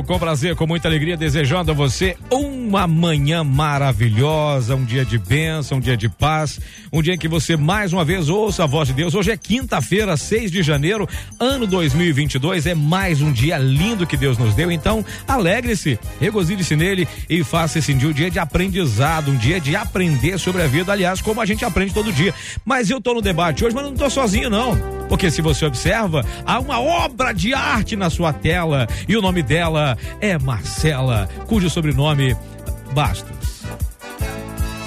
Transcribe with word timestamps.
Com 0.00 0.18
prazer, 0.18 0.56
com 0.56 0.66
muita 0.66 0.88
alegria, 0.88 1.18
desejando 1.18 1.70
a 1.70 1.74
você 1.74 2.16
uma 2.30 2.86
manhã 2.86 3.44
maravilhosa, 3.44 4.74
um 4.74 4.86
dia 4.86 5.04
de 5.04 5.18
bênção, 5.18 5.76
um 5.76 5.80
dia 5.80 5.98
de 5.98 6.08
paz, 6.08 6.58
um 6.90 7.02
dia 7.02 7.12
em 7.12 7.18
que 7.18 7.28
você 7.28 7.58
mais 7.58 7.92
uma 7.92 8.02
vez 8.02 8.30
ouça 8.30 8.64
a 8.64 8.66
voz 8.66 8.88
de 8.88 8.94
Deus. 8.94 9.14
Hoje 9.14 9.30
é 9.30 9.36
quinta-feira, 9.36 10.16
6 10.16 10.50
de 10.50 10.62
janeiro, 10.62 11.06
ano 11.38 11.66
2022. 11.66 12.66
É 12.66 12.74
mais 12.74 13.20
um 13.20 13.30
dia 13.30 13.58
lindo 13.58 14.06
que 14.06 14.16
Deus 14.16 14.38
nos 14.38 14.54
deu. 14.54 14.72
Então, 14.72 15.04
alegre-se, 15.28 15.98
regozile-se 16.18 16.74
nele 16.74 17.06
e 17.28 17.44
faça 17.44 17.78
esse 17.78 17.92
dia 17.92 18.08
um 18.08 18.12
dia 18.12 18.30
de 18.30 18.38
aprendizado, 18.38 19.30
um 19.30 19.36
dia 19.36 19.60
de 19.60 19.76
aprender 19.76 20.38
sobre 20.38 20.62
a 20.62 20.66
vida. 20.66 20.90
Aliás, 20.90 21.20
como 21.20 21.40
a 21.40 21.46
gente 21.46 21.64
aprende 21.66 21.92
todo 21.92 22.10
dia. 22.10 22.32
Mas 22.64 22.88
eu 22.88 22.98
tô 22.98 23.12
no 23.12 23.20
debate 23.20 23.62
hoje, 23.62 23.74
mas 23.74 23.84
não 23.84 23.94
tô 23.94 24.08
sozinho, 24.08 24.48
não. 24.48 25.02
Porque 25.08 25.30
se 25.30 25.42
você 25.42 25.66
observa, 25.66 26.24
há 26.46 26.58
uma 26.58 26.80
obra 26.80 27.32
de 27.32 27.52
arte 27.52 27.94
na 27.96 28.08
sua 28.08 28.32
tela 28.32 28.88
e 29.06 29.14
o 29.14 29.20
nome 29.20 29.42
dela 29.42 29.81
é 30.20 30.38
Marcela, 30.38 31.28
cujo 31.46 31.68
sobrenome 31.70 32.36
Bastos. 32.94 33.51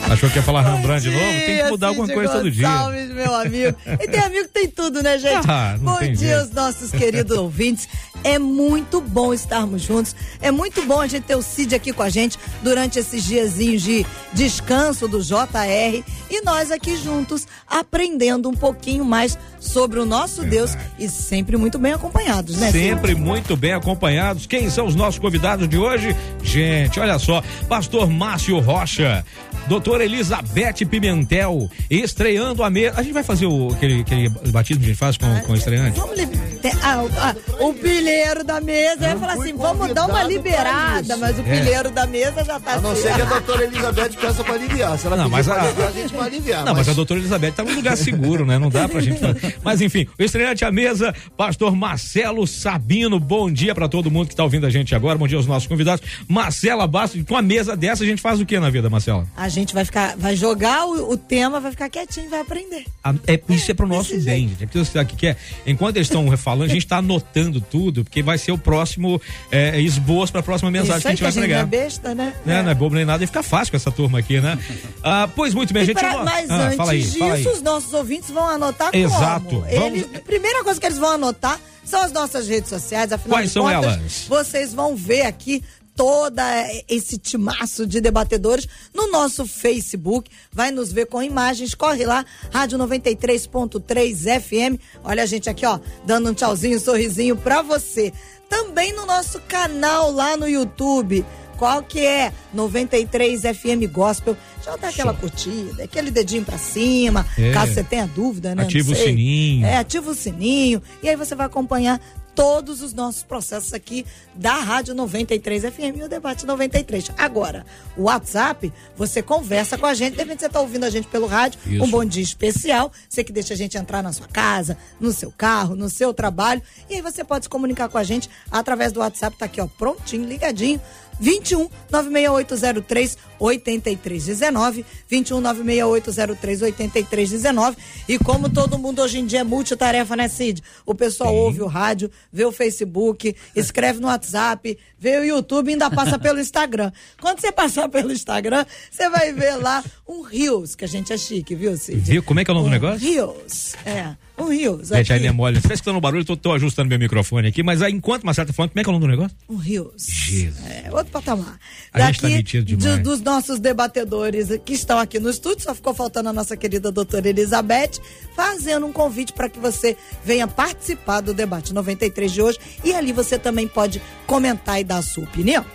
Achou 0.10 0.30
que 0.30 0.38
ia 0.38 0.44
falar 0.44 0.62
Rembrandt 0.62 1.04
de 1.04 1.12
novo? 1.12 1.26
Tem 1.26 1.58
que 1.58 1.70
mudar 1.70 1.88
alguma 1.88 2.08
coisa 2.08 2.34
todo 2.34 2.52
dia. 2.52 2.68
Salve, 2.68 3.06
meu 3.08 3.36
amigo. 3.36 3.78
E 3.86 4.08
tem 4.08 4.20
amigo 4.20 4.44
que 4.44 4.54
tem 4.54 4.68
tudo, 4.68 5.02
né, 5.02 5.18
gente? 5.18 5.50
Ah, 5.50 5.76
bom 5.80 6.00
dia 6.00 6.16
jeito. 6.16 6.40
aos 6.40 6.52
nossos 6.52 6.92
queridos 6.92 7.36
ouvintes. 7.38 7.88
É 8.24 8.40
muito 8.40 9.02
bom 9.02 9.34
estarmos 9.34 9.82
juntos. 9.82 10.16
É 10.42 10.52
muito 10.52 10.82
bom 10.84 11.00
a 11.00 11.08
gente 11.08 11.24
ter 11.24 11.36
o 11.36 11.42
Cid 11.42 11.76
aqui 11.76 11.92
com 11.92 12.04
a 12.04 12.10
gente 12.10 12.40
durante 12.64 13.00
esses 13.00 13.24
diazinhos 13.24 13.82
de 13.82 14.06
descanso 14.34 15.08
do 15.08 15.22
JR 15.22 16.04
e 16.30 16.42
nós 16.44 16.72
aqui 16.72 16.98
juntos 16.98 17.48
aprendendo 17.68 18.50
um 18.50 18.54
pouquinho 18.54 19.06
mais 19.06 19.38
sobre 19.60 20.00
o 20.00 20.06
nosso 20.06 20.44
Deus 20.44 20.78
e 20.98 21.10
sempre 21.10 21.58
muito 21.58 21.78
bem 21.78 21.94
acompanhados, 21.94 22.58
né? 22.58 22.72
Cid? 22.72 22.80
Sempre 22.80 23.16
muito 23.16 23.56
bem 23.56 23.74
acompanhados. 23.74 24.46
Quem 24.46 24.70
são 24.70 24.86
os 24.86 24.96
nossos 24.96 25.20
convidados 25.20 25.68
de 25.68 25.78
hoje? 25.78 26.16
Gente, 26.44 27.00
olha 27.00 27.20
só. 27.20 27.44
Pastor 27.68 28.10
Márcio 28.10 28.60
Rocha, 28.60 29.26
doutora 29.68 30.04
Elizabeth 30.06 30.86
Pimentel, 30.90 31.70
estreando 31.90 32.64
a 32.64 32.70
mesa. 32.70 33.00
A 33.00 33.04
gente 33.04 33.14
vai 33.14 33.24
fazer 33.24 33.46
o, 33.46 33.70
aquele, 33.74 34.02
aquele 34.02 34.30
batismo 34.52 34.80
que 34.82 34.86
a 34.86 34.90
gente 34.90 34.98
faz 34.98 35.18
com, 35.18 35.34
com 35.42 35.54
o 35.54 35.56
estreante? 35.56 36.00
Vamos 36.00 36.18
li- 36.18 36.28
tem- 36.62 36.72
ah, 36.84 37.04
o- 37.04 37.12
ah, 37.18 37.36
o 37.64 37.74
pilheiro 37.74 38.44
da 38.44 38.62
mesa 38.62 39.08
ia 39.08 39.18
falar 39.18 39.34
assim: 39.34 39.54
vamos 39.56 39.94
dar 39.94 40.06
uma 40.08 40.24
liberada, 40.24 41.18
mas 41.18 41.38
o 41.38 41.42
É. 41.42 41.44
pilheiro 41.60 41.92
da 41.92 42.06
mesa 42.08 42.44
já 42.44 42.60
tá 42.60 42.74
A 42.74 42.82
não 42.82 42.92
assim. 42.92 43.02
ser 43.04 43.16
que 43.16 43.22
a 43.22 43.26
doutora 43.26 43.64
Elizabeth 43.66 44.10
peça 44.20 44.44
pra 44.44 44.54
aliviar. 44.54 44.98
Se 45.00 45.08
ela 45.08 45.18
Não, 45.18 45.30
mas 45.30 45.46
pra 45.48 45.56
a- 45.56 45.64
aliviar, 45.64 45.88
a 45.88 45.92
gente 45.92 46.14
vai 46.14 46.28
aliviar. 46.28 46.66
Não, 46.66 46.74
mas 46.76 46.90
a 46.90 46.94
doutora 46.94 47.20
Elizabeth 47.20 47.52
tá 47.52 47.64
num 47.64 47.76
lugar 47.76 47.98
seguro, 47.98 48.46
né? 48.46 48.58
Não 48.60 48.70
dá 48.70 48.88
pra 48.88 49.02
gente 49.02 49.20
fazer. 49.20 49.58
Mas 49.64 49.82
enfim, 49.82 50.08
o 50.20 50.24
estreante 50.24 50.64
à 50.64 50.72
mesa, 50.72 51.14
pastor 51.38 51.76
Marcelo 51.76 52.46
Sabino. 52.48 53.20
Bom 53.20 53.52
dia 53.52 53.74
pra 53.74 53.88
todo 53.88 54.12
mundo 54.12 54.28
que 54.30 54.36
tá 54.36 54.44
ouvindo 54.44 54.66
a 54.66 54.70
gente 54.70 54.94
agora. 54.96 55.18
Bom 55.18 55.28
dia 55.28 55.38
aos 55.38 55.48
nossos 55.48 55.68
convidados. 55.68 56.06
Marcela 56.28 56.86
Bastos, 56.88 57.24
com 57.28 57.36
a 57.36 57.42
mesa 57.42 57.76
dessa 57.76 58.04
a 58.04 58.08
gente 58.08 58.22
faz 58.22 58.40
o 58.40 58.46
que 58.46 58.60
na 58.60 58.70
vida, 58.70 58.90
Marcela? 58.90 59.26
A 59.36 59.50
gente 59.56 59.74
vai 59.74 59.84
ficar, 59.86 60.16
vai 60.18 60.36
jogar 60.36 60.86
o, 60.86 61.12
o 61.12 61.18
tema, 61.18 61.60
vai 61.60 61.72
ficar 61.72 61.90
quietinho 61.90 62.30
vai 62.30 62.42
aprender. 62.42 62.86
A- 63.04 63.14
É, 63.28 63.40
isso 63.50 63.72
é 63.72 63.74
pro 63.74 63.88
nosso 63.88 64.12
desse 64.14 64.26
bem, 64.26 64.50
gente. 64.50 64.64
É 64.64 64.68
você 64.68 64.92
sabe 64.92 65.14
o 65.14 65.16
que 65.16 65.28
é? 65.28 65.36
Enquanto 65.66 65.96
eles 65.98 66.08
estão 66.08 66.26
falando, 66.38 66.70
a 66.70 66.74
gente 66.74 66.86
tá 66.86 66.98
anotando 66.98 67.60
tudo, 67.62 68.04
porque 68.04 68.22
vai 68.22 68.38
ser 68.38 68.52
o 68.52 68.58
próximo 68.58 69.22
é, 69.52 69.80
esboço 69.82 70.32
pra 70.32 70.44
próxima 70.44 70.70
mensagem 70.70 71.02
que 71.02 71.08
a 71.08 71.12
gente 71.12 71.24
vai 71.24 71.32
não 71.32 71.40
pregar. 71.40 71.62
é 71.62 71.66
besta, 71.66 72.14
né? 72.16 72.34
Né? 72.46 72.62
Não 72.62 72.72
é 72.72 72.76
bobo 72.76 72.96
nem 72.96 73.06
nada 73.06 73.24
e 73.24 73.28
fica 73.28 73.42
fácil 73.44 73.72
com 73.72 73.78
essa 73.78 73.92
turma 73.92 74.20
aqui, 74.20 74.40
né? 74.42 74.58
Ah, 75.04 75.30
pois 75.36 75.54
muito 75.54 75.74
bem, 75.74 75.84
a 75.84 75.86
gente. 75.86 75.98
pra- 76.00 76.24
mas 76.24 76.50
Ah, 76.50 76.56
antes 76.66 76.78
fala 76.78 76.92
aí, 76.92 77.02
disso, 77.02 77.18
fala 77.20 77.34
aí. 77.36 77.48
os 77.48 77.62
nossos 77.62 77.94
ouvintes 77.94 78.30
vão 78.32 78.48
anotar 78.48 78.90
Exato. 78.96 79.46
como? 79.46 79.62
Vamos- 79.62 79.72
Eles, 80.00 80.08
a 80.16 80.20
primeira 80.20 80.64
coisa 80.64 80.80
que 80.80 80.86
eles 80.86 80.98
vão 80.98 81.12
anotar 81.12 81.60
são 81.84 82.02
as 82.02 82.12
nossas 82.12 82.48
redes 82.48 82.68
sociais, 82.70 83.12
afinal 83.12 83.38
Quais 83.38 83.50
de 83.50 83.54
são 83.54 83.64
contas, 83.64 83.94
elas? 83.98 84.26
vocês 84.28 84.74
vão 84.74 84.96
ver 84.96 85.22
aqui 85.22 85.64
toda 85.96 86.44
esse 86.90 87.18
timaço 87.18 87.88
de 87.88 88.02
debatedores 88.02 88.68
no 88.94 89.10
nosso 89.10 89.46
Facebook, 89.48 90.30
vai 90.52 90.72
nos 90.72 90.92
ver 90.92 91.06
com 91.08 91.24
imagens, 91.24 91.74
corre 91.74 92.06
lá, 92.06 92.26
Rádio 92.52 92.78
93.3 92.78 94.42
FM. 94.42 94.80
Olha 95.04 95.24
a 95.24 95.26
gente 95.26 95.50
aqui, 95.50 95.66
ó, 95.66 95.80
dando 96.06 96.30
um 96.30 96.34
tchauzinho, 96.34 96.78
um 96.78 96.80
sorrisinho 96.82 97.36
pra 97.38 97.62
você. 97.62 98.12
Também 98.50 98.94
no 98.94 99.06
nosso 99.06 99.40
canal 99.48 100.12
lá 100.12 100.38
no 100.38 100.48
YouTube. 100.48 101.26
Qual 101.58 101.82
que 101.82 102.06
é? 102.06 102.34
93 102.54 103.42
FM 103.44 103.90
Gospel. 103.90 104.36
Já 104.64 104.76
dá 104.76 104.90
aquela 104.90 105.14
curtida, 105.14 105.84
aquele 105.86 106.12
dedinho 106.12 106.44
pra 106.44 106.58
cima, 106.58 107.26
É. 107.38 107.54
caso 107.54 107.74
você 107.74 107.84
tenha 107.84 108.06
dúvida, 108.06 108.54
né? 108.54 108.64
Ativa 108.64 108.92
o 108.92 108.96
sininho. 108.96 109.66
É, 109.66 109.78
ativa 109.78 110.12
o 110.12 110.16
sininho. 110.16 110.82
E 111.02 111.08
aí 111.08 111.16
você 111.16 111.34
vai 111.34 111.46
acompanhar 111.46 112.02
todos 112.36 112.82
os 112.82 112.94
nossos 112.94 113.24
processos 113.24 113.74
aqui 113.74 114.06
da 114.36 114.56
Rádio 114.56 114.94
93 114.94 115.64
FM 115.64 115.98
e 115.98 116.04
o 116.04 116.10
Debate 116.10 116.46
93. 116.46 117.12
Agora, 117.18 117.66
o 117.98 118.04
WhatsApp, 118.04 118.72
você 118.96 119.24
conversa 119.24 119.78
com 119.78 119.86
a 119.86 119.94
gente. 119.94 120.14
De 120.14 120.20
repente 120.20 120.42
você 120.42 120.48
está 120.48 120.60
ouvindo 120.60 120.84
a 120.84 120.90
gente 120.90 121.08
pelo 121.08 121.26
rádio, 121.26 121.60
Isso. 121.66 121.84
um 121.84 121.90
bom 121.90 122.04
dia 122.04 122.22
especial. 122.22 122.92
Você 123.10 123.24
que 123.24 123.32
deixa 123.32 123.54
a 123.54 123.58
gente 123.58 123.78
entrar 123.78 124.04
na 124.04 124.12
sua 124.12 124.28
casa, 124.28 124.78
no 125.00 125.14
seu 125.14 125.32
carro, 125.32 125.76
no 125.76 125.90
seu 125.90 126.14
trabalho. 126.14 126.62
E 126.90 126.96
aí 126.96 127.02
você 127.02 127.24
pode 127.24 127.46
se 127.46 127.50
comunicar 127.50 127.88
com 127.88 127.98
a 127.98 128.04
gente 128.04 128.30
através 128.52 128.92
do 128.92 129.00
WhatsApp, 129.00 129.38
tá 129.38 129.46
aqui, 129.46 129.62
ó, 129.62 129.68
prontinho, 129.68 130.28
ligadinho. 130.28 130.82
21 131.20 131.70
96803 131.90 133.18
8319 133.40 134.86
21 135.08 135.42
96803 135.42 136.62
8319 136.62 137.78
e 138.08 138.18
como 138.18 138.50
todo 138.50 138.78
mundo 138.78 139.02
hoje 139.02 139.20
em 139.20 139.26
dia 139.26 139.40
é 139.40 139.44
multitarefa, 139.44 140.16
né, 140.16 140.28
Cid? 140.28 140.62
O 140.86 140.94
pessoal 140.94 141.34
ouve 141.34 141.62
o 141.62 141.68
rádio, 141.68 142.10
vê 142.32 142.46
o 142.46 142.52
Facebook, 142.52 143.36
escreve 143.56 144.00
no 144.00 144.08
WhatsApp, 144.08 144.78
vê 144.98 145.18
o 145.18 145.24
YouTube 145.24 145.70
e 145.70 145.74
ainda 145.74 145.90
passa 145.90 146.18
pelo 146.20 146.40
Instagram. 146.40 146.92
Quando 147.20 147.40
você 147.40 147.52
passar 147.52 147.90
pelo 147.90 148.12
Instagram, 148.12 148.66
você 148.90 149.10
vai 149.10 149.34
ver 149.34 149.56
lá 149.56 149.84
um 150.08 150.22
Reels, 150.22 150.76
que 150.76 150.86
a 150.86 150.88
gente 150.88 151.12
é 151.12 151.18
chique, 151.18 151.56
viu, 151.56 151.78
Cid? 151.78 152.00
Viu? 152.00 152.24
Como 152.24 152.40
é 152.40 152.46
que 152.46 152.52
é 152.52 152.54
o 152.54 152.58
nome 152.58 152.70
do 152.70 152.72
um 152.72 152.74
negócio? 152.74 153.08
Reels, 153.08 153.76
é, 153.86 154.16
um 154.38 154.48
Reels. 154.50 154.90
Gente, 154.90 155.14
aí 155.14 155.26
é 155.26 155.32
mole. 155.32 155.60
Você 155.62 155.68
tá 155.68 155.74
escutando 155.74 155.96
o 155.98 156.02
barulho, 156.02 156.26
tô, 156.26 156.36
tô 156.36 156.52
ajustando 156.54 156.90
meu 156.90 157.00
microfone 157.00 157.48
aqui, 157.48 157.64
mas 157.64 157.82
aí, 157.82 157.94
enquanto 157.94 158.24
o 158.24 158.26
Marcelo 158.26 158.48
tá 158.48 158.54
falando, 158.54 158.72
como 158.72 158.80
é 158.82 158.84
que 158.84 158.90
é 158.90 158.92
o 158.92 158.94
nome 158.94 159.06
do 159.06 159.12
negócio? 159.12 159.38
Um 159.50 159.56
rios. 159.56 159.94
Jesus. 160.08 160.66
É, 160.66 160.90
outro 160.92 161.12
patamar. 161.12 161.58
A 161.94 162.02
gente 162.08 162.22
tá 162.22 162.28
metido 162.30 162.66
demais. 162.66 163.02
dos 163.02 163.22
nossos 163.22 163.60
debatedores 163.60 164.50
que 164.66 164.74
estão 164.74 165.00
aqui 165.00 165.20
no 165.20 165.30
estúdio, 165.30 165.64
só 165.64 165.74
ficou 165.74 165.94
faltando 165.94 166.30
a 166.30 166.34
nossa 166.34 166.58
querida 166.58 166.92
doutora 166.92 167.30
Elizabeth, 167.30 167.92
fazendo 168.36 168.86
um 168.86 168.92
convite 168.92 169.32
para 169.34 169.48
que 169.50 169.58
você 169.60 169.96
venha 170.26 170.48
participar 170.48 171.22
do 171.22 171.34
debate 171.34 171.74
93 171.74 172.32
de 172.32 172.42
hoje. 172.42 172.60
E 172.84 172.94
ali 172.94 173.12
você 173.14 173.40
também 173.40 173.68
pode 173.68 174.02
comentar 174.28 174.80
e 174.80 174.84
dar 174.84 174.98
a 174.98 175.02
sua 175.02 175.24
opinião. 175.24 175.66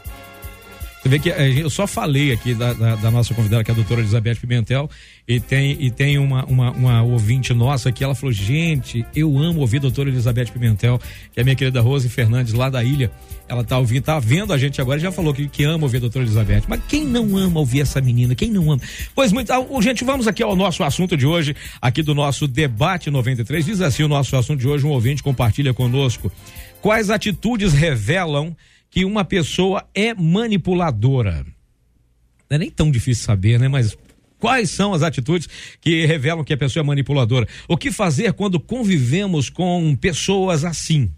Você 1.03 1.09
vê 1.09 1.19
que 1.19 1.31
eh, 1.31 1.63
eu 1.63 1.71
só 1.71 1.87
falei 1.87 2.31
aqui 2.31 2.53
da, 2.55 2.75
da- 2.75 2.95
da 2.97 3.11
nossa 3.11 3.33
convidada, 3.33 3.65
que 3.65 3.71
é 3.71 3.73
a 3.73 3.75
doutora 3.75 4.03
Elizabeth 4.03 4.35
Pimentel, 4.37 4.91
e 5.27 5.39
tem, 5.39 5.77
e 5.79 5.91
tem 5.91 6.19
uma, 6.19 6.45
uma, 6.45 6.71
uma 6.73 7.03
ouvinte 7.03 7.53
nossa 7.55 7.93
que 7.93 8.03
ela 8.03 8.15
falou: 8.15 8.33
gente, 8.33 9.05
eu 9.15 9.39
amo 9.39 9.61
ouvir 9.61 9.79
a 9.79 9.81
doutora 9.81 10.09
Elizabeth 10.09 10.47
Pimentel, 10.47 11.01
que 11.33 11.41
é 11.41 11.45
minha 11.45 11.55
querida 11.55 11.81
Rose 11.81 12.09
Fernandes, 12.09 12.53
lá 12.53 12.69
da 12.69 12.83
ilha. 12.83 13.11
Ela 13.49 13.65
tá 13.65 13.79
ouvindo, 13.79 14.03
tá 14.03 14.19
vendo 14.19 14.53
a 14.53 14.59
gente 14.59 14.81
agora 14.81 14.99
já 14.99 15.11
falou 15.11 15.35
que, 15.35 15.49
que 15.49 15.65
ama 15.65 15.85
ouvir 15.85 15.97
a 15.97 16.01
doutora 16.01 16.25
Elizabeth. 16.25 16.63
Mas 16.69 16.81
quem 16.89 17.05
não 17.05 17.37
ama 17.37 17.61
ouvir 17.61 17.81
essa 17.81 18.01
menina? 18.01 18.35
Quem 18.35 18.51
não 18.51 18.71
ama? 18.71 18.81
Pois 19.15 19.33
muito, 19.33 19.53
ah, 19.53 19.65
gente, 19.81 20.05
vamos 20.05 20.29
aqui 20.29 20.43
ao 20.43 20.55
nosso 20.55 20.83
assunto 20.85 21.17
de 21.17 21.27
hoje, 21.27 21.55
aqui 21.81 22.03
do 22.03 22.15
nosso 22.15 22.47
debate 22.47 23.11
93. 23.11 23.65
Diz 23.65 23.81
assim 23.81 24.03
o 24.05 24.09
nosso 24.09 24.37
assunto 24.37 24.61
de 24.61 24.69
hoje, 24.69 24.87
um 24.87 24.91
ouvinte 24.91 25.23
compartilha 25.23 25.75
conosco. 25.75 26.31
Quais 26.81 27.11
atitudes 27.11 27.73
revelam 27.73 28.57
que 28.89 29.05
uma 29.05 29.25
pessoa 29.25 29.85
é 29.95 30.15
manipuladora? 30.15 31.45
Não 32.49 32.57
é 32.57 32.59
nem 32.59 32.71
tão 32.71 32.91
difícil 32.91 33.25
saber, 33.25 33.59
né? 33.59 33.69
Mas 33.69 33.97
quais 34.41 34.71
são 34.71 34.93
as 34.93 35.03
atitudes 35.03 35.49
que 35.81 36.07
revelam 36.07 36.43
que 36.43 36.53
a 36.53 36.57
pessoa 36.57 36.83
é 36.83 36.87
manipuladora? 36.87 37.47
O 37.69 37.77
que 37.77 37.93
fazer 37.93 38.33
quando 38.33 38.59
convivemos 38.59 39.51
com 39.51 39.95
pessoas 39.95 40.65
assim, 40.65 41.11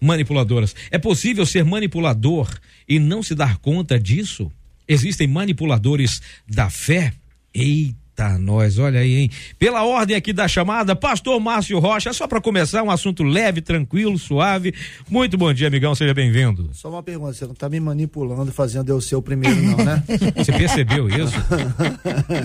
manipuladoras? 0.00 0.74
É 0.90 0.98
possível 0.98 1.46
ser 1.46 1.64
manipulador 1.64 2.48
e 2.88 2.98
não 2.98 3.22
se 3.22 3.34
dar 3.34 3.58
conta 3.58 4.00
disso? 4.00 4.50
Existem 4.88 5.28
manipuladores 5.28 6.20
da 6.48 6.68
fé? 6.68 7.12
Eita! 7.54 8.09
Eita, 8.20 8.38
nós, 8.38 8.78
olha 8.78 9.00
aí, 9.00 9.16
hein? 9.16 9.30
Pela 9.58 9.82
ordem 9.82 10.14
aqui 10.14 10.30
da 10.30 10.46
chamada, 10.46 10.94
Pastor 10.94 11.40
Márcio 11.40 11.78
Rocha, 11.78 12.12
só 12.12 12.28
para 12.28 12.38
começar, 12.38 12.82
um 12.82 12.90
assunto 12.90 13.22
leve, 13.22 13.62
tranquilo, 13.62 14.18
suave. 14.18 14.74
Muito 15.08 15.38
bom 15.38 15.50
dia, 15.54 15.68
amigão, 15.68 15.94
seja 15.94 16.12
bem-vindo. 16.12 16.68
Só 16.74 16.90
uma 16.90 17.02
pergunta, 17.02 17.32
você 17.32 17.46
não 17.46 17.54
tá 17.54 17.66
me 17.70 17.80
manipulando, 17.80 18.52
fazendo 18.52 18.90
eu 18.90 19.00
ser 19.00 19.16
o 19.16 19.22
primeiro, 19.22 19.62
não, 19.62 19.78
né? 19.78 20.04
Você 20.36 20.52
percebeu 20.52 21.08
isso? 21.08 21.32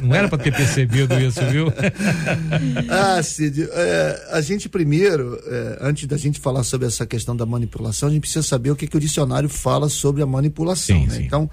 não 0.02 0.16
era 0.16 0.30
para 0.30 0.38
ter 0.38 0.56
percebido 0.56 1.20
isso, 1.20 1.42
viu? 1.48 1.68
ah, 2.90 3.22
Cid, 3.22 3.68
é, 3.70 4.30
a 4.32 4.40
gente 4.40 4.70
primeiro, 4.70 5.38
é, 5.46 5.80
antes 5.82 6.08
da 6.08 6.16
gente 6.16 6.40
falar 6.40 6.64
sobre 6.64 6.88
essa 6.88 7.06
questão 7.06 7.36
da 7.36 7.46
manipulação, 7.46 8.08
a 8.08 8.12
gente 8.12 8.22
precisa 8.22 8.44
saber 8.44 8.72
o 8.72 8.76
que, 8.76 8.88
que 8.88 8.96
o 8.96 9.00
dicionário 9.00 9.50
fala 9.50 9.90
sobre 9.90 10.24
a 10.24 10.26
manipulação, 10.26 10.98
sim, 11.02 11.08
né? 11.08 11.16
Sim. 11.16 11.24
Então, 11.24 11.50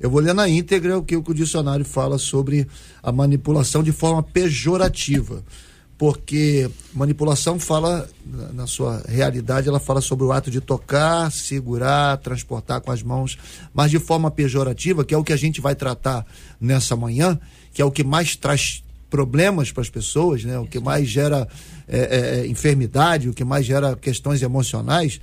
eu 0.00 0.10
vou 0.10 0.20
ler 0.20 0.34
na 0.34 0.48
íntegra 0.48 0.98
o 0.98 1.02
que, 1.02 1.16
o 1.16 1.22
dicionário 1.34 1.84
fala 1.84 2.18
sobre 2.18 2.66
a 3.02 3.10
manipulação 3.10 3.82
de 3.82 3.92
forma 3.92 4.22
pejorativa. 4.22 5.42
Porque 5.98 6.70
manipulação 6.92 7.58
fala, 7.58 8.06
na 8.52 8.66
sua 8.66 9.02
realidade, 9.08 9.66
ela 9.66 9.80
fala 9.80 10.02
sobre 10.02 10.26
o 10.26 10.32
ato 10.32 10.50
de 10.50 10.60
tocar, 10.60 11.32
segurar, 11.32 12.18
transportar 12.18 12.82
com 12.82 12.92
as 12.92 13.02
mãos, 13.02 13.38
mas 13.72 13.90
de 13.90 13.98
forma 13.98 14.30
pejorativa, 14.30 15.06
que 15.06 15.14
é 15.14 15.18
o 15.18 15.24
que 15.24 15.32
a 15.32 15.38
gente 15.38 15.58
vai 15.58 15.74
tratar 15.74 16.26
nessa 16.60 16.94
manhã, 16.94 17.38
que 17.72 17.80
é 17.80 17.84
o 17.84 17.90
que 17.90 18.04
mais 18.04 18.36
traz 18.36 18.82
problemas 19.08 19.72
para 19.72 19.82
as 19.82 19.88
pessoas, 19.88 20.44
né? 20.44 20.58
o 20.58 20.66
que 20.66 20.78
mais 20.78 21.08
gera 21.08 21.48
é, 21.88 21.98
é, 21.98 22.40
é, 22.40 22.46
enfermidade, 22.46 23.28
o 23.28 23.32
que 23.32 23.44
mais 23.44 23.64
gera 23.64 23.96
questões 23.96 24.42
emocionais. 24.42 25.20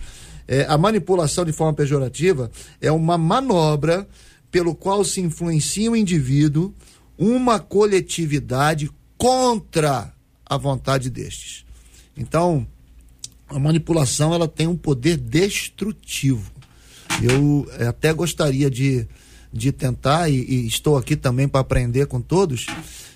É, 0.48 0.66
a 0.68 0.78
manipulação 0.78 1.46
de 1.46 1.52
forma 1.52 1.74
pejorativa 1.74 2.50
é 2.82 2.92
uma 2.92 3.18
manobra 3.18 4.08
pelo 4.54 4.76
qual 4.76 5.04
se 5.04 5.20
influencia 5.20 5.90
o 5.90 5.96
indivíduo, 5.96 6.72
uma 7.18 7.60
coletividade 7.60 8.88
contra 9.18 10.14
a 10.46 10.58
vontade 10.58 11.10
destes. 11.10 11.66
Então, 12.16 12.68
a 13.50 13.58
manipulação 13.58 14.32
ela 14.32 14.48
tem 14.48 14.68
um 14.68 14.78
poder 14.78 15.18
destrutivo. 15.18 16.52
Eu 17.20 17.68
eh, 17.80 17.88
até 17.88 18.14
gostaria 18.14 18.70
de, 18.70 19.08
de 19.52 19.72
tentar, 19.72 20.30
e, 20.30 20.36
e 20.36 20.68
estou 20.68 20.98
aqui 20.98 21.16
também 21.16 21.48
para 21.48 21.62
aprender 21.62 22.06
com 22.06 22.22
todos, 22.22 22.68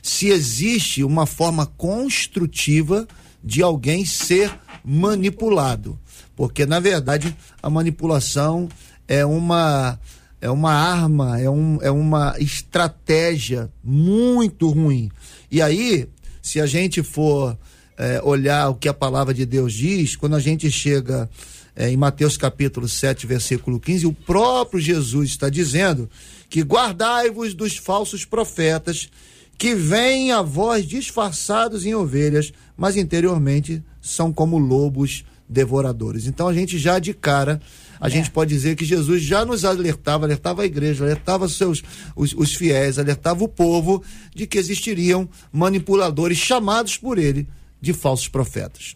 se 0.02 0.30
existe 0.30 1.04
uma 1.04 1.28
forma 1.28 1.68
construtiva 1.68 3.08
de 3.44 3.62
alguém 3.62 4.04
ser 4.06 4.52
manipulado. 4.84 6.00
Porque, 6.36 6.66
na 6.66 6.80
verdade, 6.80 7.38
a 7.62 7.70
manipulação 7.70 8.68
é 9.08 9.24
uma 9.24 10.00
é 10.40 10.50
uma 10.50 10.74
arma, 10.74 11.40
é, 11.40 11.50
um, 11.50 11.80
é 11.82 11.90
uma 11.90 12.36
estratégia 12.40 13.72
muito 13.84 14.70
ruim. 14.70 15.10
E 15.50 15.62
aí, 15.62 16.08
se 16.42 16.62
a 16.62 16.66
gente 16.66 17.02
for 17.02 17.58
é, 17.98 18.22
olhar 18.24 18.70
o 18.70 18.76
que 18.76 18.88
a 18.88 18.94
palavra 18.94 19.34
de 19.34 19.46
Deus 19.46 19.74
diz, 19.74 20.16
quando 20.16 20.36
a 20.36 20.40
gente 20.40 20.70
chega 20.70 21.30
é, 21.76 21.90
em 21.90 21.98
Mateus 21.98 22.38
capítulo 22.38 22.88
7, 22.88 23.26
versículo 23.26 23.80
15, 23.80 24.06
o 24.06 24.14
próprio 24.14 24.80
Jesus 24.80 25.30
está 25.30 25.50
dizendo 25.50 26.10
que 26.50 26.62
guardai-vos 26.62 27.54
dos 27.54 27.78
falsos 27.78 28.24
profetas 28.24 29.10
que 29.58 29.74
vêm 29.74 30.32
a 30.32 30.42
vós 30.42 30.86
disfarçados 30.86 31.86
em 31.86 31.96
ovelhas, 31.96 32.54
mas 32.78 32.96
interiormente 32.96 33.84
são 34.00 34.32
como 34.32 34.58
lobos 34.58 35.26
devoradores. 35.50 36.28
Então 36.28 36.48
a 36.48 36.54
gente 36.54 36.78
já 36.78 37.00
de 37.00 37.14
cara 37.14 37.60
a 38.00 38.08
é. 38.08 38.10
gente 38.10 38.32
pode 38.32 38.54
dizer 38.54 38.76
que 38.76 38.86
Jesus 38.86 39.22
já 39.22 39.46
nos 39.46 39.66
alertava, 39.66 40.26
alertava 40.26 40.62
a 40.62 40.66
igreja, 40.66 41.04
alertava 41.04 41.48
seus, 41.50 41.84
os, 42.16 42.34
os 42.34 42.56
fiéis, 42.56 43.00
alertava 43.00 43.44
o 43.44 43.48
povo 43.48 44.04
de 44.36 44.48
que 44.48 44.58
existiriam 44.58 45.28
manipuladores 45.52 46.38
chamados 46.38 46.98
por 46.98 47.18
ele 47.18 47.48
de 47.82 47.94
falsos 47.94 48.28
profetas. 48.28 48.96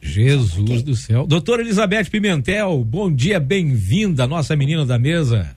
Jesus 0.00 0.58
okay. 0.58 0.82
do 0.82 0.94
céu. 0.94 1.26
Doutora 1.26 1.62
Elizabeth 1.62 2.04
Pimentel, 2.04 2.84
bom 2.84 3.12
dia, 3.12 3.40
bem-vinda, 3.40 4.26
nossa 4.26 4.54
menina 4.54 4.86
da 4.86 4.98
mesa. 4.98 5.56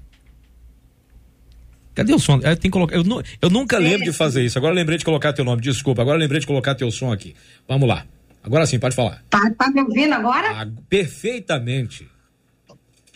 Cadê 1.93 2.13
o 2.13 2.19
som? 2.19 2.39
É, 2.43 2.55
tem 2.55 2.69
que 2.69 2.69
colocar, 2.71 2.95
eu, 2.95 3.03
eu 3.41 3.49
nunca 3.49 3.77
lembro 3.77 4.05
de 4.05 4.13
fazer 4.13 4.45
isso. 4.45 4.57
Agora 4.57 4.73
lembrei 4.73 4.97
de 4.97 5.03
colocar 5.03 5.33
teu 5.33 5.43
nome. 5.43 5.61
Desculpa, 5.61 6.01
agora 6.01 6.17
lembrei 6.17 6.39
de 6.39 6.47
colocar 6.47 6.73
teu 6.73 6.89
som 6.91 7.11
aqui. 7.11 7.35
Vamos 7.67 7.87
lá. 7.89 8.05
Agora 8.41 8.65
sim, 8.65 8.79
pode 8.79 8.95
falar. 8.95 9.21
Tá, 9.29 9.51
tá 9.57 9.69
me 9.69 9.81
ouvindo 9.81 10.13
agora? 10.13 10.61
Ah, 10.61 10.67
perfeitamente. 10.87 12.07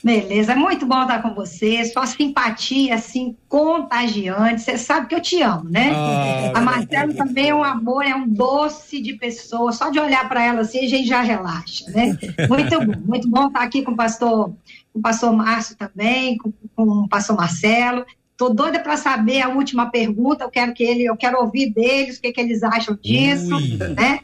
Beleza, 0.03 0.51
é 0.51 0.55
muito 0.55 0.85
bom 0.85 1.01
estar 1.03 1.21
com 1.21 1.33
você. 1.33 1.85
Sua 1.85 2.05
simpatia, 2.05 2.95
assim, 2.95 3.38
contagiante. 3.47 4.61
Você 4.61 4.77
sabe 4.77 5.07
que 5.07 5.15
eu 5.15 5.21
te 5.21 5.41
amo, 5.41 5.69
né? 5.69 5.91
Ah, 5.95 6.51
a 6.55 6.61
Marcela 6.61 7.13
também 7.13 7.50
é 7.50 7.55
um 7.55 7.63
amor, 7.63 8.03
é 8.03 8.13
um 8.13 8.27
doce 8.27 9.01
de 9.01 9.13
pessoa. 9.13 9.71
Só 9.71 9.89
de 9.89 10.00
olhar 10.00 10.27
para 10.27 10.44
ela 10.44 10.59
assim, 10.59 10.79
a 10.79 10.89
gente 10.89 11.07
já 11.07 11.21
relaxa, 11.21 11.89
né? 11.91 12.17
Muito 12.50 12.85
bom, 12.85 13.00
muito 13.05 13.29
bom 13.29 13.47
estar 13.47 13.61
aqui 13.61 13.81
com 13.81 13.94
o 13.94 13.95
pastor, 13.95 14.53
com 14.91 15.00
o 15.00 15.01
pastor 15.01 15.31
Márcio 15.31 15.77
também, 15.77 16.38
com, 16.38 16.51
com 16.75 16.83
o 16.83 17.07
pastor 17.07 17.38
Marcelo. 17.38 18.06
Tô 18.35 18.49
doida 18.49 18.79
para 18.79 18.97
saber 18.97 19.41
a 19.41 19.47
última 19.47 19.89
pergunta. 19.89 20.44
Eu 20.44 20.49
quero 20.49 20.73
que 20.73 20.83
ele, 20.83 21.06
eu 21.06 21.15
quero 21.15 21.39
ouvir 21.39 21.71
deles 21.71 22.17
o 22.17 22.21
que, 22.21 22.33
que 22.33 22.41
eles 22.41 22.61
acham 22.61 22.97
disso, 23.01 23.56
Ui. 23.56 23.77
né? 23.95 24.19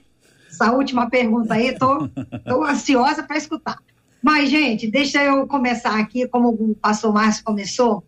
Essa 0.49 0.73
última 0.73 1.09
pergunta 1.09 1.53
aí, 1.53 1.73
tô, 1.77 2.09
tô 2.45 2.65
ansiosa 2.65 3.23
para 3.23 3.37
escutar. 3.37 3.77
Mas, 4.21 4.49
gente, 4.49 4.89
deixa 4.89 5.23
eu 5.23 5.47
começar 5.47 5.97
aqui, 5.97 6.27
como 6.27 6.49
o 6.49 6.75
pastor 6.75 7.13
Márcio 7.13 7.43
começou, 7.43 8.03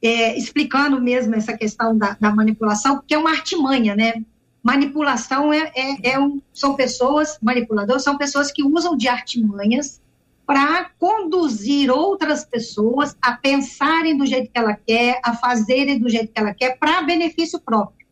é, 0.00 0.38
explicando 0.38 1.00
mesmo 1.00 1.34
essa 1.34 1.56
questão 1.56 1.96
da, 1.96 2.16
da, 2.20 2.34
manipulação, 2.34 2.96
porque 2.96 3.14
é 3.14 3.18
uma 3.18 3.30
artimanha, 3.30 3.96
né? 3.96 4.22
Manipulação 4.62 5.52
é, 5.52 5.72
é, 5.74 6.12
é 6.12 6.20
um, 6.20 6.40
são 6.52 6.74
pessoas, 6.74 7.38
manipuladores 7.42 8.04
são 8.04 8.16
pessoas 8.16 8.52
que 8.52 8.62
usam 8.62 8.96
de 8.96 9.08
artimanhas 9.08 10.00
para 10.46 10.90
conduzir 10.98 11.90
outras 11.90 12.44
pessoas 12.44 13.16
a 13.20 13.32
pensarem 13.32 14.16
do 14.16 14.24
jeito 14.24 14.50
que 14.50 14.58
ela 14.58 14.74
quer, 14.74 15.20
a 15.22 15.34
fazerem 15.34 15.98
do 15.98 16.08
jeito 16.08 16.32
que 16.32 16.40
ela 16.40 16.54
quer, 16.54 16.78
para 16.78 17.02
benefício 17.02 17.60
próprio. 17.60 18.06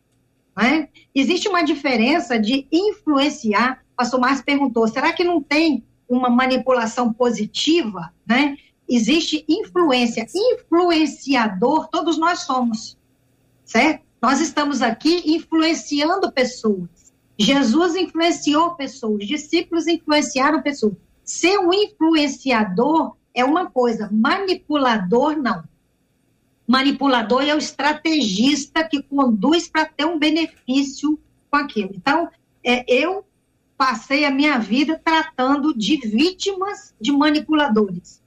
Né? 0.55 0.89
Existe 1.15 1.47
uma 1.47 1.63
diferença 1.63 2.39
de 2.39 2.67
influenciar. 2.71 3.81
O 3.93 3.97
pastor 3.97 4.19
Márcio 4.19 4.45
perguntou: 4.45 4.87
será 4.87 5.13
que 5.13 5.23
não 5.23 5.41
tem 5.41 5.83
uma 6.07 6.29
manipulação 6.29 7.11
positiva, 7.11 8.13
né? 8.25 8.57
Existe 8.89 9.43
influência, 9.47 10.25
influenciador, 10.33 11.89
todos 11.89 12.17
nós 12.17 12.39
somos, 12.39 12.97
certo? 13.65 14.05
Nós 14.21 14.39
estamos 14.39 14.81
aqui 14.81 15.23
influenciando 15.35 16.31
pessoas. 16.31 16.89
Jesus 17.37 17.95
influenciou 17.95 18.75
pessoas, 18.75 19.27
discípulos 19.27 19.87
influenciaram 19.87 20.61
pessoas. 20.61 20.95
Ser 21.23 21.59
um 21.59 21.73
influenciador 21.73 23.15
é 23.33 23.43
uma 23.43 23.69
coisa, 23.69 24.09
manipulador 24.11 25.37
não. 25.37 25.63
Manipulador 26.65 27.43
é 27.43 27.53
o 27.53 27.59
estrategista 27.59 28.83
que 28.83 29.03
conduz 29.03 29.67
para 29.67 29.85
ter 29.85 30.05
um 30.05 30.17
benefício 30.17 31.19
com 31.49 31.57
aquilo. 31.57 31.91
Então, 31.93 32.29
é, 32.63 32.83
eu 32.87 33.23
passei 33.77 34.25
a 34.25 34.31
minha 34.31 34.57
vida 34.57 34.99
tratando 35.03 35.77
de 35.77 35.97
vítimas 35.97 36.93
de 36.99 37.11
manipuladores, 37.11 38.21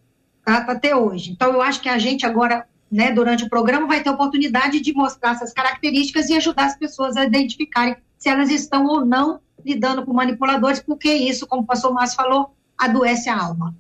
tá? 0.45 0.59
até 0.59 0.95
hoje. 0.95 1.33
Então, 1.33 1.53
eu 1.53 1.61
acho 1.61 1.81
que 1.81 1.89
a 1.89 1.99
gente 1.99 2.25
agora, 2.25 2.67
né, 2.91 3.11
durante 3.11 3.45
o 3.45 3.49
programa, 3.49 3.87
vai 3.87 4.03
ter 4.03 4.11
oportunidade 4.11 4.81
de 4.81 4.93
mostrar 4.93 5.33
essas 5.33 5.53
características 5.53 6.31
e 6.31 6.37
ajudar 6.37 6.67
as 6.67 6.77
pessoas 6.77 7.17
a 7.17 7.25
identificarem 7.25 7.97
se 8.17 8.29
elas 8.29 8.51
estão 8.51 8.87
ou 8.87 9.05
não 9.05 9.41
lidando 9.65 10.05
com 10.05 10.13
manipuladores, 10.13 10.81
porque 10.81 11.13
isso, 11.13 11.47
como 11.47 11.63
o 11.63 11.67
pastor 11.67 11.93
Márcio 11.93 12.17
falou, 12.17 12.55
adoece 12.79 13.29
a 13.29 13.37
alma. 13.37 13.75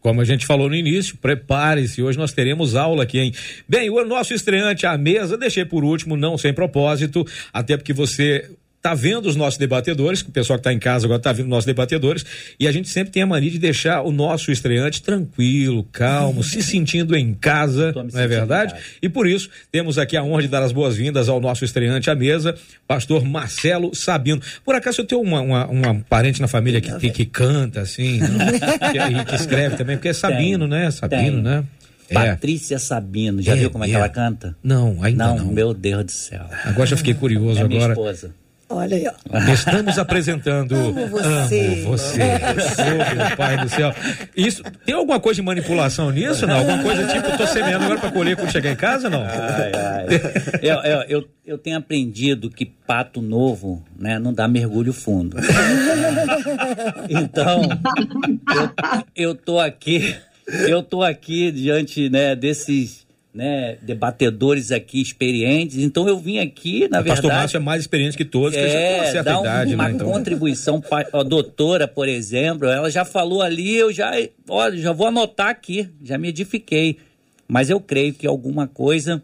Como 0.00 0.20
a 0.20 0.24
gente 0.24 0.46
falou 0.46 0.68
no 0.68 0.74
início, 0.74 1.16
prepare-se, 1.18 2.02
hoje 2.02 2.16
nós 2.16 2.32
teremos 2.32 2.74
aula 2.74 3.02
aqui, 3.02 3.18
hein? 3.18 3.34
Bem, 3.68 3.90
o 3.90 4.04
nosso 4.04 4.32
estreante 4.32 4.86
à 4.86 4.96
mesa, 4.96 5.36
deixei 5.36 5.64
por 5.64 5.84
último, 5.84 6.16
não 6.16 6.38
sem 6.38 6.54
propósito, 6.54 7.24
até 7.52 7.76
porque 7.76 7.92
você 7.92 8.50
tá 8.82 8.94
vendo 8.94 9.26
os 9.26 9.36
nossos 9.36 9.58
debatedores, 9.58 10.22
o 10.22 10.30
pessoal 10.30 10.58
que 10.58 10.60
está 10.60 10.72
em 10.72 10.78
casa 10.78 11.06
agora 11.06 11.20
tá 11.20 11.32
vendo 11.32 11.46
os 11.46 11.50
nossos 11.50 11.66
debatedores, 11.66 12.24
e 12.58 12.66
a 12.66 12.72
gente 12.72 12.88
sempre 12.88 13.12
tem 13.12 13.22
a 13.22 13.26
mania 13.26 13.50
de 13.50 13.58
deixar 13.58 14.02
o 14.02 14.10
nosso 14.10 14.50
estreante 14.50 15.02
tranquilo, 15.02 15.84
calmo, 15.92 16.42
se 16.42 16.62
sentindo 16.62 17.14
em 17.14 17.34
casa, 17.34 17.92
não 17.92 18.20
é 18.20 18.26
verdade? 18.26 18.74
E 19.02 19.08
por 19.08 19.26
isso, 19.26 19.50
temos 19.70 19.98
aqui 19.98 20.16
a 20.16 20.22
honra 20.22 20.42
de 20.42 20.48
dar 20.48 20.62
as 20.62 20.72
boas-vindas 20.72 21.28
ao 21.28 21.40
nosso 21.40 21.64
estreante 21.64 22.10
à 22.10 22.14
mesa, 22.14 22.54
pastor 22.86 23.24
Marcelo 23.24 23.94
Sabino. 23.94 24.40
Por 24.64 24.74
acaso 24.74 25.02
eu 25.02 25.04
tenho 25.04 25.20
uma, 25.20 25.40
uma, 25.40 25.66
uma 25.66 25.94
parente 26.08 26.40
na 26.40 26.48
família 26.48 26.80
que, 26.80 26.92
que, 26.98 27.10
que 27.10 27.24
canta, 27.26 27.80
assim, 27.80 28.20
que, 28.20 29.24
que, 29.24 29.34
escreve 29.34 29.76
também, 29.76 29.96
porque 29.96 30.08
é 30.08 30.12
Sabino, 30.12 30.68
tem, 30.68 30.78
né? 30.78 30.90
Sabino, 30.90 31.32
tem. 31.32 31.42
né? 31.42 31.64
É. 32.08 32.14
Patrícia 32.14 32.78
Sabino, 32.78 33.40
já 33.40 33.52
é, 33.52 33.56
viu 33.56 33.70
como 33.70 33.84
é, 33.84 33.88
que 33.88 33.94
ela 33.94 34.08
canta? 34.08 34.56
Não, 34.64 35.00
ainda 35.02 35.28
não. 35.28 35.36
Não, 35.38 35.46
meu 35.52 35.72
Deus 35.72 36.04
do 36.04 36.10
céu. 36.10 36.44
Agora 36.64 36.86
já 36.86 36.96
fiquei 36.96 37.14
curioso 37.14 37.60
é 37.60 37.62
agora. 37.62 37.68
Minha 37.68 37.88
esposa. 37.90 38.34
Olha 38.72 38.96
aí, 38.96 39.04
ó. 39.04 39.52
Estamos 39.52 39.98
apresentando. 39.98 40.76
Amo 40.76 41.08
você. 41.08 41.60
Amo 41.60 41.86
você. 41.86 42.20
oh, 42.22 43.14
meu 43.16 43.36
pai 43.36 43.56
do 43.56 43.68
céu. 43.68 43.92
Isso, 44.36 44.62
tem 44.86 44.94
alguma 44.94 45.18
coisa 45.18 45.40
de 45.40 45.42
manipulação 45.46 46.12
nisso, 46.12 46.46
não? 46.46 46.58
Alguma 46.58 46.80
coisa 46.80 47.04
tipo, 47.08 47.36
tô 47.36 47.48
semeando 47.48 47.84
agora 47.84 47.98
para 47.98 48.12
colher 48.12 48.36
quando 48.36 48.52
chegar 48.52 48.70
em 48.70 48.76
casa, 48.76 49.10
não? 49.10 49.24
Ai, 49.24 49.72
ai. 49.74 50.06
Eu, 50.62 50.76
eu, 50.84 51.02
eu, 51.08 51.28
eu, 51.44 51.58
tenho 51.58 51.78
aprendido 51.78 52.48
que 52.48 52.64
pato 52.64 53.20
novo, 53.20 53.84
né, 53.98 54.20
não 54.20 54.32
dá 54.32 54.46
mergulho 54.46 54.92
fundo. 54.92 55.36
então, 57.10 57.62
eu, 59.16 59.30
eu 59.30 59.34
tô 59.34 59.58
aqui, 59.58 60.16
eu 60.68 60.80
tô 60.80 61.02
aqui 61.02 61.50
diante, 61.50 62.08
né, 62.08 62.36
desses 62.36 63.04
né, 63.32 63.78
debatedores 63.80 64.72
aqui 64.72 65.00
experientes. 65.00 65.78
Então 65.78 66.08
eu 66.08 66.18
vim 66.18 66.38
aqui, 66.38 66.88
na 66.88 67.00
o 67.00 67.02
verdade. 67.02 67.10
O 67.10 67.14
pastor 67.14 67.32
Márcio 67.32 67.56
é 67.56 67.60
mais 67.60 67.80
experiente 67.82 68.16
que 68.16 68.24
todos, 68.24 68.56
é, 68.56 69.04
já 69.04 69.12
certa 69.12 69.40
idade, 69.40 69.74
uma 69.74 69.88
né, 69.88 69.94
então. 69.94 70.10
contribuição. 70.10 70.82
A 71.12 71.22
doutora, 71.22 71.86
por 71.86 72.08
exemplo, 72.08 72.68
ela 72.68 72.90
já 72.90 73.04
falou 73.04 73.42
ali, 73.42 73.76
eu 73.76 73.92
já, 73.92 74.12
ó, 74.48 74.70
já 74.72 74.92
vou 74.92 75.06
anotar 75.06 75.48
aqui, 75.48 75.88
já 76.02 76.18
me 76.18 76.28
edifiquei. 76.28 76.98
Mas 77.46 77.70
eu 77.70 77.80
creio 77.80 78.14
que 78.14 78.26
alguma 78.26 78.66
coisa 78.66 79.22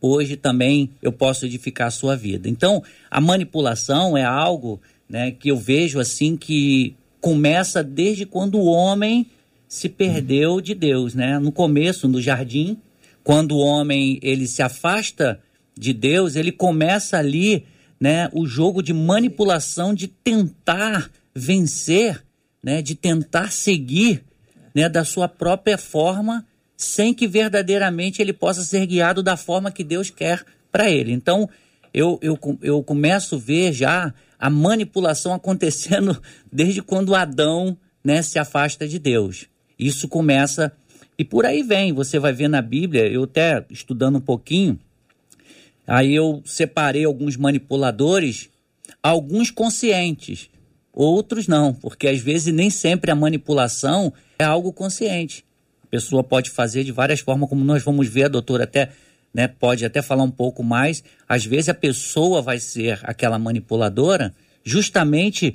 hoje 0.00 0.36
também 0.36 0.90
eu 1.02 1.12
posso 1.12 1.46
edificar 1.46 1.88
a 1.88 1.90
sua 1.90 2.16
vida. 2.16 2.48
Então, 2.48 2.82
a 3.10 3.20
manipulação 3.20 4.16
é 4.16 4.24
algo 4.24 4.80
né, 5.08 5.30
que 5.30 5.50
eu 5.50 5.56
vejo 5.56 5.98
assim 5.98 6.36
que 6.36 6.94
começa 7.20 7.82
desde 7.82 8.24
quando 8.24 8.56
o 8.58 8.66
homem 8.66 9.26
se 9.68 9.88
perdeu 9.88 10.60
de 10.60 10.74
Deus, 10.74 11.14
né? 11.14 11.38
No 11.38 11.50
começo, 11.50 12.06
no 12.06 12.20
jardim, 12.22 12.78
quando 13.26 13.56
o 13.56 13.58
homem 13.58 14.20
ele 14.22 14.46
se 14.46 14.62
afasta 14.62 15.40
de 15.76 15.92
Deus, 15.92 16.36
ele 16.36 16.52
começa 16.52 17.18
ali, 17.18 17.66
né, 17.98 18.30
o 18.32 18.46
jogo 18.46 18.80
de 18.80 18.92
manipulação 18.92 19.92
de 19.92 20.06
tentar 20.06 21.10
vencer, 21.34 22.24
né, 22.62 22.80
de 22.80 22.94
tentar 22.94 23.50
seguir, 23.50 24.22
né, 24.72 24.88
da 24.88 25.04
sua 25.04 25.26
própria 25.26 25.76
forma, 25.76 26.46
sem 26.76 27.12
que 27.12 27.26
verdadeiramente 27.26 28.22
ele 28.22 28.32
possa 28.32 28.62
ser 28.62 28.86
guiado 28.86 29.24
da 29.24 29.36
forma 29.36 29.72
que 29.72 29.82
Deus 29.82 30.08
quer 30.08 30.44
para 30.70 30.88
ele. 30.88 31.10
Então, 31.10 31.50
eu, 31.92 32.20
eu, 32.22 32.38
eu 32.62 32.80
começo 32.84 33.34
a 33.34 33.38
ver 33.38 33.72
já 33.72 34.14
a 34.38 34.48
manipulação 34.48 35.34
acontecendo 35.34 36.16
desde 36.52 36.80
quando 36.80 37.12
Adão, 37.12 37.76
né, 38.04 38.22
se 38.22 38.38
afasta 38.38 38.86
de 38.86 39.00
Deus. 39.00 39.48
Isso 39.76 40.06
começa 40.06 40.72
e 41.18 41.24
por 41.24 41.46
aí 41.46 41.62
vem, 41.62 41.92
você 41.92 42.18
vai 42.18 42.32
ver 42.32 42.48
na 42.48 42.60
Bíblia, 42.60 43.06
eu 43.06 43.24
até 43.24 43.64
estudando 43.70 44.16
um 44.16 44.20
pouquinho, 44.20 44.78
aí 45.86 46.14
eu 46.14 46.42
separei 46.44 47.04
alguns 47.04 47.36
manipuladores, 47.36 48.50
alguns 49.02 49.50
conscientes, 49.50 50.50
outros 50.92 51.46
não, 51.46 51.72
porque 51.72 52.08
às 52.08 52.20
vezes 52.20 52.52
nem 52.52 52.70
sempre 52.70 53.10
a 53.10 53.14
manipulação 53.14 54.12
é 54.38 54.44
algo 54.44 54.72
consciente. 54.72 55.44
A 55.84 55.86
pessoa 55.86 56.22
pode 56.22 56.50
fazer 56.50 56.84
de 56.84 56.92
várias 56.92 57.20
formas, 57.20 57.48
como 57.48 57.64
nós 57.64 57.82
vamos 57.82 58.08
ver, 58.08 58.24
a 58.24 58.28
doutora 58.28 58.64
até 58.64 58.90
né, 59.32 59.46
pode 59.46 59.84
até 59.84 60.02
falar 60.02 60.22
um 60.22 60.30
pouco 60.30 60.62
mais. 60.62 61.04
Às 61.28 61.44
vezes 61.44 61.68
a 61.68 61.74
pessoa 61.74 62.42
vai 62.42 62.58
ser 62.58 62.98
aquela 63.02 63.38
manipuladora 63.38 64.34
justamente 64.64 65.54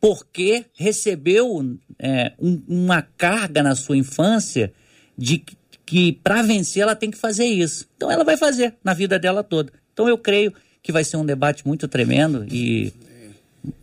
porque 0.00 0.66
recebeu 0.74 1.78
é, 1.98 2.32
um, 2.38 2.62
uma 2.68 3.02
carga 3.02 3.62
na 3.62 3.74
sua 3.74 3.96
infância 3.96 4.72
de 5.16 5.44
que 5.84 6.12
para 6.12 6.42
vencer 6.42 6.82
ela 6.82 6.96
tem 6.96 7.10
que 7.10 7.16
fazer 7.16 7.46
isso. 7.46 7.86
Então 7.96 8.10
ela 8.10 8.24
vai 8.24 8.36
fazer 8.36 8.74
na 8.82 8.92
vida 8.92 9.18
dela 9.18 9.42
toda. 9.42 9.72
Então 9.92 10.08
eu 10.08 10.18
creio 10.18 10.52
que 10.82 10.92
vai 10.92 11.04
ser 11.04 11.16
um 11.16 11.24
debate 11.24 11.66
muito 11.66 11.88
tremendo 11.88 12.46
e, 12.50 12.92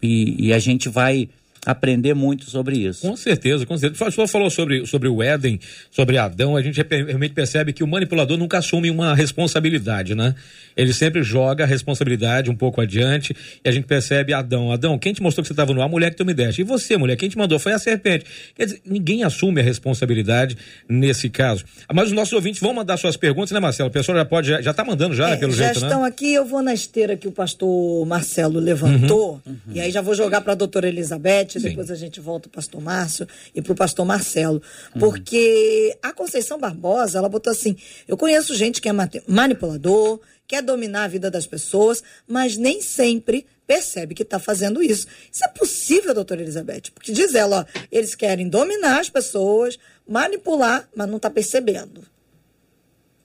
e, 0.01 0.47
e 0.47 0.53
a 0.53 0.59
gente 0.59 0.89
vai 0.89 1.29
aprender 1.65 2.13
muito 2.13 2.49
sobre 2.49 2.77
isso. 2.77 3.07
Com 3.07 3.15
certeza, 3.15 3.65
com 3.65 3.77
certeza. 3.77 4.07
O 4.07 4.11
senhor 4.11 4.27
falou 4.27 4.49
sobre, 4.49 4.85
sobre 4.85 5.07
o 5.07 5.23
Éden, 5.23 5.59
sobre 5.89 6.17
Adão, 6.17 6.55
a 6.55 6.61
gente 6.61 6.81
realmente 6.81 7.33
percebe 7.33 7.73
que 7.73 7.83
o 7.83 7.87
manipulador 7.87 8.37
nunca 8.37 8.57
assume 8.57 8.89
uma 8.89 9.15
responsabilidade, 9.15 10.15
né? 10.15 10.35
Ele 10.75 10.93
sempre 10.93 11.23
joga 11.23 11.63
a 11.63 11.67
responsabilidade 11.67 12.49
um 12.49 12.55
pouco 12.55 12.81
adiante 12.81 13.35
e 13.63 13.69
a 13.69 13.71
gente 13.71 13.85
percebe 13.85 14.33
Adão. 14.33 14.71
Adão, 14.71 14.97
quem 14.97 15.13
te 15.13 15.21
mostrou 15.21 15.43
que 15.43 15.47
você 15.47 15.53
estava 15.53 15.73
no 15.73 15.81
ar? 15.81 15.85
A 15.85 15.87
mulher 15.87 16.09
que 16.11 16.17
tu 16.17 16.25
me 16.25 16.33
deste. 16.33 16.61
E 16.61 16.63
você, 16.63 16.97
mulher, 16.97 17.15
quem 17.15 17.29
te 17.29 17.37
mandou? 17.37 17.59
Foi 17.59 17.73
a 17.73 17.79
serpente. 17.79 18.25
Quer 18.55 18.65
dizer, 18.65 18.81
ninguém 18.85 19.23
assume 19.23 19.61
a 19.61 19.63
responsabilidade 19.63 20.57
nesse 20.89 21.29
caso. 21.29 21.63
Mas 21.93 22.07
os 22.07 22.13
nossos 22.13 22.33
ouvintes 22.33 22.61
vão 22.61 22.73
mandar 22.73 22.97
suas 22.97 23.17
perguntas, 23.17 23.51
né, 23.51 23.59
Marcelo? 23.59 23.89
O 23.89 23.91
pessoal 23.91 24.17
já 24.17 24.25
pode, 24.25 24.47
já, 24.47 24.71
está 24.71 24.83
mandando 24.83 25.13
já, 25.13 25.29
é, 25.29 25.35
pelo 25.35 25.51
já 25.51 25.65
jeito, 25.65 25.79
Já 25.79 25.87
estão 25.87 26.01
né? 26.01 26.07
aqui, 26.07 26.33
eu 26.33 26.45
vou 26.45 26.61
na 26.61 26.73
esteira 26.73 27.15
que 27.15 27.27
o 27.27 27.31
pastor 27.31 28.05
Marcelo 28.05 28.59
levantou, 28.59 29.41
uhum, 29.45 29.53
uhum. 29.67 29.73
e 29.73 29.81
aí 29.81 29.91
já 29.91 30.01
vou 30.01 30.15
jogar 30.15 30.41
para 30.41 30.53
a 30.53 30.55
doutora 30.55 30.87
Elizabeth, 30.87 31.52
Sim. 31.59 31.69
depois 31.69 31.91
a 31.91 31.95
gente 31.95 32.19
volta 32.19 32.49
para 32.49 32.59
o 32.59 32.61
pastor 32.61 32.81
Márcio 32.81 33.27
e 33.53 33.61
para 33.61 33.73
o 33.73 33.75
pastor 33.75 34.05
Marcelo. 34.05 34.61
Uhum. 34.93 34.99
Porque 34.99 35.97
a 36.01 36.13
Conceição 36.13 36.59
Barbosa, 36.59 37.17
ela 37.17 37.29
botou 37.29 37.51
assim: 37.51 37.75
eu 38.07 38.17
conheço 38.17 38.55
gente 38.55 38.81
que 38.81 38.89
é 38.89 38.93
manipulador, 39.27 40.19
quer 40.47 40.61
dominar 40.61 41.05
a 41.05 41.07
vida 41.07 41.31
das 41.31 41.47
pessoas, 41.47 42.03
mas 42.27 42.57
nem 42.57 42.81
sempre 42.81 43.45
percebe 43.65 44.13
que 44.13 44.23
está 44.23 44.39
fazendo 44.39 44.83
isso. 44.83 45.07
Isso 45.31 45.43
é 45.43 45.47
possível, 45.47 46.13
doutora 46.13 46.41
Elizabeth? 46.41 46.91
Porque 46.93 47.11
diz 47.11 47.33
ela, 47.33 47.61
ó, 47.61 47.79
eles 47.91 48.13
querem 48.13 48.49
dominar 48.49 48.99
as 48.99 49.09
pessoas, 49.09 49.79
manipular, 50.07 50.87
mas 50.95 51.07
não 51.07 51.17
está 51.17 51.29
percebendo. 51.29 52.03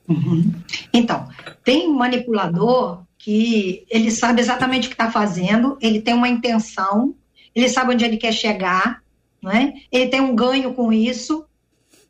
Uhum. 0.09 0.51
Então, 0.93 1.29
tem 1.63 1.93
manipulador 1.93 3.05
que 3.19 3.85
ele 3.91 4.11
sabe 4.11 4.41
exatamente 4.41 4.87
o 4.87 4.89
que 4.89 4.95
está 4.95 5.11
fazendo, 5.11 5.77
ele 5.83 6.01
tem 6.01 6.15
uma 6.15 6.29
intenção, 6.29 7.15
ele 7.61 7.69
sabe 7.69 7.95
onde 7.95 8.05
ele 8.05 8.17
quer 8.17 8.33
chegar, 8.33 9.03
né? 9.43 9.75
ele 9.91 10.09
tem 10.09 10.21
um 10.21 10.35
ganho 10.35 10.75
com 10.75 10.93
isso, 10.93 11.45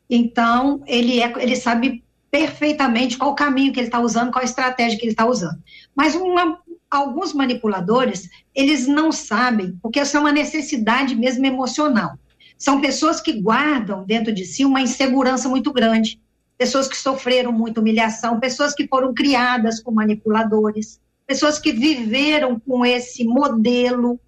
então 0.09 0.81
ele, 0.87 1.21
é, 1.21 1.31
ele 1.37 1.55
sabe 1.55 2.03
perfeitamente 2.31 3.17
qual 3.17 3.31
o 3.31 3.35
caminho 3.35 3.73
que 3.73 3.79
ele 3.79 3.87
está 3.87 3.99
usando, 3.99 4.31
qual 4.31 4.41
a 4.41 4.45
estratégia 4.45 4.97
que 4.97 5.05
ele 5.05 5.11
está 5.11 5.25
usando. 5.25 5.57
Mas 5.95 6.15
uma, 6.15 6.59
alguns 6.89 7.33
manipuladores, 7.33 8.29
eles 8.53 8.87
não 8.87 9.11
sabem, 9.11 9.77
porque 9.81 9.99
isso 9.99 10.17
é 10.17 10.19
uma 10.19 10.31
necessidade 10.31 11.15
mesmo 11.15 11.45
emocional. 11.45 12.17
São 12.57 12.81
pessoas 12.81 13.21
que 13.21 13.39
guardam 13.39 14.03
dentro 14.03 14.33
de 14.33 14.45
si 14.45 14.65
uma 14.65 14.81
insegurança 14.81 15.47
muito 15.47 15.71
grande, 15.71 16.19
pessoas 16.57 16.87
que 16.87 16.97
sofreram 16.97 17.51
muita 17.51 17.79
humilhação, 17.79 18.39
pessoas 18.39 18.73
que 18.73 18.87
foram 18.87 19.13
criadas 19.13 19.81
com 19.81 19.91
manipuladores, 19.91 20.99
pessoas 21.25 21.57
que 21.57 21.71
viveram 21.71 22.59
com 22.59 22.85
esse 22.85 23.23
modelo 23.23 24.19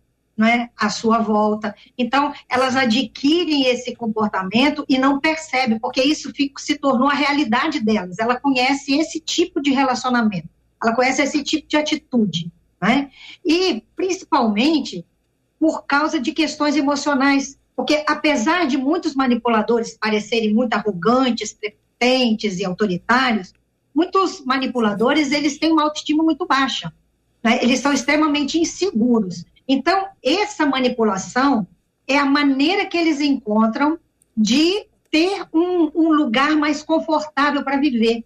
né, 0.42 0.72
à 0.76 0.90
sua 0.90 1.20
volta. 1.20 1.76
Então, 1.96 2.34
elas 2.50 2.76
adquirem 2.76 3.68
esse 3.68 3.96
comportamento 3.96 4.84
e 4.90 4.98
não 4.98 5.20
percebem, 5.20 5.78
porque 5.78 6.02
isso 6.02 6.34
fica, 6.34 6.60
se 6.60 6.80
tornou 6.80 7.08
a 7.08 7.14
realidade 7.14 7.80
delas. 7.80 8.18
Ela 8.18 8.40
conhece 8.40 8.98
esse 8.98 9.20
tipo 9.20 9.62
de 9.62 9.70
relacionamento, 9.72 10.50
ela 10.82 10.96
conhece 10.96 11.22
esse 11.22 11.44
tipo 11.44 11.68
de 11.68 11.78
atitude. 11.78 12.52
Né? 12.82 13.12
E, 13.46 13.84
principalmente, 13.96 15.06
por 15.60 15.86
causa 15.86 16.20
de 16.20 16.32
questões 16.32 16.76
emocionais. 16.76 17.56
Porque, 17.76 18.04
apesar 18.08 18.66
de 18.66 18.78
muitos 18.78 19.14
manipuladores 19.14 19.96
parecerem 19.96 20.56
muito 20.56 20.74
arrogantes, 20.74 21.54
prepotentes 21.54 22.58
e 22.58 22.66
autoritários, 22.66 23.54
muitos 23.94 24.44
manipuladores 24.44 25.32
eles 25.32 25.60
têm 25.60 25.72
uma 25.72 25.84
autoestima 25.84 26.24
muito 26.24 26.48
baixa. 26.48 26.92
Né? 27.44 27.60
Eles 27.62 27.80
são 27.80 27.94
extremamente 27.94 28.58
inseguros. 28.58 29.46
Então, 29.74 30.06
essa 30.22 30.66
manipulação 30.66 31.66
é 32.06 32.18
a 32.18 32.26
maneira 32.26 32.86
que 32.88 32.98
eles 32.98 33.22
encontram 33.22 33.98
de 34.36 34.86
ter 35.10 35.46
um, 35.54 35.90
um 35.96 36.12
lugar 36.12 36.58
mais 36.58 36.84
confortável 36.84 37.64
para 37.64 37.80
viver. 37.80 38.26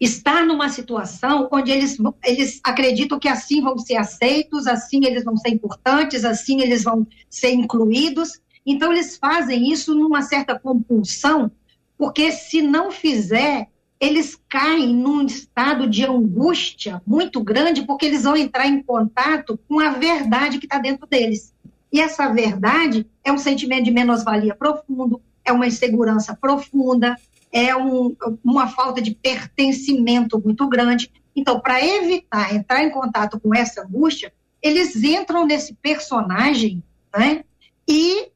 Estar 0.00 0.44
numa 0.44 0.68
situação 0.68 1.48
onde 1.52 1.70
eles, 1.70 1.96
eles 2.24 2.58
acreditam 2.64 3.20
que 3.20 3.28
assim 3.28 3.62
vão 3.62 3.78
ser 3.78 3.94
aceitos, 3.94 4.66
assim 4.66 5.04
eles 5.04 5.22
vão 5.22 5.36
ser 5.36 5.50
importantes, 5.50 6.24
assim 6.24 6.62
eles 6.62 6.82
vão 6.82 7.06
ser 7.28 7.52
incluídos. 7.52 8.40
Então, 8.66 8.92
eles 8.92 9.16
fazem 9.16 9.70
isso 9.70 9.94
numa 9.94 10.22
certa 10.22 10.58
compulsão, 10.58 11.48
porque 11.96 12.32
se 12.32 12.60
não 12.60 12.90
fizer, 12.90 13.69
eles 14.00 14.40
caem 14.48 14.94
num 14.94 15.26
estado 15.26 15.86
de 15.86 16.06
angústia 16.06 17.02
muito 17.06 17.44
grande, 17.44 17.82
porque 17.82 18.06
eles 18.06 18.24
vão 18.24 18.34
entrar 18.34 18.66
em 18.66 18.82
contato 18.82 19.60
com 19.68 19.78
a 19.78 19.90
verdade 19.90 20.58
que 20.58 20.64
está 20.64 20.78
dentro 20.78 21.06
deles. 21.06 21.52
E 21.92 22.00
essa 22.00 22.32
verdade 22.32 23.06
é 23.22 23.30
um 23.30 23.36
sentimento 23.36 23.84
de 23.84 23.90
menos-valia 23.90 24.54
profundo, 24.54 25.20
é 25.44 25.52
uma 25.52 25.66
insegurança 25.66 26.34
profunda, 26.34 27.14
é 27.52 27.76
um, 27.76 28.16
uma 28.42 28.68
falta 28.68 29.02
de 29.02 29.14
pertencimento 29.14 30.40
muito 30.42 30.66
grande. 30.66 31.10
Então, 31.36 31.60
para 31.60 31.84
evitar 31.84 32.54
entrar 32.54 32.82
em 32.82 32.90
contato 32.90 33.38
com 33.38 33.54
essa 33.54 33.82
angústia, 33.82 34.32
eles 34.62 34.96
entram 34.96 35.44
nesse 35.44 35.74
personagem 35.74 36.82
né, 37.14 37.44
e 37.86 38.30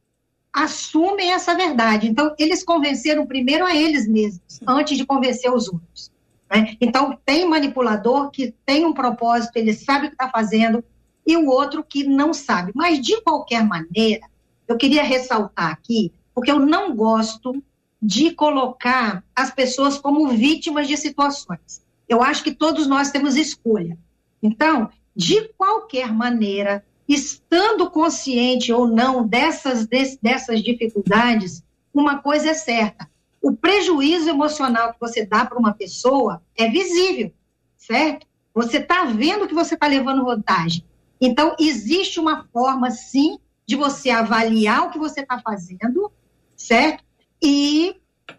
assumem 0.54 1.32
essa 1.32 1.54
verdade. 1.56 2.06
Então, 2.08 2.32
eles 2.38 2.62
convenceram 2.62 3.26
primeiro 3.26 3.66
a 3.66 3.74
eles 3.74 4.06
mesmos, 4.06 4.60
antes 4.64 4.96
de 4.96 5.04
convencer 5.04 5.52
os 5.52 5.66
outros. 5.68 6.12
Né? 6.48 6.76
Então, 6.80 7.18
tem 7.26 7.48
manipulador 7.48 8.30
que 8.30 8.54
tem 8.64 8.86
um 8.86 8.92
propósito, 8.92 9.56
ele 9.56 9.74
sabe 9.74 10.06
o 10.06 10.08
que 10.10 10.14
está 10.14 10.30
fazendo, 10.30 10.84
e 11.26 11.36
o 11.36 11.48
outro 11.48 11.82
que 11.82 12.04
não 12.04 12.32
sabe. 12.32 12.70
Mas, 12.74 13.00
de 13.00 13.20
qualquer 13.22 13.66
maneira, 13.66 14.28
eu 14.68 14.76
queria 14.76 15.02
ressaltar 15.02 15.72
aqui, 15.72 16.12
porque 16.32 16.52
eu 16.52 16.60
não 16.60 16.94
gosto 16.94 17.60
de 18.00 18.30
colocar 18.30 19.24
as 19.34 19.50
pessoas 19.50 19.98
como 19.98 20.28
vítimas 20.28 20.86
de 20.86 20.96
situações. 20.96 21.82
Eu 22.08 22.22
acho 22.22 22.44
que 22.44 22.54
todos 22.54 22.86
nós 22.86 23.10
temos 23.10 23.34
escolha. 23.34 23.98
Então, 24.42 24.90
de 25.16 25.48
qualquer 25.56 26.12
maneira, 26.12 26.84
estando 27.08 27.90
consciente 27.90 28.72
ou 28.72 28.86
não 28.86 29.26
dessas, 29.26 29.86
dessas 29.86 30.62
dificuldades, 30.62 31.62
uma 31.92 32.18
coisa 32.18 32.50
é 32.50 32.54
certa: 32.54 33.08
o 33.42 33.52
prejuízo 33.52 34.28
emocional 34.28 34.92
que 34.92 35.00
você 35.00 35.24
dá 35.24 35.44
para 35.44 35.58
uma 35.58 35.74
pessoa 35.74 36.42
é 36.56 36.68
visível, 36.68 37.32
certo? 37.76 38.26
Você 38.54 38.78
está 38.78 39.04
vendo 39.04 39.46
que 39.46 39.54
você 39.54 39.74
está 39.74 39.86
levando 39.86 40.24
vantagem. 40.24 40.84
Então, 41.20 41.54
existe 41.58 42.20
uma 42.20 42.44
forma, 42.52 42.90
sim, 42.90 43.38
de 43.66 43.76
você 43.76 44.10
avaliar 44.10 44.86
o 44.86 44.90
que 44.90 44.98
você 44.98 45.20
está 45.20 45.38
fazendo, 45.40 46.10
certo? 46.56 47.04
E 47.42 47.96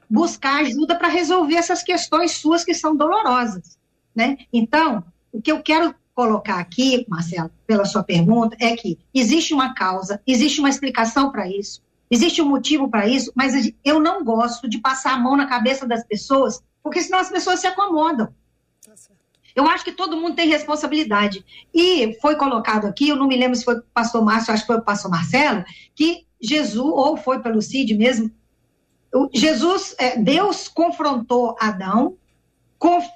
buscar 0.10 0.62
ajuda 0.62 0.96
para 0.96 1.08
resolver 1.08 1.56
essas 1.56 1.84
questões 1.84 2.32
suas 2.32 2.64
que 2.64 2.74
são 2.74 2.96
dolorosas, 2.96 3.78
né? 4.16 4.38
Então, 4.52 5.04
o 5.32 5.42
que 5.42 5.52
eu 5.52 5.62
quero 5.62 5.94
colocar 6.16 6.60
aqui, 6.60 7.06
Marcelo, 7.10 7.52
pela 7.68 7.84
sua 7.84 8.02
pergunta, 8.02 8.56
é 8.60 8.76
que 8.76 8.98
existe 9.14 9.54
uma 9.54 9.76
causa, 9.76 10.22
existe 10.26 10.62
uma 10.62 10.70
explicação 10.70 11.30
para 11.30 11.48
isso, 11.48 11.84
existe 12.10 12.42
um 12.42 12.48
motivo 12.48 12.90
para 12.90 13.06
isso, 13.06 13.32
mas 13.36 13.72
eu 13.84 14.00
não 14.00 14.24
gosto 14.24 14.68
de 14.68 14.80
passar 14.80 15.14
a 15.14 15.20
mão 15.20 15.36
na 15.36 15.46
cabeça 15.46 15.86
das 15.86 16.06
pessoas, 16.06 16.64
porque 16.82 17.02
senão 17.02 17.20
as 17.20 17.30
pessoas 17.30 17.60
se 17.60 17.68
acomodam. 17.68 18.34
Eu 19.54 19.68
acho 19.68 19.86
que 19.86 19.92
todo 19.92 20.18
mundo 20.18 20.36
tem 20.36 20.50
responsabilidade. 20.50 21.46
E 21.74 22.18
foi 22.22 22.36
colocado 22.36 22.86
aqui, 22.86 23.08
eu 23.08 23.16
não 23.16 23.28
me 23.28 23.38
lembro 23.38 23.56
se 23.56 23.64
foi 23.64 23.76
o 23.78 23.84
pastor 23.94 24.24
Márcio, 24.24 24.54
acho 24.54 24.64
que 24.64 24.68
foi 24.68 24.78
o 24.78 24.84
pastor 24.84 25.10
Marcelo, 25.10 25.64
que 25.94 26.26
Jesus, 26.42 26.86
ou 26.86 27.16
foi 27.16 27.40
pelo 27.42 27.62
Cid 27.62 27.94
mesmo, 27.96 28.32
Jesus, 29.34 29.96
é, 29.98 30.18
Deus 30.18 30.68
confrontou 30.68 31.56
Adão, 31.60 32.18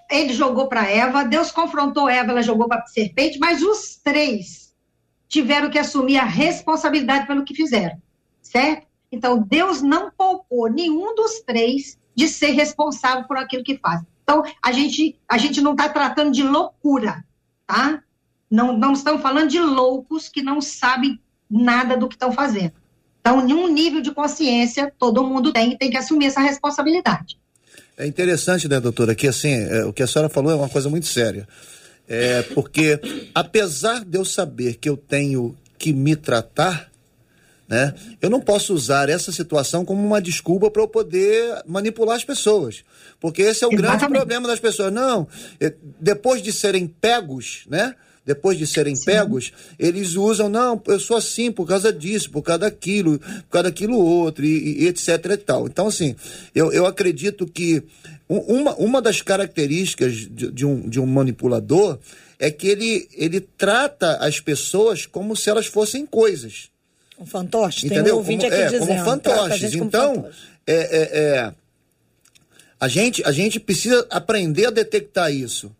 ele 0.09 0.33
jogou 0.33 0.67
para 0.67 0.89
Eva, 0.89 1.23
Deus 1.23 1.51
confrontou 1.51 2.09
Eva, 2.09 2.31
ela 2.31 2.41
jogou 2.41 2.67
para 2.67 2.81
a 2.81 2.87
serpente, 2.87 3.37
mas 3.39 3.61
os 3.61 3.97
três 3.97 4.73
tiveram 5.27 5.69
que 5.69 5.77
assumir 5.77 6.17
a 6.17 6.25
responsabilidade 6.25 7.27
pelo 7.27 7.43
que 7.43 7.53
fizeram, 7.53 8.01
certo? 8.41 8.87
Então, 9.11 9.41
Deus 9.41 9.81
não 9.81 10.11
poupou 10.11 10.69
nenhum 10.69 11.15
dos 11.15 11.41
três 11.41 11.97
de 12.15 12.27
ser 12.27 12.51
responsável 12.51 13.25
por 13.25 13.37
aquilo 13.37 13.63
que 13.63 13.77
faz. 13.77 14.01
Então, 14.23 14.43
a 14.61 14.71
gente, 14.71 15.19
a 15.27 15.37
gente 15.37 15.61
não 15.61 15.71
está 15.71 15.89
tratando 15.89 16.31
de 16.31 16.43
loucura, 16.43 17.23
tá? 17.65 18.03
Não, 18.49 18.77
não 18.77 18.93
estamos 18.93 19.21
falando 19.21 19.49
de 19.49 19.59
loucos 19.59 20.29
que 20.29 20.41
não 20.41 20.61
sabem 20.61 21.19
nada 21.49 21.97
do 21.97 22.07
que 22.07 22.15
estão 22.15 22.31
fazendo. 22.31 22.73
Então, 23.19 23.47
em 23.47 23.53
um 23.53 23.67
nível 23.67 24.01
de 24.01 24.11
consciência, 24.11 24.93
todo 24.97 25.23
mundo 25.23 25.51
tem 25.51 25.71
e 25.71 25.77
tem 25.77 25.89
que 25.89 25.97
assumir 25.97 26.27
essa 26.27 26.41
responsabilidade. 26.41 27.38
É 27.99 28.07
interessante, 28.07 28.65
né, 28.69 28.79
doutora, 28.79 29.13
que 29.13 29.27
assim, 29.27 29.51
é, 29.51 29.83
o 29.83 29.91
que 29.91 30.01
a 30.01 30.07
senhora 30.07 30.29
falou 30.29 30.53
é 30.53 30.55
uma 30.55 30.69
coisa 30.69 30.89
muito 30.89 31.05
séria. 31.05 31.45
É, 32.07 32.41
porque, 32.43 32.97
apesar 33.35 34.05
de 34.05 34.17
eu 34.17 34.23
saber 34.23 34.75
que 34.75 34.87
eu 34.87 34.95
tenho 34.95 35.53
que 35.77 35.91
me 35.91 36.15
tratar, 36.15 36.89
né, 37.67 37.93
eu 38.21 38.29
não 38.29 38.39
posso 38.39 38.73
usar 38.73 39.09
essa 39.09 39.33
situação 39.33 39.83
como 39.83 40.01
uma 40.01 40.21
desculpa 40.21 40.71
para 40.71 40.81
eu 40.81 40.87
poder 40.87 41.61
manipular 41.67 42.15
as 42.15 42.23
pessoas. 42.23 42.85
Porque 43.19 43.41
esse 43.41 43.65
é 43.65 43.67
o 43.67 43.73
Exatamente. 43.73 43.99
grande 43.99 44.13
problema 44.13 44.47
das 44.47 44.61
pessoas. 44.61 44.93
Não, 44.93 45.27
é, 45.59 45.73
depois 45.99 46.41
de 46.41 46.53
serem 46.53 46.87
pegos, 46.87 47.63
né? 47.67 47.93
Depois 48.25 48.57
de 48.57 48.67
serem 48.67 48.95
Sim. 48.95 49.05
pegos, 49.05 49.51
eles 49.77 50.15
usam, 50.15 50.49
não, 50.49 50.81
eu 50.87 50.99
sou 50.99 51.17
assim 51.17 51.51
por 51.51 51.67
causa 51.67 51.91
disso, 51.91 52.29
por 52.29 52.41
causa 52.41 52.59
daquilo, 52.59 53.19
por 53.19 53.49
causa 53.49 53.63
daquilo 53.63 53.97
outro, 53.97 54.45
e, 54.45 54.83
e 54.83 54.87
etc 54.87 55.25
e 55.31 55.37
tal. 55.37 55.67
Então, 55.67 55.87
assim, 55.87 56.15
eu, 56.53 56.71
eu 56.71 56.85
acredito 56.85 57.47
que 57.47 57.83
uma, 58.27 58.75
uma 58.75 59.01
das 59.01 59.21
características 59.21 60.13
de, 60.13 60.51
de, 60.51 60.65
um, 60.65 60.87
de 60.87 60.99
um 60.99 61.05
manipulador 61.05 61.97
é 62.37 62.51
que 62.51 62.67
ele, 62.67 63.09
ele 63.13 63.41
trata 63.41 64.17
as 64.17 64.39
pessoas 64.39 65.05
como 65.05 65.35
se 65.35 65.49
elas 65.49 65.65
fossem 65.65 66.05
coisas. 66.05 66.69
Um 67.19 67.25
fantoche, 67.25 67.87
Entendeu? 67.87 68.03
tem 68.03 68.13
um 68.13 68.17
ouvinte 68.17 68.43
como, 68.45 68.53
aqui 68.53 68.61
é, 68.61 68.65
dizendo. 68.65 68.87
Como 68.87 69.03
fantoches. 69.03 69.73
Então, 69.73 70.15
fantoche. 70.15 70.37
é, 70.65 70.73
é, 70.75 71.19
é, 71.19 71.53
a, 72.79 72.87
gente, 72.87 73.23
a 73.25 73.31
gente 73.31 73.59
precisa 73.59 74.05
aprender 74.09 74.67
a 74.67 74.71
detectar 74.71 75.33
isso 75.33 75.75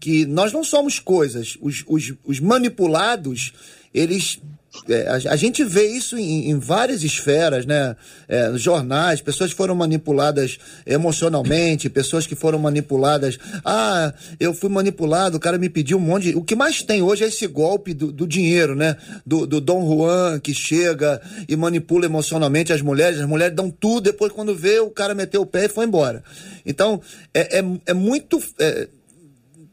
que 0.00 0.26
nós 0.26 0.52
não 0.52 0.64
somos 0.64 0.98
coisas. 0.98 1.56
Os, 1.60 1.84
os, 1.86 2.12
os 2.24 2.40
manipulados, 2.40 3.52
eles. 3.92 4.40
É, 4.88 5.06
a, 5.08 5.32
a, 5.32 5.36
gente 5.36 5.62
vê 5.62 5.86
isso 5.86 6.18
em, 6.18 6.50
em 6.50 6.58
várias 6.58 7.04
esferas, 7.04 7.64
né? 7.64 7.94
É, 8.28 8.52
jornais, 8.56 9.20
pessoas 9.20 9.52
que 9.52 9.56
foram 9.56 9.76
manipuladas 9.76 10.58
emocionalmente, 10.84 11.88
pessoas 11.88 12.26
que 12.26 12.34
foram 12.34 12.58
manipuladas. 12.58 13.38
Ah, 13.64 14.12
eu 14.40 14.52
fui 14.52 14.68
manipulado, 14.68 15.36
o 15.36 15.40
cara 15.40 15.58
me 15.58 15.70
pediu 15.70 15.96
um 15.96 16.00
monte 16.00 16.24
de. 16.24 16.36
O 16.36 16.42
que 16.42 16.56
mais 16.56 16.82
tem 16.82 17.02
hoje 17.02 17.22
é 17.22 17.28
esse 17.28 17.46
golpe 17.46 17.94
do, 17.94 18.10
do 18.10 18.26
dinheiro, 18.26 18.74
né? 18.74 18.96
Do, 19.24 19.46
do 19.46 19.60
Dom 19.60 19.86
Juan 19.86 20.40
que 20.40 20.52
chega 20.52 21.22
e 21.48 21.54
manipula 21.54 22.04
emocionalmente 22.04 22.72
as 22.72 22.82
mulheres, 22.82 23.20
as 23.20 23.28
mulheres 23.28 23.54
dão 23.54 23.70
tudo, 23.70 24.00
depois 24.02 24.32
quando 24.32 24.56
vê, 24.56 24.80
o 24.80 24.90
cara 24.90 25.14
meteu 25.14 25.42
o 25.42 25.46
pé 25.46 25.66
e 25.66 25.68
foi 25.68 25.86
embora. 25.86 26.24
Então, 26.66 27.00
é, 27.32 27.60
é, 27.60 27.64
é 27.86 27.94
muito. 27.94 28.42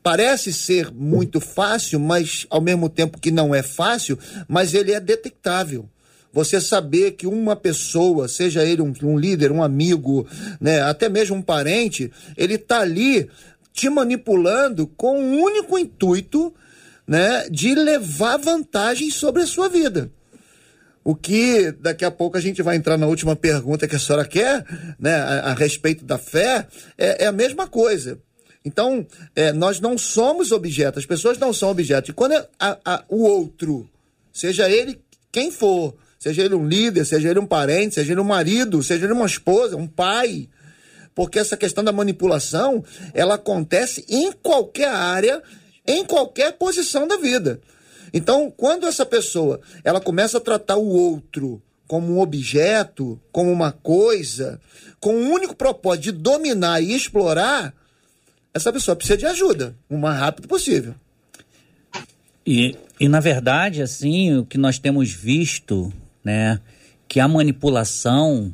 Parece 0.03 0.51
ser 0.51 0.91
muito 0.91 1.39
fácil, 1.39 1.99
mas 1.99 2.47
ao 2.49 2.59
mesmo 2.59 2.89
tempo 2.89 3.19
que 3.19 3.29
não 3.29 3.53
é 3.53 3.61
fácil, 3.61 4.17
mas 4.47 4.73
ele 4.73 4.91
é 4.91 4.99
detectável. 4.99 5.87
Você 6.33 6.61
saber 6.61 7.11
que 7.11 7.27
uma 7.27 7.55
pessoa, 7.55 8.27
seja 8.27 8.63
ele 8.63 8.81
um, 8.81 8.93
um 9.03 9.17
líder, 9.17 9.51
um 9.51 9.61
amigo, 9.61 10.25
né, 10.59 10.81
até 10.81 11.09
mesmo 11.09 11.35
um 11.35 11.41
parente, 11.41 12.11
ele 12.37 12.55
está 12.55 12.79
ali 12.79 13.29
te 13.73 13.89
manipulando 13.89 14.87
com 14.87 15.19
o 15.19 15.21
um 15.21 15.41
único 15.41 15.77
intuito 15.77 16.53
né, 17.05 17.47
de 17.49 17.75
levar 17.75 18.37
vantagem 18.37 19.11
sobre 19.11 19.43
a 19.43 19.47
sua 19.47 19.67
vida. 19.67 20.09
O 21.03 21.15
que 21.15 21.71
daqui 21.79 22.05
a 22.05 22.11
pouco 22.11 22.37
a 22.37 22.41
gente 22.41 22.61
vai 22.61 22.75
entrar 22.75 22.97
na 22.97 23.07
última 23.07 23.35
pergunta 23.35 23.87
que 23.87 23.95
a 23.95 23.99
senhora 23.99 24.25
quer, 24.25 24.65
né, 24.99 25.15
a, 25.15 25.51
a 25.51 25.53
respeito 25.53 26.05
da 26.05 26.17
fé, 26.17 26.67
é, 26.97 27.25
é 27.25 27.27
a 27.27 27.31
mesma 27.31 27.67
coisa. 27.67 28.19
Então, 28.63 29.05
é, 29.35 29.51
nós 29.51 29.79
não 29.79 29.97
somos 29.97 30.51
objetos, 30.51 30.99
as 30.99 31.05
pessoas 31.05 31.37
não 31.37 31.51
são 31.51 31.69
objetos. 31.69 32.09
E 32.09 32.13
quando 32.13 32.33
a, 32.59 32.77
a, 32.85 33.03
o 33.09 33.23
outro, 33.23 33.89
seja 34.31 34.69
ele 34.69 35.01
quem 35.31 35.49
for, 35.49 35.95
seja 36.19 36.43
ele 36.43 36.53
um 36.53 36.67
líder, 36.67 37.05
seja 37.05 37.29
ele 37.29 37.39
um 37.39 37.45
parente, 37.45 37.95
seja 37.95 38.13
ele 38.13 38.21
um 38.21 38.25
marido, 38.25 38.83
seja 38.83 39.05
ele 39.05 39.13
uma 39.13 39.25
esposa, 39.25 39.75
um 39.75 39.87
pai, 39.87 40.47
porque 41.15 41.39
essa 41.39 41.57
questão 41.57 41.83
da 41.83 41.91
manipulação, 41.91 42.83
ela 43.13 43.35
acontece 43.35 44.05
em 44.07 44.31
qualquer 44.31 44.89
área, 44.89 45.41
em 45.85 46.05
qualquer 46.05 46.53
posição 46.53 47.07
da 47.07 47.17
vida. 47.17 47.59
Então, 48.13 48.53
quando 48.55 48.85
essa 48.85 49.05
pessoa, 49.05 49.59
ela 49.83 50.01
começa 50.01 50.37
a 50.37 50.41
tratar 50.41 50.75
o 50.75 50.87
outro 50.87 51.61
como 51.87 52.13
um 52.13 52.19
objeto, 52.21 53.19
como 53.31 53.51
uma 53.51 53.71
coisa, 53.71 54.61
com 54.99 55.15
o 55.15 55.29
único 55.29 55.55
propósito 55.55 56.03
de 56.03 56.11
dominar 56.13 56.81
e 56.81 56.93
explorar, 56.93 57.73
essa 58.53 58.71
pessoa 58.71 58.95
precisa 58.95 59.17
de 59.17 59.25
ajuda, 59.25 59.75
o 59.89 59.97
mais 59.97 60.19
rápido 60.19 60.47
possível. 60.47 60.93
E, 62.45 62.75
e 62.99 63.07
na 63.07 63.19
verdade, 63.19 63.81
assim, 63.81 64.37
o 64.37 64.45
que 64.45 64.57
nós 64.57 64.79
temos 64.79 65.11
visto, 65.11 65.93
né, 66.23 66.59
que 67.07 67.19
a 67.19 67.27
manipulação, 67.27 68.53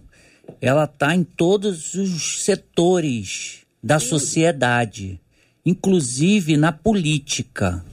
ela 0.61 0.83
está 0.83 1.15
em 1.15 1.23
todos 1.23 1.93
os 1.93 2.43
setores 2.43 3.59
da 3.81 3.99
sociedade, 3.99 5.19
inclusive 5.65 6.57
na 6.57 6.71
política, 6.71 7.83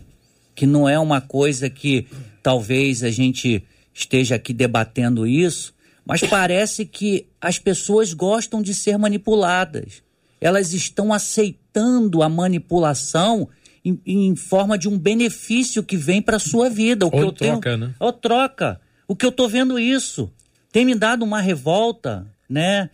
que 0.54 0.66
não 0.66 0.88
é 0.88 0.98
uma 0.98 1.20
coisa 1.20 1.70
que 1.70 2.06
talvez 2.42 3.02
a 3.02 3.10
gente 3.10 3.64
esteja 3.92 4.34
aqui 4.34 4.52
debatendo 4.52 5.26
isso, 5.26 5.72
mas 6.04 6.20
parece 6.20 6.84
que 6.84 7.26
as 7.40 7.58
pessoas 7.58 8.12
gostam 8.12 8.60
de 8.60 8.74
ser 8.74 8.98
manipuladas 8.98 10.02
elas 10.40 10.72
estão 10.72 11.12
aceitando 11.12 12.22
a 12.22 12.28
manipulação 12.28 13.48
em, 13.84 14.00
em 14.06 14.36
forma 14.36 14.78
de 14.78 14.88
um 14.88 14.98
benefício 14.98 15.82
que 15.82 15.96
vem 15.96 16.22
para 16.22 16.38
sua 16.38 16.68
vida. 16.70 17.06
O 17.06 17.08
Ou 17.08 17.12
que 17.12 17.18
eu 17.18 17.32
troca, 17.32 17.70
tenho, 17.70 17.76
né? 17.78 17.94
Ou 18.00 18.12
troca. 18.12 18.80
O 19.06 19.14
que 19.14 19.24
eu 19.24 19.30
estou 19.30 19.48
vendo 19.48 19.78
isso 19.78 20.32
tem 20.72 20.84
me 20.84 20.94
dado 20.94 21.22
uma 21.22 21.40
revolta, 21.40 22.26
né, 22.48 22.90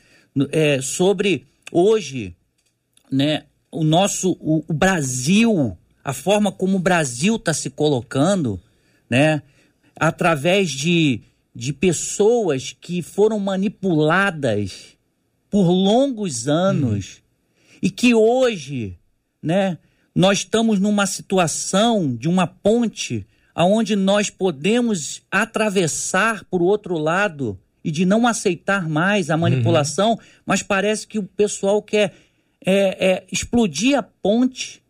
é, 0.50 0.83
sobre 0.83 1.46
hoje, 1.72 2.37
né, 3.11 3.44
o 3.70 3.83
nosso, 3.83 4.37
o, 4.40 4.62
o 4.68 4.72
Brasil, 4.72 5.76
a 6.05 6.12
forma 6.12 6.53
como 6.53 6.76
o 6.76 6.81
Brasil 6.81 7.37
está 7.37 7.55
se 7.55 7.70
colocando, 7.70 8.61
né, 9.09 9.42
através 9.96 10.70
de, 10.70 11.22
de 11.55 11.72
pessoas 11.72 12.76
que 12.79 13.00
foram 13.00 13.38
manipuladas 13.38 14.96
por 15.48 15.70
longos 15.70 16.48
anos, 16.48 17.19
e 17.82 17.90
que 17.90 18.14
hoje, 18.14 18.98
né, 19.42 19.78
nós 20.14 20.38
estamos 20.38 20.78
numa 20.78 21.06
situação 21.06 22.14
de 22.14 22.28
uma 22.28 22.46
ponte 22.46 23.26
aonde 23.54 23.96
nós 23.96 24.30
podemos 24.30 25.22
atravessar 25.30 26.44
para 26.44 26.62
o 26.62 26.66
outro 26.66 26.96
lado 26.96 27.58
e 27.82 27.90
de 27.90 28.04
não 28.04 28.26
aceitar 28.26 28.88
mais 28.88 29.30
a 29.30 29.36
manipulação, 29.36 30.12
uhum. 30.12 30.18
mas 30.46 30.62
parece 30.62 31.06
que 31.06 31.18
o 31.18 31.22
pessoal 31.22 31.82
quer 31.82 32.14
é, 32.64 33.06
é, 33.06 33.24
explodir 33.32 33.98
a 33.98 34.02
ponte 34.02 34.82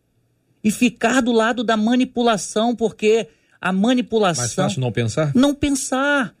e 0.63 0.69
ficar 0.69 1.21
do 1.21 1.31
lado 1.31 1.63
da 1.63 1.75
manipulação, 1.75 2.75
porque 2.75 3.27
a 3.59 3.71
manipulação. 3.71 4.43
Mais 4.43 4.53
fácil 4.53 4.81
não 4.81 4.91
pensar? 4.91 5.31
Não 5.33 5.53
pensar. 5.53 6.35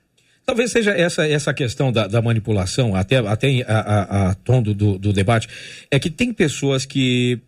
Talvez 0.51 0.69
seja 0.69 0.91
essa 0.91 1.25
essa 1.25 1.53
questão 1.53 1.93
da, 1.93 2.07
da 2.07 2.21
manipulação, 2.21 2.93
até, 2.93 3.19
até 3.19 3.61
a, 3.65 3.79
a, 3.79 4.31
a 4.31 4.33
tom 4.33 4.61
do, 4.61 4.73
do, 4.73 5.13
debate, 5.13 5.47
é 5.89 5.97
que 5.97 6.09
tem 6.09 6.33
pessoas 6.33 6.83
que 6.83 7.39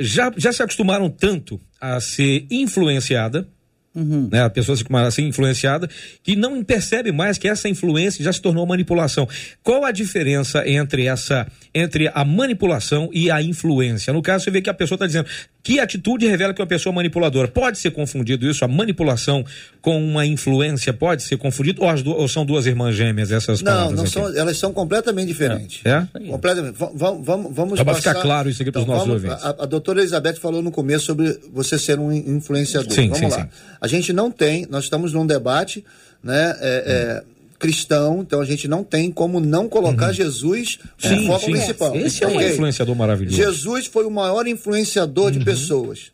já, 0.00 0.32
já 0.36 0.52
se 0.52 0.60
acostumaram 0.60 1.08
tanto 1.08 1.60
a 1.80 2.00
ser 2.00 2.44
influenciada 2.50 3.46
Uhum. 3.94 4.28
Né? 4.30 4.42
A 4.42 4.50
pessoa 4.50 4.76
se 4.76 4.84
começa 4.84 5.08
assim 5.08 5.26
influenciada 5.26 5.88
que 6.22 6.36
não 6.36 6.62
percebe 6.62 7.10
mais 7.10 7.36
que 7.36 7.48
essa 7.48 7.68
influência 7.68 8.22
já 8.22 8.32
se 8.32 8.40
tornou 8.40 8.64
manipulação. 8.64 9.28
Qual 9.62 9.84
a 9.84 9.90
diferença 9.90 10.68
entre 10.68 11.06
essa 11.06 11.50
entre 11.74 12.08
a 12.14 12.24
manipulação 12.24 13.10
e 13.12 13.30
a 13.30 13.42
influência? 13.42 14.12
No 14.12 14.22
caso, 14.22 14.44
você 14.44 14.50
vê 14.50 14.62
que 14.62 14.70
a 14.70 14.74
pessoa 14.74 14.96
está 14.96 15.06
dizendo 15.06 15.26
que 15.62 15.80
atitude 15.80 16.26
revela 16.26 16.54
que 16.54 16.60
é 16.60 16.62
uma 16.62 16.68
pessoa 16.68 16.94
manipuladora. 16.94 17.48
Pode 17.48 17.78
ser 17.78 17.90
confundido 17.90 18.48
isso, 18.48 18.64
a 18.64 18.68
manipulação 18.68 19.44
com 19.82 20.02
uma 20.02 20.24
influência 20.24 20.92
pode 20.92 21.22
ser 21.22 21.36
confundido 21.36 21.82
ou, 21.82 22.02
do, 22.02 22.10
ou 22.12 22.28
são 22.28 22.46
duas 22.46 22.66
irmãs 22.66 22.94
gêmeas 22.94 23.30
essas 23.30 23.60
Não, 23.60 23.90
não 23.90 24.02
aqui? 24.02 24.12
são, 24.12 24.36
elas 24.36 24.56
são 24.56 24.72
completamente 24.72 25.28
diferentes. 25.28 25.84
É? 25.84 26.06
é? 26.14 26.20
Completamente. 26.28 26.76
Vamos, 26.78 27.26
vamos, 27.26 27.54
vamos 27.54 27.82
Para 27.82 27.94
ficar 27.94 28.14
claro 28.14 28.48
isso 28.48 28.62
aqui 28.62 28.70
para 28.70 28.80
os 28.80 28.84
então, 28.84 28.94
nossos 28.94 29.08
vamos, 29.08 29.24
ouvintes. 29.24 29.44
A, 29.44 29.64
a, 29.64 29.66
doutora 29.66 30.00
Elizabeth 30.00 30.36
falou 30.36 30.62
no 30.62 30.70
começo 30.70 31.06
sobre 31.06 31.38
você 31.52 31.78
ser 31.78 31.98
um 31.98 32.12
influenciador. 32.12 32.92
Sim, 32.92 33.08
vamos 33.08 33.18
sim, 33.18 33.40
lá. 33.40 33.44
Sim. 33.44 33.48
A 33.80 33.88
gente 33.88 34.12
não 34.12 34.30
tem, 34.30 34.66
nós 34.70 34.84
estamos 34.84 35.12
num 35.12 35.26
debate, 35.26 35.84
né? 36.22 36.56
É, 36.60 37.22
hum. 37.22 37.32
é, 37.32 37.37
cristão, 37.58 38.20
então 38.20 38.40
a 38.40 38.44
gente 38.44 38.68
não 38.68 38.84
tem 38.84 39.10
como 39.10 39.40
não 39.40 39.68
colocar 39.68 40.08
uhum. 40.08 40.12
Jesus 40.12 40.78
como 41.02 41.26
foco 41.26 41.44
sim. 41.46 41.52
principal. 41.52 41.96
Esse 41.96 42.24
é 42.24 42.28
um 42.28 42.36
okay. 42.36 42.52
influenciador 42.52 42.94
maravilhoso. 42.94 43.36
Jesus 43.36 43.86
foi 43.86 44.04
o 44.04 44.10
maior 44.10 44.46
influenciador 44.46 45.26
uhum. 45.26 45.30
de 45.32 45.44
pessoas. 45.44 46.12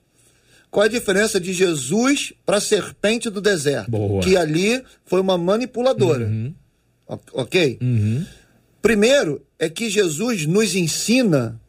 Qual 0.71 0.83
é 0.83 0.87
a 0.89 0.91
diferença 0.91 1.39
de 1.39 1.53
Jesus 1.53 2.33
para 2.45 2.57
a 2.57 2.61
serpente 2.61 3.31
do 3.31 3.41
deserto? 3.41 3.91
Boa. 3.91 4.23
Que 4.23 4.37
ali 4.37 4.83
foi 5.05 5.21
uma 5.21 5.39
manipuladora. 5.39 6.27
Uhum. 6.27 6.55
Ok? 7.33 7.79
Uhum. 7.81 8.25
Primeiro 8.83 9.41
é 9.59 9.69
que 9.69 9.89
Jesus 9.89 10.47
nos 10.47 10.75
ensina 10.75 11.61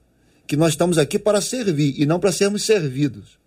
que 0.48 0.56
nós 0.56 0.70
estamos 0.70 0.98
aqui 0.98 1.20
para 1.20 1.42
servir 1.42 1.96
e 1.98 2.06
não 2.06 2.20
para 2.20 2.32
sermos 2.32 2.64
servidos. 2.64 3.38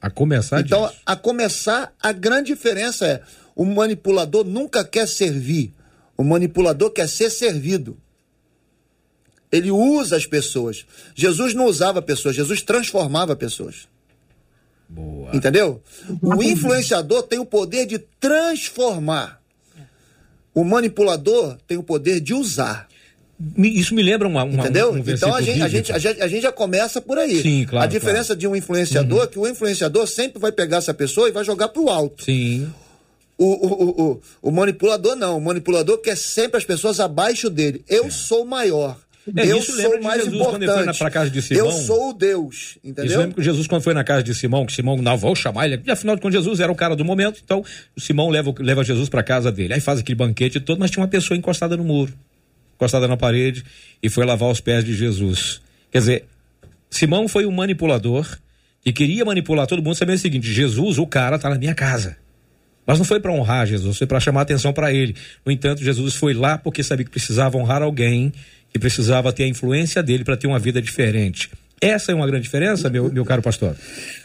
A 0.00 0.10
começar 0.10 0.60
Então, 0.60 0.86
disso. 0.86 1.00
a 1.06 1.16
começar, 1.16 1.92
a 2.00 2.12
grande 2.12 2.52
diferença 2.52 3.06
é: 3.06 3.22
o 3.54 3.64
manipulador 3.64 4.44
nunca 4.44 4.84
quer 4.84 5.06
servir, 5.06 5.72
o 6.16 6.24
manipulador 6.24 6.90
quer 6.90 7.08
ser 7.08 7.30
servido. 7.30 7.96
Ele 9.50 9.70
usa 9.70 10.16
as 10.16 10.26
pessoas. 10.26 10.84
Jesus 11.14 11.54
não 11.54 11.66
usava 11.66 12.02
pessoas, 12.02 12.34
Jesus 12.34 12.62
transformava 12.62 13.36
pessoas. 13.36 13.86
Boa. 14.88 15.34
Entendeu? 15.34 15.82
O 16.20 16.42
influenciador 16.42 17.22
tem 17.22 17.38
o 17.38 17.44
poder 17.44 17.86
de 17.86 17.98
transformar. 17.98 19.40
O 20.52 20.64
manipulador 20.64 21.56
tem 21.66 21.76
o 21.76 21.82
poder 21.82 22.20
de 22.20 22.34
usar. 22.34 22.88
Isso 23.56 23.94
me 23.94 24.02
lembra 24.02 24.28
uma. 24.28 24.44
uma 24.44 24.62
Entendeu? 24.62 24.92
Um, 24.92 24.96
um 24.96 24.98
então 24.98 25.34
a 25.34 25.42
gente, 25.42 25.62
a, 25.62 25.68
gente, 25.68 25.92
a, 25.92 25.98
gente, 25.98 26.22
a 26.22 26.28
gente 26.28 26.42
já 26.42 26.52
começa 26.52 27.00
por 27.00 27.18
aí. 27.18 27.42
Sim, 27.42 27.66
claro. 27.68 27.84
A 27.84 27.88
diferença 27.88 28.28
claro. 28.28 28.40
de 28.40 28.46
um 28.46 28.54
influenciador 28.54 29.18
uhum. 29.18 29.24
é 29.24 29.26
que 29.26 29.38
o 29.38 29.48
influenciador 29.48 30.06
sempre 30.06 30.38
vai 30.38 30.52
pegar 30.52 30.78
essa 30.78 30.94
pessoa 30.94 31.28
e 31.28 31.32
vai 31.32 31.44
jogar 31.44 31.68
para 31.68 31.82
o 31.82 31.90
alto. 31.90 32.24
Sim. 32.24 32.72
O, 33.36 33.44
o, 33.44 34.12
o, 34.12 34.20
o, 34.42 34.50
manipulador 34.50 35.16
não. 35.16 35.38
O 35.38 35.40
manipulador 35.40 35.98
quer 35.98 36.16
sempre 36.16 36.56
as 36.56 36.64
pessoas 36.64 37.00
abaixo 37.00 37.50
dele. 37.50 37.84
Eu 37.88 38.06
é. 38.06 38.10
sou 38.10 38.44
maior. 38.44 38.96
É, 39.36 39.46
eu 39.46 39.62
sou 39.62 40.02
mais 40.02 40.22
Jesus, 40.22 40.40
importante. 40.40 40.98
Quando 40.98 41.10
casa 41.10 41.30
de 41.30 41.40
Simão, 41.40 41.66
eu 41.66 41.72
sou 41.72 42.10
o 42.10 42.12
Deus, 42.12 42.76
entendeu? 42.84 43.06
Isso 43.06 43.18
lembra 43.18 43.34
que 43.34 43.42
Jesus 43.42 43.66
quando 43.66 43.82
foi 43.82 43.94
na 43.94 44.04
casa 44.04 44.22
de 44.22 44.34
Simão, 44.34 44.66
que 44.66 44.72
Simão 44.72 44.98
não 44.98 45.16
vou 45.16 45.34
chamar 45.34 45.64
ele, 45.66 45.80
e 45.86 45.90
afinal 45.90 46.18
quando 46.18 46.34
Jesus 46.34 46.60
era 46.60 46.70
o 46.70 46.74
cara 46.74 46.94
do 46.94 47.04
momento, 47.06 47.40
então 47.42 47.64
o 47.96 48.00
Simão 48.00 48.28
leva, 48.28 48.54
leva 48.58 48.84
Jesus 48.84 49.08
para 49.08 49.22
casa 49.22 49.50
dele. 49.50 49.72
Aí 49.72 49.80
faz 49.80 50.00
aquele 50.00 50.16
banquete 50.16 50.60
todo, 50.60 50.78
mas 50.78 50.90
tinha 50.90 51.00
uma 51.00 51.08
pessoa 51.08 51.38
encostada 51.38 51.74
no 51.74 51.84
muro, 51.84 52.12
encostada 52.74 53.08
na 53.08 53.16
parede 53.16 53.64
e 54.02 54.10
foi 54.10 54.26
lavar 54.26 54.50
os 54.50 54.60
pés 54.60 54.84
de 54.84 54.94
Jesus. 54.94 55.62
Quer 55.90 55.98
dizer, 56.00 56.24
Simão 56.90 57.26
foi 57.26 57.46
um 57.46 57.50
manipulador 57.50 58.26
e 58.84 58.92
queria 58.92 59.24
manipular 59.24 59.66
todo 59.66 59.82
mundo 59.82 59.94
sabendo 59.94 60.16
o 60.16 60.20
seguinte: 60.20 60.52
Jesus, 60.52 60.98
o 60.98 61.06
cara 61.06 61.38
tá 61.38 61.48
na 61.48 61.56
minha 61.56 61.74
casa. 61.74 62.18
Mas 62.86 62.98
não 62.98 63.04
foi 63.04 63.18
para 63.18 63.32
honrar 63.32 63.66
Jesus, 63.66 63.96
foi 63.96 64.06
para 64.06 64.20
chamar 64.20 64.42
atenção 64.42 64.72
para 64.72 64.92
ele. 64.92 65.16
No 65.44 65.50
entanto, 65.50 65.82
Jesus 65.82 66.14
foi 66.14 66.34
lá 66.34 66.58
porque 66.58 66.82
sabia 66.82 67.04
que 67.04 67.10
precisava 67.10 67.56
honrar 67.56 67.82
alguém 67.82 68.32
e 68.74 68.78
precisava 68.78 69.32
ter 69.32 69.44
a 69.44 69.48
influência 69.48 70.02
dele 70.02 70.24
para 70.24 70.36
ter 70.36 70.46
uma 70.46 70.58
vida 70.58 70.82
diferente. 70.82 71.50
Essa 71.80 72.12
é 72.12 72.14
uma 72.14 72.26
grande 72.26 72.44
diferença, 72.44 72.90
meu, 72.90 73.12
meu 73.12 73.24
caro 73.24 73.42
pastor? 73.42 73.76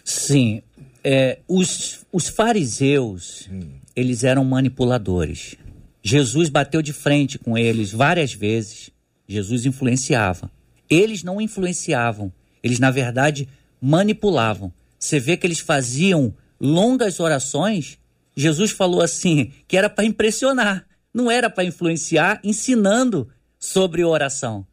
Sim. 0.04 0.62
É, 1.04 1.39
os, 1.48 2.00
os 2.12 2.28
fariseus, 2.28 3.48
hum. 3.52 3.62
eles 3.95 4.24
eram 4.24 4.43
manipuladores. 4.43 5.56
Jesus 6.02 6.50
bateu 6.50 6.82
de 6.82 6.93
frente 6.93 7.38
com 7.38 7.58
eles 7.58 7.91
várias 7.91 8.34
vezes. 8.34 8.89
Jesus 9.28 9.65
influenciava. 9.65 10.50
Eles 10.89 11.24
não 11.24 11.39
influenciavam. 11.39 12.32
Eles, 12.63 12.80
na 12.80 12.91
verdade, 12.91 13.48
manipulavam. 13.82 14.74
Você 14.98 15.19
vê 15.19 15.38
que 15.38 15.45
eles 15.45 15.60
faziam 15.60 16.34
longas 16.60 17.19
orações. 17.19 17.98
Jesus 18.39 18.71
falou 18.71 19.02
assim 19.02 19.52
que 19.67 19.75
era 19.75 19.89
para 19.89 20.06
impressionar, 20.06 20.86
não 21.13 21.30
era 21.30 21.49
para 21.49 21.65
influenciar, 21.65 22.39
ensinando 22.41 23.28
sobre 23.60 24.02
oração, 24.02 24.65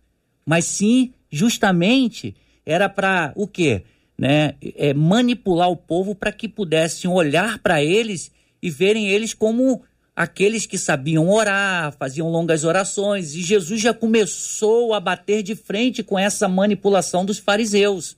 mas 0.44 0.66
sim 0.66 1.12
justamente 1.28 2.36
era 2.64 2.88
para 2.88 3.32
o 3.34 3.48
quê? 3.48 3.82
Né? 4.16 4.54
É, 4.76 4.94
manipular 4.94 5.68
o 5.68 5.76
povo 5.76 6.14
para 6.14 6.30
que 6.30 6.48
pudessem 6.48 7.10
olhar 7.10 7.58
para 7.58 7.82
eles 7.82 8.30
e 8.62 8.70
verem 8.70 9.08
eles 9.08 9.34
como 9.34 9.82
aqueles 10.14 10.64
que 10.64 10.78
sabiam 10.78 11.28
orar, 11.28 11.92
faziam 11.98 12.30
longas 12.30 12.62
orações, 12.62 13.34
e 13.34 13.42
Jesus 13.42 13.80
já 13.80 13.92
começou 13.92 14.94
a 14.94 15.00
bater 15.00 15.42
de 15.42 15.56
frente 15.56 16.04
com 16.04 16.16
essa 16.16 16.48
manipulação 16.48 17.24
dos 17.24 17.38
fariseus. 17.38 18.16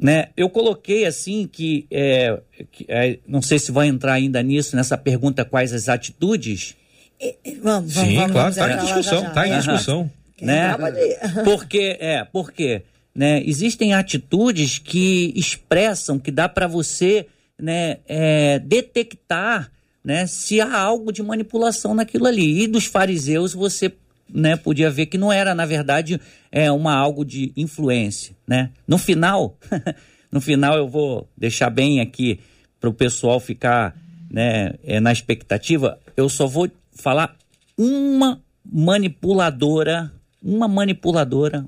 Né? 0.00 0.28
Eu 0.36 0.48
coloquei 0.48 1.04
assim 1.04 1.46
que, 1.46 1.86
é, 1.90 2.40
que 2.72 2.86
é, 2.88 3.18
não 3.26 3.42
sei 3.42 3.58
se 3.58 3.70
vai 3.70 3.86
entrar 3.86 4.14
ainda 4.14 4.42
nisso, 4.42 4.74
nessa 4.74 4.96
pergunta 4.96 5.44
quais 5.44 5.74
as 5.74 5.88
atitudes, 5.88 6.74
Vamos, 7.62 7.92
vamos, 7.92 7.92
Sim, 7.92 8.16
vamos, 8.16 8.32
claro, 8.32 8.48
está 8.48 8.72
em 8.72 8.78
discussão, 8.78 9.26
está 9.26 9.46
em 9.46 9.58
discussão. 9.58 10.10
Né? 10.40 10.74
Porque, 11.44 11.98
é, 12.00 12.24
porque 12.24 12.82
né, 13.14 13.42
existem 13.44 13.92
atitudes 13.92 14.78
que 14.78 15.34
expressam, 15.36 16.18
que 16.18 16.30
dá 16.30 16.48
para 16.48 16.66
você 16.66 17.26
né, 17.60 17.98
é, 18.08 18.58
detectar 18.58 19.70
né, 20.02 20.26
se 20.26 20.62
há 20.62 20.78
algo 20.78 21.12
de 21.12 21.22
manipulação 21.22 21.94
naquilo 21.94 22.26
ali. 22.26 22.62
E 22.62 22.66
dos 22.66 22.86
fariseus 22.86 23.52
você 23.52 23.92
né, 24.32 24.56
podia 24.56 24.90
ver 24.90 25.06
que 25.06 25.18
não 25.18 25.32
era, 25.32 25.54
na 25.54 25.66
verdade, 25.66 26.20
é, 26.50 26.70
uma 26.70 26.94
algo 26.94 27.24
de 27.24 27.52
influência. 27.56 28.34
Né? 28.46 28.70
No 28.86 28.98
final, 28.98 29.56
no 30.30 30.40
final 30.40 30.76
eu 30.76 30.88
vou 30.88 31.28
deixar 31.36 31.70
bem 31.70 32.00
aqui 32.00 32.40
para 32.80 32.88
o 32.88 32.94
pessoal 32.94 33.38
ficar 33.40 33.94
né, 34.30 34.74
é, 34.84 35.00
na 35.00 35.12
expectativa, 35.12 35.98
eu 36.16 36.28
só 36.28 36.46
vou 36.46 36.70
falar 36.92 37.36
uma 37.76 38.40
manipuladora, 38.64 40.12
uma 40.42 40.68
manipuladora, 40.68 41.64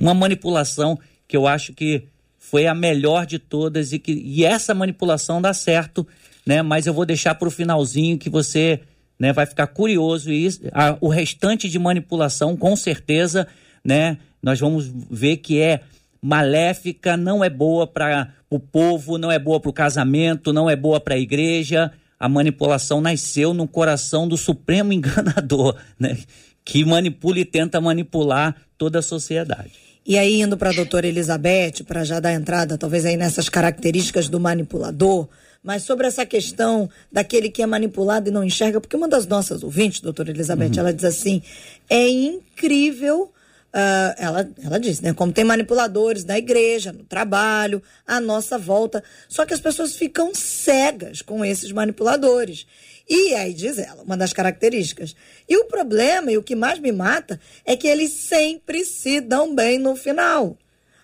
uma 0.00 0.14
manipulação 0.14 0.98
que 1.28 1.36
eu 1.36 1.46
acho 1.46 1.72
que 1.72 2.04
foi 2.38 2.66
a 2.66 2.74
melhor 2.74 3.26
de 3.26 3.38
todas 3.38 3.92
e 3.92 3.98
que 3.98 4.12
e 4.12 4.44
essa 4.44 4.72
manipulação 4.72 5.42
dá 5.42 5.52
certo, 5.52 6.06
né? 6.46 6.62
Mas 6.62 6.86
eu 6.86 6.94
vou 6.94 7.04
deixar 7.04 7.34
para 7.34 7.48
o 7.48 7.50
finalzinho 7.50 8.16
que 8.16 8.30
você, 8.30 8.80
né, 9.18 9.32
vai 9.32 9.46
ficar 9.46 9.66
curioso 9.68 10.30
e 10.32 10.48
a, 10.72 10.96
o 11.00 11.08
restante 11.08 11.68
de 11.68 11.78
manipulação 11.78 12.56
com 12.56 12.76
certeza, 12.76 13.46
né? 13.84 14.18
Nós 14.42 14.60
vamos 14.60 14.92
ver 15.10 15.38
que 15.38 15.60
é 15.60 15.80
maléfica, 16.20 17.16
não 17.16 17.42
é 17.42 17.50
boa 17.50 17.86
para 17.86 18.32
o 18.50 18.60
povo, 18.60 19.18
não 19.18 19.32
é 19.32 19.38
boa 19.38 19.58
para 19.58 19.70
o 19.70 19.72
casamento, 19.72 20.52
não 20.52 20.68
é 20.68 20.76
boa 20.76 21.00
para 21.00 21.14
a 21.14 21.18
igreja 21.18 21.92
a 22.18 22.28
manipulação 22.28 23.00
nasceu 23.00 23.52
no 23.52 23.68
coração 23.68 24.26
do 24.26 24.36
supremo 24.36 24.92
enganador, 24.92 25.76
né? 25.98 26.16
que 26.64 26.84
manipula 26.84 27.38
e 27.38 27.44
tenta 27.44 27.80
manipular 27.80 28.56
toda 28.76 28.98
a 28.98 29.02
sociedade. 29.02 29.70
E 30.04 30.18
aí, 30.18 30.40
indo 30.40 30.56
para 30.56 30.70
a 30.70 30.72
doutora 30.72 31.06
Elizabeth, 31.06 31.84
para 31.86 32.04
já 32.04 32.20
dar 32.20 32.32
entrada, 32.32 32.78
talvez 32.78 33.04
aí 33.04 33.16
nessas 33.16 33.48
características 33.48 34.28
do 34.28 34.38
manipulador, 34.38 35.28
mas 35.66 35.82
sobre 35.82 36.06
essa 36.06 36.24
questão 36.24 36.88
daquele 37.10 37.50
que 37.50 37.60
é 37.60 37.66
manipulado 37.66 38.28
e 38.28 38.32
não 38.32 38.44
enxerga, 38.44 38.80
porque 38.80 38.96
uma 38.96 39.08
das 39.08 39.26
nossas 39.26 39.64
ouvintes, 39.64 40.00
doutora 40.00 40.30
Elizabeth, 40.30 40.68
uhum. 40.68 40.78
ela 40.78 40.92
diz 40.92 41.04
assim: 41.04 41.42
é 41.90 42.08
incrível 42.08 43.32
uh, 43.76 44.14
ela, 44.16 44.48
ela 44.64 44.80
disse, 44.80 45.02
né? 45.02 45.12
Como 45.12 45.32
tem 45.32 45.44
manipuladores 45.44 46.24
na 46.24 46.38
igreja, 46.38 46.92
no 46.92 47.04
trabalho, 47.04 47.82
à 48.06 48.18
nossa 48.20 48.56
volta. 48.56 49.04
Só 49.28 49.44
que 49.44 49.52
as 49.52 49.60
pessoas 49.60 49.94
ficam 49.94 50.34
cegas 50.34 51.20
com 51.20 51.44
esses 51.44 51.70
manipuladores. 51.72 52.66
E 53.08 53.34
aí 53.34 53.52
diz 53.52 53.78
ela, 53.78 54.02
uma 54.02 54.16
das 54.16 54.32
características. 54.32 55.14
E 55.48 55.56
o 55.56 55.66
problema, 55.66 56.32
e 56.32 56.38
o 56.38 56.42
que 56.42 56.56
mais 56.56 56.78
me 56.78 56.90
mata, 56.90 57.38
é 57.64 57.76
que 57.76 57.86
eles 57.86 58.12
sempre 58.12 58.84
se 58.84 59.20
dão 59.20 59.54
bem 59.54 59.78
no 59.78 59.94
final. 59.94 60.56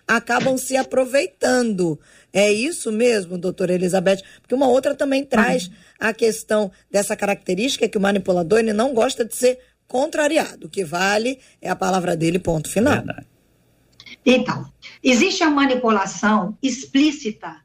Acabam 0.05 0.57
se 0.57 0.75
aproveitando. 0.75 1.97
É 2.33 2.51
isso 2.51 2.91
mesmo, 2.91 3.37
doutora 3.37 3.73
Elizabeth? 3.73 4.23
Porque 4.41 4.55
uma 4.55 4.67
outra 4.67 4.95
também 4.95 5.23
traz 5.23 5.69
a 5.99 6.11
questão 6.11 6.71
dessa 6.89 7.15
característica 7.15 7.87
que 7.87 7.97
o 7.97 8.01
manipulador 8.01 8.57
ele 8.57 8.73
não 8.73 8.91
gosta 8.91 9.23
de 9.23 9.35
ser 9.35 9.59
contrariado. 9.87 10.65
O 10.65 10.69
que 10.69 10.83
vale 10.83 11.39
é 11.61 11.69
a 11.69 11.75
palavra 11.75 12.17
dele, 12.17 12.39
ponto 12.39 12.67
final. 12.67 12.95
Verdade. 12.95 13.27
Então, 14.25 14.71
existe 15.03 15.43
a 15.43 15.49
manipulação 15.49 16.57
explícita 16.61 17.57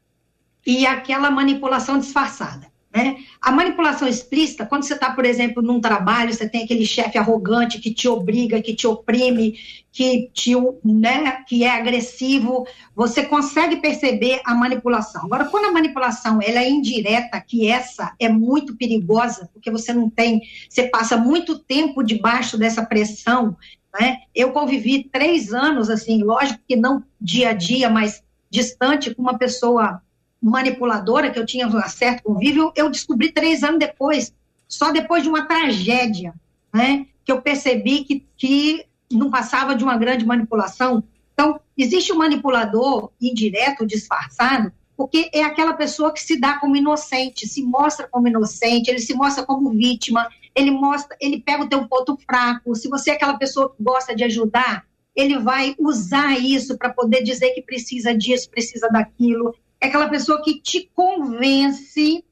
e 0.65 0.85
aquela 0.85 1.31
manipulação 1.31 1.97
disfarçada. 1.97 2.67
Né? 2.99 3.17
A 3.41 3.49
manipulação 3.49 4.07
explícita, 4.07 4.65
quando 4.65 4.83
você 4.83 4.93
está, 4.93 5.11
por 5.11 5.23
exemplo, 5.23 5.63
num 5.63 5.79
trabalho, 5.79 6.33
você 6.33 6.49
tem 6.49 6.63
aquele 6.63 6.85
chefe 6.85 7.17
arrogante 7.17 7.79
que 7.79 7.93
te 7.93 8.09
obriga, 8.09 8.61
que 8.61 8.75
te 8.75 8.85
oprime, 8.85 9.57
que, 9.89 10.29
te, 10.33 10.53
né, 10.83 11.43
que 11.47 11.63
é 11.63 11.71
agressivo, 11.71 12.67
você 12.93 13.23
consegue 13.23 13.77
perceber 13.77 14.41
a 14.45 14.53
manipulação. 14.53 15.23
Agora, 15.23 15.45
quando 15.45 15.65
a 15.65 15.71
manipulação 15.71 16.39
ela 16.41 16.59
é 16.59 16.69
indireta, 16.69 17.39
que 17.39 17.69
essa 17.69 18.13
é 18.19 18.27
muito 18.27 18.75
perigosa, 18.75 19.49
porque 19.53 19.71
você 19.71 19.93
não 19.93 20.09
tem, 20.09 20.41
você 20.69 20.83
passa 20.89 21.15
muito 21.15 21.57
tempo 21.57 22.03
debaixo 22.03 22.57
dessa 22.57 22.85
pressão. 22.85 23.55
Né? 23.97 24.17
Eu 24.35 24.51
convivi 24.51 25.05
três 25.05 25.53
anos, 25.53 25.89
assim, 25.89 26.21
lógico 26.21 26.59
que 26.67 26.75
não 26.75 27.01
dia 27.19 27.51
a 27.51 27.53
dia, 27.53 27.89
mas 27.89 28.21
distante 28.49 29.15
com 29.15 29.21
uma 29.21 29.37
pessoa 29.37 30.01
manipuladora, 30.41 31.29
que 31.29 31.39
eu 31.39 31.45
tinha 31.45 31.67
um 31.67 31.81
certo 31.89 32.23
convívio, 32.23 32.71
eu 32.75 32.89
descobri 32.89 33.31
três 33.31 33.63
anos 33.63 33.79
depois, 33.79 34.33
só 34.67 34.91
depois 34.91 35.23
de 35.23 35.29
uma 35.29 35.45
tragédia, 35.45 36.33
né, 36.73 37.05
que 37.25 37.31
eu 37.31 37.41
percebi 37.41 38.03
que, 38.03 38.25
que 38.37 38.85
não 39.11 39.29
passava 39.29 39.75
de 39.75 39.83
uma 39.83 39.97
grande 39.97 40.25
manipulação. 40.25 41.03
Então, 41.33 41.59
existe 41.77 42.11
um 42.11 42.17
manipulador 42.17 43.11
indireto, 43.21 43.85
disfarçado, 43.85 44.71
porque 44.95 45.29
é 45.33 45.43
aquela 45.43 45.73
pessoa 45.73 46.13
que 46.13 46.21
se 46.21 46.39
dá 46.39 46.59
como 46.59 46.75
inocente, 46.75 47.47
se 47.47 47.63
mostra 47.63 48.07
como 48.07 48.27
inocente, 48.27 48.89
ele 48.89 48.99
se 48.99 49.13
mostra 49.13 49.45
como 49.45 49.69
vítima, 49.71 50.27
ele 50.53 50.71
mostra, 50.71 51.15
ele 51.21 51.39
pega 51.39 51.63
o 51.63 51.69
teu 51.69 51.87
ponto 51.87 52.17
fraco. 52.25 52.75
Se 52.75 52.89
você 52.89 53.11
é 53.11 53.13
aquela 53.13 53.37
pessoa 53.37 53.69
que 53.69 53.81
gosta 53.81 54.13
de 54.13 54.25
ajudar, 54.25 54.85
ele 55.15 55.39
vai 55.39 55.75
usar 55.79 56.37
isso 56.37 56.77
para 56.77 56.89
poder 56.89 57.23
dizer 57.23 57.51
que 57.51 57.61
precisa 57.61 58.13
disso, 58.13 58.49
precisa 58.49 58.89
daquilo 58.89 59.55
é 59.81 59.87
aquela 59.87 60.09
pessoa 60.09 60.41
que 60.43 60.61
te 60.61 60.89
convence 60.93 62.23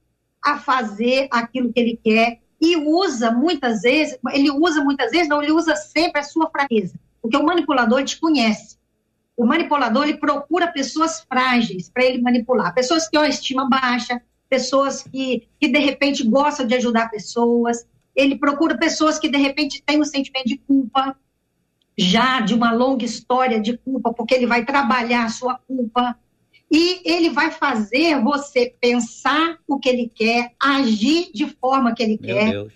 a 0.44 0.58
fazer 0.58 1.28
aquilo 1.32 1.72
que 1.72 1.80
ele 1.80 2.00
quer 2.04 2.40
e 2.60 2.76
usa 2.76 3.32
muitas 3.32 3.82
vezes, 3.82 4.18
ele 4.32 4.50
usa 4.52 4.84
muitas 4.84 5.12
vezes, 5.12 5.28
não, 5.28 5.42
ele 5.42 5.52
usa 5.52 5.76
sempre 5.76 6.20
a 6.20 6.24
sua 6.24 6.50
fraqueza, 6.50 7.00
porque 7.22 7.38
o 7.38 7.44
manipulador 7.44 8.04
te 8.04 8.20
conhece. 8.20 8.78
O 9.36 9.46
manipulador 9.46 10.04
ele 10.04 10.18
procura 10.18 10.68
pessoas 10.68 11.22
frágeis 11.22 11.90
para 11.90 12.04
ele 12.04 12.22
manipular, 12.22 12.74
pessoas 12.74 13.06
que 13.06 13.12
têm 13.12 13.20
uma 13.20 13.30
estima 13.30 13.70
baixa, 13.70 14.22
pessoas 14.50 15.04
que, 15.04 15.48
que 15.60 15.68
de 15.68 15.80
repente 15.80 16.24
gostam 16.24 16.66
de 16.66 16.74
ajudar 16.76 17.12
pessoas. 17.12 17.86
Ele 18.16 18.38
procura 18.38 18.78
pessoas 18.78 19.20
que 19.20 19.30
de 19.30 19.38
repente 19.38 19.84
têm 19.86 20.02
um 20.02 20.06
sentimento 20.06 20.48
de 20.48 20.58
culpa, 20.58 21.16
já 21.96 22.40
de 22.40 22.56
uma 22.56 22.72
longa 22.72 23.06
história 23.06 23.60
de 23.60 23.78
culpa, 23.78 24.12
porque 24.12 24.34
ele 24.34 24.48
vai 24.48 24.66
trabalhar 24.66 25.26
a 25.26 25.30
sua 25.30 25.56
culpa 25.56 26.18
e 26.70 27.02
ele 27.06 27.30
vai 27.30 27.52
fazer 27.52 28.22
você 28.22 28.74
pensar 28.80 29.58
o 29.68 29.80
que 29.80 29.88
ele 29.88 30.12
quer, 30.14 30.54
agir 30.60 31.32
de 31.34 31.48
forma 31.48 31.94
que 31.96 32.04
ele 32.04 32.20
Meu 32.22 32.36
quer. 32.36 32.52
Deus. 32.52 32.74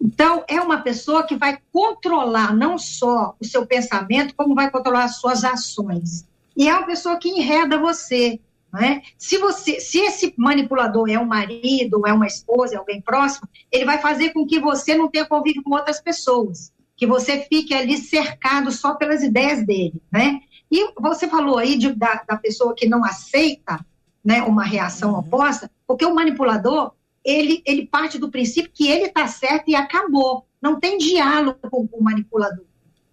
Então, 0.00 0.44
é 0.46 0.60
uma 0.60 0.78
pessoa 0.78 1.26
que 1.26 1.34
vai 1.34 1.58
controlar 1.72 2.54
não 2.54 2.78
só 2.78 3.34
o 3.40 3.44
seu 3.44 3.66
pensamento, 3.66 4.34
como 4.36 4.54
vai 4.54 4.70
controlar 4.70 5.04
as 5.04 5.16
suas 5.16 5.42
ações. 5.42 6.26
E 6.56 6.68
é 6.68 6.74
uma 6.74 6.86
pessoa 6.86 7.18
que 7.18 7.28
enreda 7.28 7.78
você. 7.78 8.38
Né? 8.72 9.02
Se, 9.16 9.38
você, 9.38 9.80
se 9.80 9.98
esse 9.98 10.34
manipulador 10.36 11.08
é 11.10 11.18
um 11.18 11.24
marido, 11.24 12.06
é 12.06 12.12
uma 12.12 12.26
esposa, 12.26 12.74
é 12.74 12.78
alguém 12.78 13.00
próximo, 13.00 13.48
ele 13.72 13.84
vai 13.84 13.98
fazer 13.98 14.30
com 14.30 14.46
que 14.46 14.60
você 14.60 14.94
não 14.94 15.08
tenha 15.08 15.24
convívio 15.24 15.62
com 15.62 15.74
outras 15.74 16.00
pessoas, 16.00 16.72
que 16.96 17.06
você 17.06 17.40
fique 17.40 17.72
ali 17.72 17.96
cercado 17.96 18.70
só 18.70 18.94
pelas 18.94 19.22
ideias 19.22 19.64
dele. 19.64 20.00
Né? 20.12 20.42
E 20.70 20.92
você 21.00 21.28
falou 21.28 21.58
aí 21.58 21.76
de, 21.76 21.92
da, 21.92 22.22
da 22.28 22.36
pessoa 22.36 22.74
que 22.74 22.88
não 22.88 23.04
aceita 23.04 23.84
né, 24.24 24.42
uma 24.42 24.64
reação 24.64 25.12
uhum. 25.12 25.20
oposta, 25.20 25.70
porque 25.86 26.04
o 26.04 26.14
manipulador, 26.14 26.92
ele, 27.24 27.62
ele 27.64 27.86
parte 27.86 28.18
do 28.18 28.30
princípio 28.30 28.70
que 28.72 28.88
ele 28.88 29.06
está 29.06 29.26
certo 29.26 29.68
e 29.68 29.74
acabou. 29.74 30.46
Não 30.60 30.78
tem 30.78 30.98
diálogo 30.98 31.58
com 31.70 31.88
o 31.92 32.02
manipulador, 32.02 32.64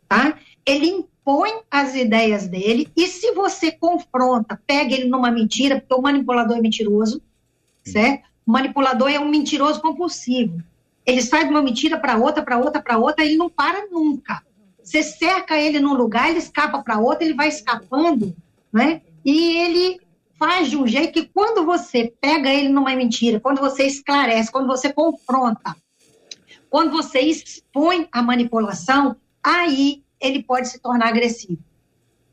tá? 0.09 0.37
Ele 0.65 0.87
impõe 0.87 1.61
as 1.69 1.95
ideias 1.95 2.47
dele 2.47 2.91
e 2.95 3.07
se 3.07 3.31
você 3.33 3.71
confronta, 3.71 4.59
pega 4.65 4.93
ele 4.93 5.07
numa 5.07 5.31
mentira, 5.31 5.79
porque 5.79 5.93
o 5.93 6.01
manipulador 6.01 6.57
é 6.57 6.61
mentiroso, 6.61 7.21
certo? 7.83 8.27
O 8.45 8.51
manipulador 8.51 9.09
é 9.09 9.19
um 9.19 9.29
mentiroso 9.29 9.81
compulsivo. 9.81 10.61
Ele 11.05 11.21
sai 11.21 11.45
de 11.45 11.51
uma 11.51 11.61
mentira 11.61 11.99
para 11.99 12.17
outra, 12.17 12.43
para 12.43 12.57
outra, 12.57 12.81
para 12.81 12.97
outra, 12.97 13.23
ele 13.23 13.37
não 13.37 13.49
para 13.49 13.87
nunca. 13.87 14.43
Você 14.85 15.01
cerca 15.01 15.59
ele 15.59 15.79
num 15.79 15.95
lugar, 15.95 16.29
ele 16.29 16.37
escapa 16.37 16.83
para 16.83 16.99
outro, 16.99 17.23
ele 17.23 17.33
vai 17.33 17.47
escapando, 17.47 18.35
né? 18.71 19.01
E 19.25 19.57
ele 19.57 19.99
faz 20.37 20.69
de 20.69 20.77
um 20.77 20.85
jeito 20.85 21.13
que 21.13 21.25
quando 21.25 21.65
você 21.65 22.13
pega 22.21 22.53
ele 22.53 22.69
numa 22.69 22.95
mentira, 22.95 23.39
quando 23.39 23.59
você 23.59 23.87
esclarece, 23.87 24.51
quando 24.51 24.67
você 24.67 24.93
confronta, 24.93 25.75
quando 26.69 26.91
você 26.91 27.19
expõe 27.19 28.07
a 28.11 28.21
manipulação, 28.21 29.15
aí 29.43 30.03
ele 30.21 30.43
pode 30.43 30.67
se 30.67 30.79
tornar 30.79 31.07
agressivo. 31.07 31.57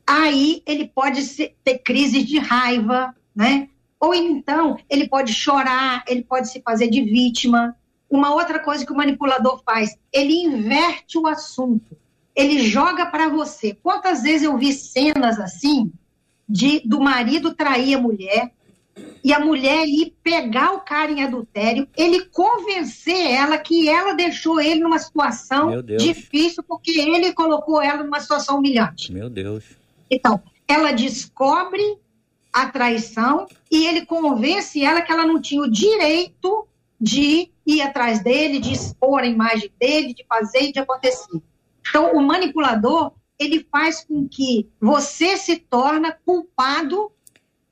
Aí 0.05 0.61
ele 0.67 0.87
pode 0.87 1.25
ter 1.63 1.79
crises 1.79 2.23
de 2.23 2.37
raiva, 2.37 3.15
né? 3.35 3.67
Ou 3.99 4.13
então 4.13 4.77
ele 4.87 5.07
pode 5.07 5.33
chorar, 5.33 6.03
ele 6.07 6.23
pode 6.23 6.51
se 6.51 6.61
fazer 6.61 6.87
de 6.87 7.01
vítima. 7.01 7.75
Uma 8.07 8.31
outra 8.31 8.59
coisa 8.59 8.85
que 8.85 8.93
o 8.93 8.95
manipulador 8.95 9.63
faz, 9.65 9.97
ele 10.11 10.35
inverte 10.35 11.17
o 11.17 11.25
assunto 11.25 12.02
ele 12.35 12.59
joga 12.59 13.05
para 13.05 13.29
você. 13.29 13.73
Quantas 13.73 14.23
vezes 14.23 14.43
eu 14.43 14.57
vi 14.57 14.73
cenas 14.73 15.39
assim 15.39 15.91
de 16.47 16.81
do 16.85 16.99
marido 16.99 17.53
trair 17.53 17.95
a 17.95 17.99
mulher 17.99 18.51
e 19.23 19.33
a 19.33 19.39
mulher 19.39 19.87
ir 19.87 20.13
pegar 20.21 20.73
o 20.73 20.81
cara 20.81 21.11
em 21.11 21.23
adultério, 21.23 21.87
ele 21.97 22.25
convencer 22.25 23.31
ela 23.31 23.57
que 23.57 23.89
ela 23.89 24.13
deixou 24.13 24.59
ele 24.59 24.81
numa 24.81 24.99
situação 24.99 25.81
difícil 25.97 26.61
porque 26.63 26.91
ele 26.91 27.33
colocou 27.33 27.81
ela 27.81 28.03
numa 28.03 28.19
situação 28.19 28.59
humilhante. 28.59 29.11
Meu 29.11 29.29
Deus. 29.29 29.63
Então, 30.11 30.41
ela 30.67 30.91
descobre 30.91 31.97
a 32.51 32.67
traição 32.67 33.47
e 33.71 33.87
ele 33.87 34.05
convence 34.05 34.83
ela 34.83 35.01
que 35.01 35.11
ela 35.11 35.25
não 35.25 35.41
tinha 35.41 35.61
o 35.61 35.71
direito 35.71 36.67
de 36.99 37.49
ir 37.65 37.81
atrás 37.81 38.21
dele, 38.21 38.59
de 38.59 38.73
expor 38.73 39.21
a 39.21 39.27
imagem 39.27 39.71
dele, 39.79 40.13
de 40.13 40.23
fazer 40.25 40.63
e 40.63 40.71
de 40.71 40.79
acontecer. 40.79 41.41
Então, 41.89 42.13
o 42.13 42.21
manipulador, 42.21 43.13
ele 43.39 43.65
faz 43.71 44.03
com 44.03 44.27
que 44.27 44.69
você 44.79 45.37
se 45.37 45.57
torna 45.57 46.11
culpado 46.25 47.11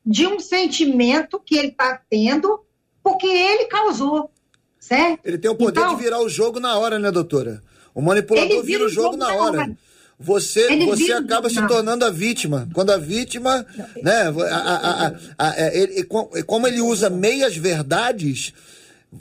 de 0.05 0.27
um 0.27 0.39
sentimento 0.39 1.39
que 1.39 1.55
ele 1.55 1.69
está 1.69 2.01
tendo 2.09 2.63
porque 3.03 3.27
ele 3.27 3.65
causou, 3.65 4.31
certo? 4.79 5.21
Ele 5.23 5.37
tem 5.37 5.49
o 5.49 5.55
poder 5.55 5.79
então, 5.79 5.95
de 5.95 6.03
virar 6.03 6.19
o 6.19 6.29
jogo 6.29 6.59
na 6.59 6.77
hora, 6.77 6.99
né, 6.99 7.11
doutora? 7.11 7.61
O 7.93 8.01
manipulador 8.01 8.63
vira, 8.63 8.85
o 8.85 8.89
jogo, 8.89 9.17
na 9.17 9.33
hora. 9.33 9.61
hora. 9.61 9.77
Você, 10.19 10.85
você 10.85 11.11
acaba 11.13 11.49
se 11.49 11.67
tornando 11.67 12.05
a 12.05 12.11
vítima. 12.11 12.69
Quando 12.73 12.91
a 12.91 12.97
vítima, 12.97 13.65
né, 14.03 14.31
a, 14.51 15.07
a, 15.07 15.49
a, 15.49 15.75
ele, 15.75 16.03
como 16.03 16.67
ele 16.67 16.79
usa 16.79 17.09
meias 17.09 17.57
verdades, 17.57 18.53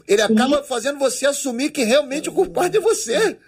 ele 0.07 0.20
acaba 0.20 0.62
fazendo 0.62 0.98
você 0.98 1.26
assumir 1.26 1.70
que 1.70 1.85
realmente 1.85 2.29
o 2.29 2.33
culpado 2.33 2.76
é 2.76 2.81
você. 2.81 3.38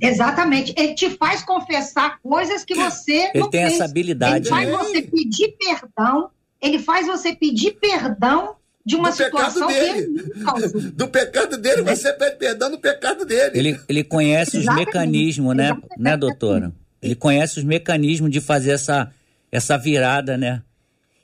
Exatamente. 0.00 0.74
Ele 0.76 0.94
te 0.94 1.10
faz 1.10 1.42
confessar 1.42 2.18
coisas 2.22 2.64
que 2.64 2.74
você 2.74 3.30
ele 3.32 3.40
não 3.40 3.50
tem 3.50 3.62
fez. 3.62 3.74
essa 3.74 3.84
habilidade. 3.84 4.48
Ele 4.48 4.56
faz 4.56 4.68
né? 4.68 4.76
você 4.76 5.02
pedir 5.02 5.56
perdão. 5.58 6.30
Ele 6.60 6.78
faz 6.78 7.06
você 7.06 7.34
pedir 7.34 7.72
perdão 7.72 8.56
de 8.84 8.96
uma 8.96 9.10
do 9.10 9.16
situação 9.16 9.68
que 9.68 9.74
ele 9.74 10.32
Do 10.94 11.08
pecado 11.08 11.56
dele, 11.56 11.82
você 11.82 12.12
pede 12.12 12.36
perdão 12.36 12.70
do 12.70 12.78
pecado 12.78 13.24
dele. 13.24 13.58
Ele, 13.58 13.80
ele 13.88 14.04
conhece 14.04 14.58
os 14.58 14.66
mecanismos, 14.66 15.54
né, 15.56 15.76
né, 15.96 16.16
doutora? 16.16 16.72
Ele 17.00 17.14
conhece 17.14 17.58
os 17.58 17.64
mecanismos 17.64 18.30
de 18.30 18.40
fazer 18.40 18.72
essa, 18.72 19.12
essa 19.50 19.76
virada, 19.76 20.36
né? 20.36 20.62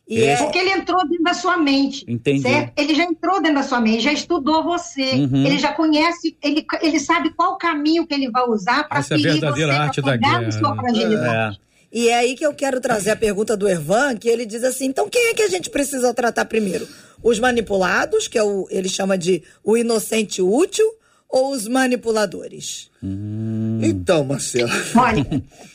E 0.08 0.22
é... 0.24 0.36
Porque 0.36 0.56
ele 0.56 0.70
entrou 0.70 1.06
dentro 1.06 1.24
da 1.24 1.34
sua 1.34 1.58
mente. 1.58 2.04
Entendi. 2.08 2.42
Certo? 2.42 2.72
Ele 2.76 2.94
já 2.94 3.04
entrou 3.04 3.42
dentro 3.42 3.56
da 3.56 3.62
sua 3.62 3.80
mente, 3.80 4.00
já 4.00 4.12
estudou 4.12 4.64
você. 4.64 5.12
Uhum. 5.12 5.44
Ele 5.44 5.58
já 5.58 5.72
conhece, 5.72 6.36
ele, 6.42 6.64
ele 6.80 6.98
sabe 6.98 7.30
qual 7.30 7.58
caminho 7.58 8.06
que 8.06 8.14
ele 8.14 8.30
vai 8.30 8.44
usar 8.48 8.88
para 8.88 9.02
ferir 9.02 9.26
é 9.26 9.32
verdadeira 9.32 9.72
você, 9.72 9.78
arte 9.78 10.00
da 10.00 10.16
guerra. 10.16 10.50
Sua 10.50 10.74
né? 10.74 10.80
fragilidade. 10.80 11.60
É. 11.64 11.68
E 11.90 12.08
é 12.08 12.18
aí 12.18 12.34
que 12.34 12.44
eu 12.44 12.54
quero 12.54 12.80
trazer 12.80 13.10
a 13.10 13.16
pergunta 13.16 13.56
do 13.56 13.68
Ervan, 13.68 14.16
que 14.16 14.28
ele 14.28 14.46
diz 14.46 14.64
assim: 14.64 14.86
então 14.86 15.08
quem 15.08 15.28
é 15.28 15.34
que 15.34 15.42
a 15.42 15.48
gente 15.48 15.68
precisa 15.70 16.12
tratar 16.14 16.44
primeiro? 16.46 16.88
Os 17.22 17.38
manipulados, 17.38 18.28
que 18.28 18.38
é 18.38 18.42
o, 18.42 18.66
ele 18.70 18.88
chama 18.88 19.16
de 19.16 19.42
o 19.64 19.76
inocente 19.76 20.40
útil, 20.40 20.86
ou 21.28 21.52
os 21.52 21.68
manipuladores? 21.68 22.90
Hum. 23.02 23.80
Então, 23.82 24.24
Marcelo. 24.24 24.70
Olha, 24.96 25.24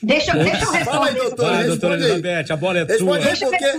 deixa, 0.01 0.33
deixa 0.37 0.65
eu 0.65 0.71
responder. 0.71 0.85
Fala 0.85 1.07
aí, 1.07 1.15
doutora. 1.15 1.51
Vai, 1.51 1.65
doutora 1.65 1.93
Elizabeth, 1.95 2.51
a 2.51 2.57
bola 2.57 2.79
é 2.79 2.85
responde 2.85 2.97
tua. 2.97 3.19
Deixa 3.19 3.47
porque 3.47 3.63
é, 3.63 3.69
é, 3.69 3.73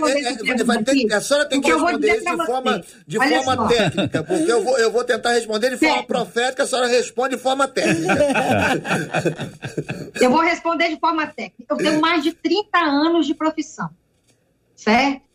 vai 0.63 0.83
ter, 0.83 1.13
a 1.13 1.21
senhora 1.21 1.45
tem 1.45 1.61
que 1.61 1.71
responder 1.71 2.15
isso 2.15 2.25
de 2.25 2.45
forma, 2.45 2.83
de 3.05 3.17
forma 3.17 3.67
técnica, 3.67 4.23
porque 4.23 4.51
eu 4.51 4.63
vou, 4.63 4.79
eu 4.79 4.91
vou 4.91 5.03
tentar 5.03 5.33
responder 5.33 5.69
de 5.71 5.77
forma 5.77 6.03
profética, 6.03 6.63
a 6.63 6.67
senhora 6.67 6.87
responde 6.87 7.35
de 7.35 7.41
forma 7.41 7.67
técnica. 7.67 8.15
eu 10.21 10.31
vou 10.31 10.41
responder 10.41 10.89
de 10.89 10.99
forma 10.99 11.27
técnica. 11.27 11.73
Eu 11.73 11.77
tenho 11.77 11.99
mais 11.99 12.23
de 12.23 12.31
30 12.31 12.77
anos 12.77 13.27
de 13.27 13.35
profissão, 13.35 13.89
certo? 14.75 15.25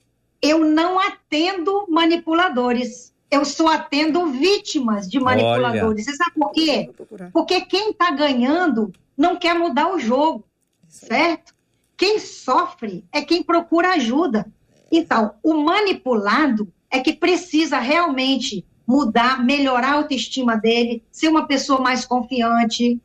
Eu 0.43 0.61
não 0.61 0.99
atendo 0.99 1.87
manipuladores 1.89 3.13
eu 3.31 3.45
só 3.45 3.69
atendo 3.69 4.27
vítimas 4.27 5.09
de 5.09 5.21
manipuladores. 5.21 5.83
Olha. 5.83 6.05
Você 6.05 6.17
sabe 6.17 6.33
por 6.35 6.51
quê? 6.51 6.91
Porque 7.33 7.61
quem 7.63 7.91
está 7.91 8.11
ganhando 8.11 8.93
não 9.17 9.37
quer 9.37 9.55
mudar 9.55 9.93
o 9.93 9.99
jogo, 9.99 10.45
certo? 10.89 11.55
Quem 11.97 12.19
sofre 12.19 13.05
é 13.13 13.23
quem 13.23 13.43
procura 13.43 13.93
ajuda. 13.93 14.47
Então, 14.91 15.35
o 15.43 15.55
manipulado 15.55 16.73
é 16.91 16.99
que 16.99 17.13
precisa 17.13 17.79
realmente 17.79 18.65
mudar, 18.87 19.45
melhorar 19.45 19.91
a 19.91 19.95
autoestima 19.95 20.57
dele, 20.57 21.05
ser 21.13 21.29
uma 21.29 21.47
pessoa 21.47 21.81
mais 21.81 22.05
confiante, 22.05 23.01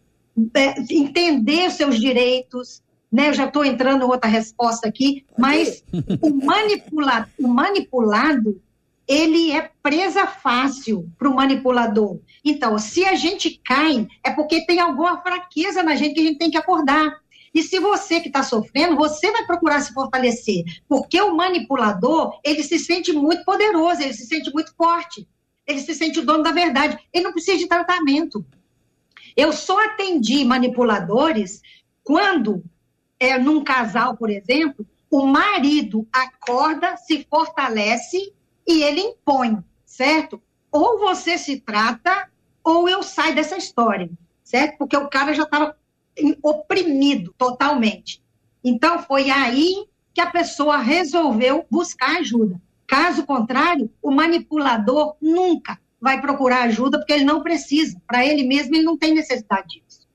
é, 0.56 0.80
entender 0.90 1.68
os 1.68 1.74
seus 1.74 2.00
direitos. 2.00 2.82
Né? 3.12 3.30
Eu 3.30 3.34
já 3.34 3.46
estou 3.46 3.64
entrando 3.64 4.02
em 4.02 4.08
outra 4.08 4.28
resposta 4.28 4.88
aqui, 4.88 5.24
mas 5.38 5.84
o, 6.22 6.34
manipula, 6.44 7.30
o 7.38 7.48
manipulado 7.48 8.60
ele 9.08 9.52
é 9.52 9.70
presa 9.84 10.26
fácil 10.26 11.10
para 11.18 11.30
o 11.30 11.36
manipulador. 11.36 12.20
Então, 12.44 12.78
se 12.80 13.06
a 13.06 13.16
gente 13.16 13.62
cai, 13.64 14.08
é 14.24 14.32
porque 14.32 14.66
tem 14.66 14.80
alguma 14.80 15.22
fraqueza 15.22 15.84
na 15.84 15.96
gente 15.96 16.16
que 16.16 16.22
a 16.22 16.24
gente 16.24 16.38
tem 16.38 16.52
que 16.52 16.58
acordar. 16.58 17.20
E 17.54 17.64
se 17.64 17.80
você 17.80 18.20
que 18.20 18.28
está 18.28 18.44
sofrendo, 18.44 18.98
você 18.98 19.32
vai 19.32 19.46
procurar 19.46 19.80
se 19.80 19.94
fortalecer, 19.94 20.64
porque 20.90 21.22
o 21.22 21.36
manipulador 21.36 22.38
ele 22.44 22.62
se 22.64 22.78
sente 22.78 23.14
muito 23.14 23.46
poderoso, 23.46 24.02
ele 24.02 24.14
se 24.14 24.26
sente 24.26 24.52
muito 24.54 24.76
forte, 24.76 25.26
ele 25.66 25.80
se 25.80 25.96
sente 25.96 26.20
o 26.20 26.26
dono 26.26 26.44
da 26.44 26.52
verdade, 26.52 26.98
ele 27.14 27.24
não 27.24 27.32
precisa 27.32 27.58
de 27.58 27.68
tratamento. 27.68 28.46
Eu 29.38 29.54
só 29.54 29.86
atendi 29.86 30.44
manipuladores 30.44 31.62
quando, 32.04 32.62
é, 33.18 33.38
num 33.38 33.64
casal, 33.64 34.18
por 34.18 34.30
exemplo, 34.30 34.86
o 35.10 35.26
marido 35.26 36.06
acorda, 36.12 36.98
se 36.98 37.26
fortalece 37.30 38.34
e 38.68 38.84
ele 38.84 39.02
impõe, 39.02 39.64
certo? 39.86 40.42
Ou 40.72 41.00
você 41.00 41.38
se 41.38 41.60
trata, 41.60 42.30
ou 42.64 42.90
eu 42.90 43.04
saio 43.04 43.36
dessa 43.36 43.58
história, 43.58 44.10
certo? 44.44 44.78
Porque 44.78 44.98
o 44.98 45.08
cara 45.08 45.34
já 45.34 45.44
estava 45.44 45.76
oprimido 46.42 47.34
totalmente. 47.38 48.24
Então, 48.64 49.00
foi 49.00 49.30
aí 49.30 49.86
que 50.14 50.22
a 50.22 50.32
pessoa 50.32 50.78
resolveu 50.78 51.66
buscar 51.70 52.18
ajuda. 52.18 52.60
Caso 52.88 53.26
contrário, 53.26 53.92
o 54.02 54.12
manipulador 54.12 55.16
nunca 55.22 55.80
vai 56.00 56.22
procurar 56.22 56.64
ajuda 56.64 56.98
porque 56.98 57.14
ele 57.14 57.26
não 57.26 57.42
precisa. 57.42 58.02
Para 58.08 58.26
ele 58.26 58.44
mesmo, 58.44 58.76
ele 58.76 58.84
não 58.84 58.98
tem 58.98 59.14
necessidade 59.14 59.84
disso. 59.86 60.08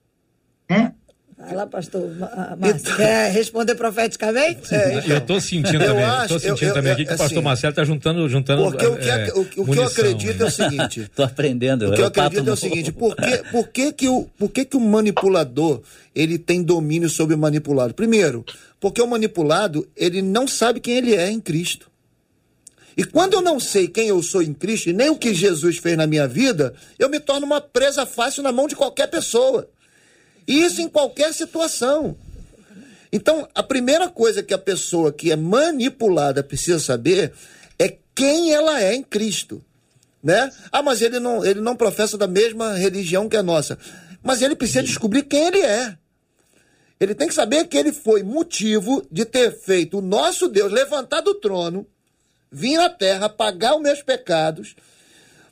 Né? 0.69 0.95
Vai 1.41 1.55
lá, 1.55 1.67
pastor 1.67 2.03
Márcio. 2.17 2.81
Então, 2.81 2.97
quer 2.97 3.33
responder 3.33 3.75
profeticamente? 3.75 4.75
É, 4.75 4.99
então, 4.99 5.11
eu 5.11 5.19
estou 5.19 5.41
sentindo 5.41 5.85
também, 5.85 6.23
estou 6.23 6.39
sentindo 6.39 6.69
eu, 6.69 6.75
também 6.75 6.91
eu, 6.91 6.95
aqui 6.95 7.07
que 7.07 7.15
o 7.15 7.17
pastor 7.17 7.39
assim, 7.39 7.45
Marcelo 7.45 7.71
está 7.71 7.85
juntando, 7.85 8.29
juntando. 8.29 8.63
Porque 8.63 8.87
o 8.87 8.97
que, 8.97 9.09
é, 9.09 9.33
o, 9.33 9.41
o 9.41 9.47
que 9.47 9.79
eu 9.79 9.85
acredito 9.85 10.43
é 10.43 10.47
o 10.47 10.51
seguinte. 10.51 11.01
Estou 11.11 11.25
aprendendo. 11.25 11.91
O 11.91 11.95
que 11.95 12.03
eu, 12.03 12.07
acredito 12.07 12.49
é 12.49 12.53
o 12.53 12.57
seguinte: 12.57 12.93
por 12.93 13.17
que, 13.17 13.39
por 13.51 13.69
que, 13.69 13.93
que, 13.93 14.09
o, 14.09 14.29
por 14.37 14.51
que, 14.51 14.67
que 14.67 14.77
o 14.77 14.81
manipulador 14.81 15.81
ele 16.15 16.39
tem 16.39 16.63
domínio 16.63 17.09
sobre 17.09 17.35
o 17.35 17.39
manipulado? 17.39 17.95
Primeiro, 17.95 18.45
porque 18.79 19.01
o 19.01 19.07
manipulado 19.07 19.89
ele 19.97 20.21
não 20.21 20.47
sabe 20.47 20.79
quem 20.79 20.99
ele 20.99 21.15
é 21.15 21.31
em 21.31 21.41
Cristo. 21.41 21.91
E 22.97 23.05
quando 23.05 23.35
eu 23.35 23.41
não 23.41 23.59
sei 23.59 23.89
quem 23.89 24.09
eu 24.09 24.23
sou 24.23 24.43
em 24.43 24.53
Cristo 24.53 24.91
e 24.91 24.93
nem 24.93 25.09
o 25.09 25.17
que 25.17 25.33
Jesus 25.33 25.79
fez 25.79 25.97
na 25.97 26.07
minha 26.07 26.29
vida, 26.29 26.75
eu 26.99 27.09
me 27.09 27.19
torno 27.19 27.47
uma 27.47 27.61
presa 27.61 28.05
fácil 28.05 28.43
na 28.43 28.53
mão 28.53 28.67
de 28.67 28.77
qualquer 28.77 29.07
pessoa. 29.07 29.67
Isso 30.51 30.83
em 30.83 30.89
qualquer 30.89 31.33
situação. 31.33 32.17
Então, 33.13 33.49
a 33.55 33.63
primeira 33.63 34.09
coisa 34.09 34.43
que 34.43 34.53
a 34.53 34.59
pessoa 34.59 35.13
que 35.13 35.31
é 35.31 35.37
manipulada 35.37 36.43
precisa 36.43 36.81
saber 36.81 37.33
é 37.79 37.97
quem 38.13 38.53
ela 38.53 38.83
é 38.83 38.93
em 38.93 39.03
Cristo. 39.03 39.65
Né? 40.21 40.51
Ah, 40.73 40.83
mas 40.83 41.03
ele 41.03 41.21
não, 41.21 41.45
ele 41.45 41.61
não 41.61 41.77
professa 41.77 42.19
da 42.19 42.27
mesma 42.27 42.75
religião 42.75 43.29
que 43.29 43.37
a 43.37 43.45
nossa. 43.45 43.79
Mas 44.25 44.43
ele 44.43 44.57
precisa 44.57 44.83
descobrir 44.83 45.23
quem 45.23 45.47
ele 45.47 45.61
é. 45.61 45.97
Ele 46.99 47.15
tem 47.15 47.29
que 47.29 47.35
saber 47.35 47.69
que 47.69 47.79
ele 47.79 47.93
foi 47.93 48.25
motivo 48.25 49.07
de 49.09 49.25
ter 49.25 49.57
feito 49.57 49.99
o 49.99 50.03
nosso 50.03 50.49
Deus 50.49 50.73
levantar 50.73 51.21
do 51.21 51.37
trono, 51.37 51.87
vir 52.51 52.77
à 52.81 52.91
terra, 52.91 53.29
pagar 53.29 53.77
os 53.77 53.83
meus 53.83 54.03
pecados 54.03 54.75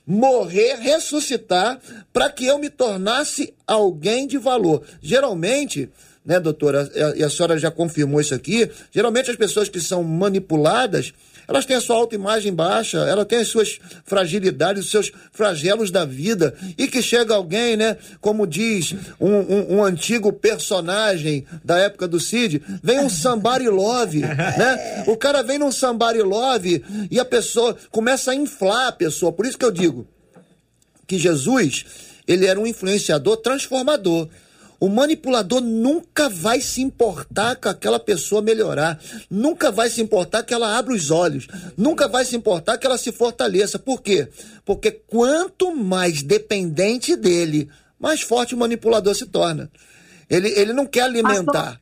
morrer, 0.08 0.76
ressuscitar, 0.76 1.78
para 2.14 2.30
que 2.30 2.46
eu 2.46 2.58
me 2.58 2.70
tornasse 2.70 3.52
alguém 3.66 4.26
de 4.26 4.38
valor. 4.38 4.82
Geralmente, 5.02 5.90
né, 6.24 6.40
doutora, 6.40 6.90
e 7.14 7.22
a 7.22 7.28
senhora 7.28 7.58
já 7.58 7.70
confirmou 7.70 8.18
isso 8.18 8.34
aqui, 8.34 8.70
geralmente 8.90 9.30
as 9.30 9.36
pessoas 9.36 9.68
que 9.68 9.78
são 9.78 10.02
manipuladas, 10.02 11.12
elas 11.48 11.64
têm 11.64 11.76
a 11.76 11.80
sua 11.80 11.96
autoimagem 11.96 12.52
baixa, 12.54 12.98
ela 12.98 13.24
tem 13.24 13.38
as 13.38 13.48
suas 13.48 13.78
fragilidades, 14.04 14.84
os 14.84 14.90
seus 14.90 15.10
flagelos 15.32 15.90
da 15.90 16.04
vida, 16.04 16.54
e 16.76 16.86
que 16.86 17.02
chega 17.02 17.34
alguém, 17.34 17.74
né, 17.74 17.96
como 18.20 18.46
diz 18.46 18.94
um, 19.18 19.32
um, 19.32 19.76
um 19.76 19.84
antigo 19.84 20.30
personagem 20.30 21.46
da 21.64 21.78
época 21.78 22.06
do 22.06 22.20
Cid, 22.20 22.62
vem 22.82 23.00
um 23.00 23.08
somebody 23.08 23.68
love, 23.68 24.20
né? 24.20 25.04
O 25.06 25.16
cara 25.16 25.42
vem 25.42 25.58
num 25.58 25.72
somebody 25.72 26.20
love 26.20 26.84
e 27.10 27.18
a 27.18 27.24
pessoa 27.24 27.76
começa 27.90 28.32
a 28.32 28.34
inflar 28.34 28.88
a 28.88 28.92
pessoa. 28.92 29.32
Por 29.32 29.46
isso 29.46 29.56
que 29.56 29.64
eu 29.64 29.70
digo 29.70 30.06
que 31.06 31.18
Jesus, 31.18 31.86
ele 32.26 32.44
era 32.46 32.60
um 32.60 32.66
influenciador 32.66 33.38
transformador. 33.38 34.28
O 34.80 34.88
manipulador 34.88 35.60
nunca 35.60 36.28
vai 36.28 36.60
se 36.60 36.80
importar 36.80 37.56
com 37.56 37.68
aquela 37.68 37.98
pessoa 37.98 38.40
melhorar, 38.40 39.00
nunca 39.28 39.72
vai 39.72 39.90
se 39.90 40.00
importar 40.00 40.44
que 40.44 40.54
ela 40.54 40.78
abra 40.78 40.94
os 40.94 41.10
olhos, 41.10 41.48
nunca 41.76 42.06
vai 42.06 42.24
se 42.24 42.36
importar 42.36 42.78
que 42.78 42.86
ela 42.86 42.96
se 42.96 43.10
fortaleça. 43.10 43.78
Por 43.78 44.00
quê? 44.00 44.28
Porque 44.64 44.92
quanto 44.92 45.74
mais 45.74 46.22
dependente 46.22 47.16
dele, 47.16 47.68
mais 47.98 48.20
forte 48.20 48.54
o 48.54 48.58
manipulador 48.58 49.14
se 49.16 49.26
torna. 49.26 49.68
Ele, 50.30 50.48
ele 50.50 50.72
não 50.72 50.86
quer 50.86 51.02
alimentar. 51.02 51.80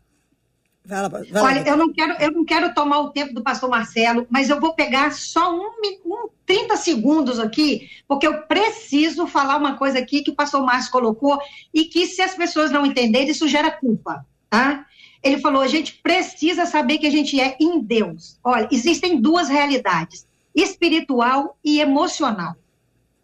Vai 0.86 1.02
lá, 1.02 1.08
vai 1.08 1.22
lá. 1.30 1.42
Olha, 1.42 1.68
eu 1.68 1.76
não, 1.76 1.92
quero, 1.92 2.12
eu 2.22 2.30
não 2.30 2.44
quero 2.44 2.72
tomar 2.72 3.00
o 3.00 3.10
tempo 3.10 3.34
do 3.34 3.42
pastor 3.42 3.68
Marcelo, 3.68 4.26
mas 4.30 4.48
eu 4.48 4.58
vou 4.58 4.72
pegar 4.72 5.12
só 5.12 5.54
um, 5.54 5.70
um 6.06 6.28
30 6.46 6.76
segundos 6.76 7.38
aqui, 7.38 7.90
porque 8.06 8.26
eu 8.26 8.42
preciso 8.42 9.26
falar 9.26 9.56
uma 9.56 9.76
coisa 9.76 9.98
aqui 9.98 10.22
que 10.22 10.30
o 10.30 10.34
pastor 10.34 10.64
Márcio 10.64 10.92
colocou 10.92 11.38
e 11.74 11.86
que, 11.86 12.06
se 12.06 12.22
as 12.22 12.34
pessoas 12.34 12.70
não 12.70 12.86
entenderem, 12.86 13.30
isso 13.30 13.48
gera 13.48 13.70
culpa, 13.70 14.24
tá? 14.48 14.86
Ele 15.22 15.38
falou: 15.38 15.60
a 15.60 15.68
gente 15.68 15.94
precisa 16.02 16.66
saber 16.66 16.98
que 16.98 17.06
a 17.06 17.10
gente 17.10 17.40
é 17.40 17.56
em 17.60 17.80
Deus. 17.80 18.38
Olha, 18.44 18.68
existem 18.70 19.20
duas 19.20 19.48
realidades: 19.48 20.26
espiritual 20.54 21.58
e 21.64 21.80
emocional, 21.80 22.54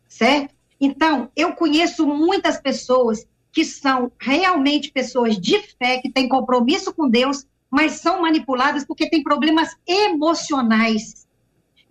certo? 0.09 0.55
Então, 0.81 1.31
eu 1.37 1.53
conheço 1.53 2.05
muitas 2.07 2.61
pessoas 2.61 3.25
que 3.53 3.65
são 3.65 4.11
realmente 4.19 4.91
pessoas 4.91 5.39
de 5.39 5.61
fé, 5.79 5.99
que 5.99 6.11
têm 6.11 6.29
compromisso 6.29 6.93
com 6.93 7.09
Deus, 7.09 7.47
mas 7.71 7.93
são 7.93 8.23
manipuladas 8.23 8.85
porque 8.85 9.09
têm 9.09 9.23
problemas 9.23 9.69
emocionais. 9.87 11.22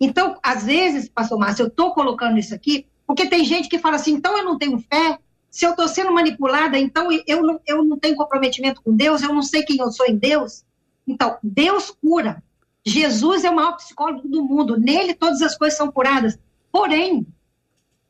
Então, 0.04 0.36
às 0.42 0.64
vezes, 0.64 1.08
pastor 1.08 1.38
Márcio, 1.38 1.62
eu 1.62 1.68
estou 1.68 1.94
colocando 1.94 2.36
isso 2.36 2.52
aqui, 2.52 2.86
porque 3.06 3.28
tem 3.28 3.44
gente 3.44 3.68
que 3.68 3.78
fala 3.78 3.94
assim, 3.94 4.14
então 4.14 4.36
eu 4.36 4.44
não 4.44 4.58
tenho 4.58 4.76
fé, 4.80 5.16
se 5.48 5.64
eu 5.64 5.70
estou 5.70 5.86
sendo 5.86 6.12
manipulada, 6.12 6.76
então 6.76 7.08
eu 7.24 7.40
não, 7.40 7.60
eu 7.64 7.84
não 7.84 7.96
tenho 7.96 8.16
comprometimento 8.16 8.82
com 8.82 8.96
Deus, 8.96 9.22
eu 9.22 9.32
não 9.32 9.42
sei 9.42 9.62
quem 9.62 9.78
eu 9.78 9.92
sou 9.92 10.06
em 10.06 10.16
Deus. 10.16 10.64
Então, 11.06 11.38
Deus 11.40 11.92
cura. 12.02 12.42
Jesus 12.84 13.44
é 13.44 13.50
o 13.50 13.54
maior 13.54 13.76
psicólogo 13.76 14.26
do 14.26 14.42
mundo, 14.44 14.76
nele 14.76 15.14
todas 15.14 15.40
as 15.40 15.56
coisas 15.56 15.78
são 15.78 15.92
curadas. 15.92 16.36
Porém, 16.72 17.24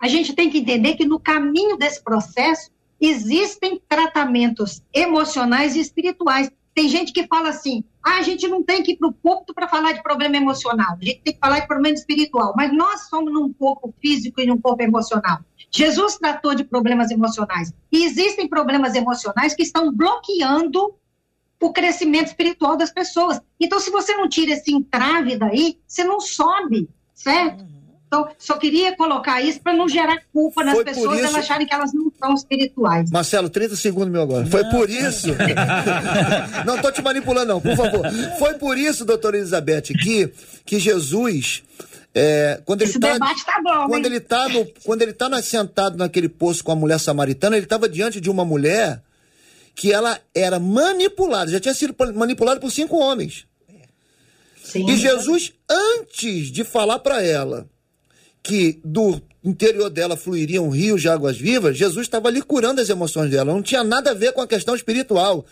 a 0.00 0.08
gente 0.08 0.34
tem 0.34 0.48
que 0.48 0.58
entender 0.58 0.94
que 0.94 1.04
no 1.04 1.20
caminho 1.20 1.76
desse 1.76 2.02
processo 2.02 2.70
existem 2.98 3.82
tratamentos 3.86 4.82
emocionais 4.94 5.76
e 5.76 5.80
espirituais 5.80 6.50
Tem 6.74 6.88
gente 6.88 7.12
que 7.12 7.26
fala 7.26 7.50
assim: 7.50 7.84
ah, 8.02 8.16
a 8.16 8.22
gente 8.22 8.48
não 8.48 8.62
tem 8.62 8.82
que 8.82 8.92
ir 8.92 8.96
para 8.96 9.08
o 9.08 9.12
púlpito 9.12 9.54
para 9.54 9.68
falar 9.68 9.92
de 9.92 10.02
problema 10.02 10.36
emocional, 10.36 10.96
a 11.00 11.04
gente 11.04 11.20
tem 11.22 11.34
que 11.34 11.40
falar 11.40 11.60
de 11.60 11.66
problema 11.66 11.94
espiritual. 11.94 12.54
Mas 12.56 12.72
nós 12.72 13.08
somos 13.08 13.32
num 13.32 13.52
corpo 13.52 13.94
físico 14.00 14.40
e 14.40 14.46
num 14.46 14.60
corpo 14.60 14.82
emocional. 14.82 15.40
Jesus 15.70 16.18
tratou 16.18 16.54
de 16.54 16.64
problemas 16.64 17.10
emocionais. 17.10 17.72
E 17.90 18.04
existem 18.04 18.48
problemas 18.48 18.94
emocionais 18.94 19.54
que 19.54 19.62
estão 19.62 19.90
bloqueando 19.90 20.94
o 21.60 21.72
crescimento 21.72 22.26
espiritual 22.26 22.76
das 22.76 22.92
pessoas. 22.92 23.40
Então, 23.58 23.78
se 23.78 23.90
você 23.90 24.14
não 24.14 24.28
tira 24.28 24.52
esse 24.52 24.72
entrave 24.74 25.36
daí, 25.36 25.78
você 25.86 26.04
não 26.04 26.20
sobe, 26.20 26.88
certo? 27.14 27.64
Então, 28.12 28.28
só 28.38 28.58
queria 28.58 28.94
colocar 28.94 29.40
isso 29.40 29.58
para 29.58 29.72
não 29.72 29.88
gerar 29.88 30.18
culpa 30.30 30.62
nas 30.62 30.74
Foi 30.74 30.84
pessoas 30.84 31.18
isso... 31.18 31.28
elas 31.28 31.34
acharem 31.34 31.66
que 31.66 31.72
elas 31.72 31.94
não 31.94 32.12
são 32.22 32.34
espirituais. 32.34 33.10
Marcelo, 33.10 33.48
30 33.48 33.74
segundos 33.74 34.10
meu 34.10 34.20
agora. 34.20 34.42
Não. 34.42 34.50
Foi 34.50 34.62
por 34.64 34.90
isso. 34.90 35.28
não 36.66 36.76
estou 36.76 36.92
te 36.92 37.00
manipulando, 37.00 37.54
não, 37.54 37.60
por 37.62 37.74
favor. 37.74 38.04
Foi 38.38 38.52
por 38.58 38.76
isso, 38.76 39.06
doutora 39.06 39.38
Elizabeth, 39.38 39.94
que, 39.98 40.30
que 40.66 40.78
Jesus. 40.78 41.62
É, 42.14 42.60
quando 42.66 42.82
Esse 42.82 42.98
ele 42.98 43.00
tá, 43.00 43.12
debate 43.14 43.46
tá 43.46 43.58
bom, 43.64 43.86
quando 43.88 44.04
hein? 44.04 44.12
ele 44.12 44.20
tá 44.20 44.46
no, 44.46 44.66
quando 44.84 45.00
ele 45.00 45.14
tá 45.14 45.40
sentado 45.40 45.96
naquele 45.96 46.28
poço 46.28 46.62
com 46.62 46.70
a 46.70 46.76
mulher 46.76 47.00
samaritana, 47.00 47.56
ele 47.56 47.64
estava 47.64 47.88
diante 47.88 48.20
de 48.20 48.28
uma 48.28 48.44
mulher 48.44 49.02
que 49.74 49.90
ela 49.90 50.20
era 50.34 50.60
manipulada, 50.60 51.50
já 51.50 51.58
tinha 51.58 51.72
sido 51.72 51.94
manipulada 52.14 52.60
por 52.60 52.70
cinco 52.70 52.98
homens. 52.98 53.46
Sim. 54.62 54.86
E 54.90 54.98
Jesus, 54.98 55.54
antes 55.70 56.52
de 56.52 56.62
falar 56.62 56.98
para 56.98 57.22
ela 57.22 57.71
que 58.42 58.80
do 58.84 59.20
interior 59.44 59.90
dela 59.90 60.16
fluiriam 60.16 60.68
rios 60.70 61.00
de 61.00 61.08
águas 61.08 61.36
vivas, 61.36 61.76
Jesus 61.76 62.06
estava 62.06 62.28
ali 62.28 62.40
curando 62.40 62.80
as 62.80 62.88
emoções 62.88 63.30
dela. 63.30 63.52
Não 63.52 63.62
tinha 63.62 63.82
nada 63.82 64.10
a 64.12 64.14
ver 64.14 64.32
com 64.32 64.40
a 64.40 64.46
questão 64.46 64.74
espiritual. 64.74 65.44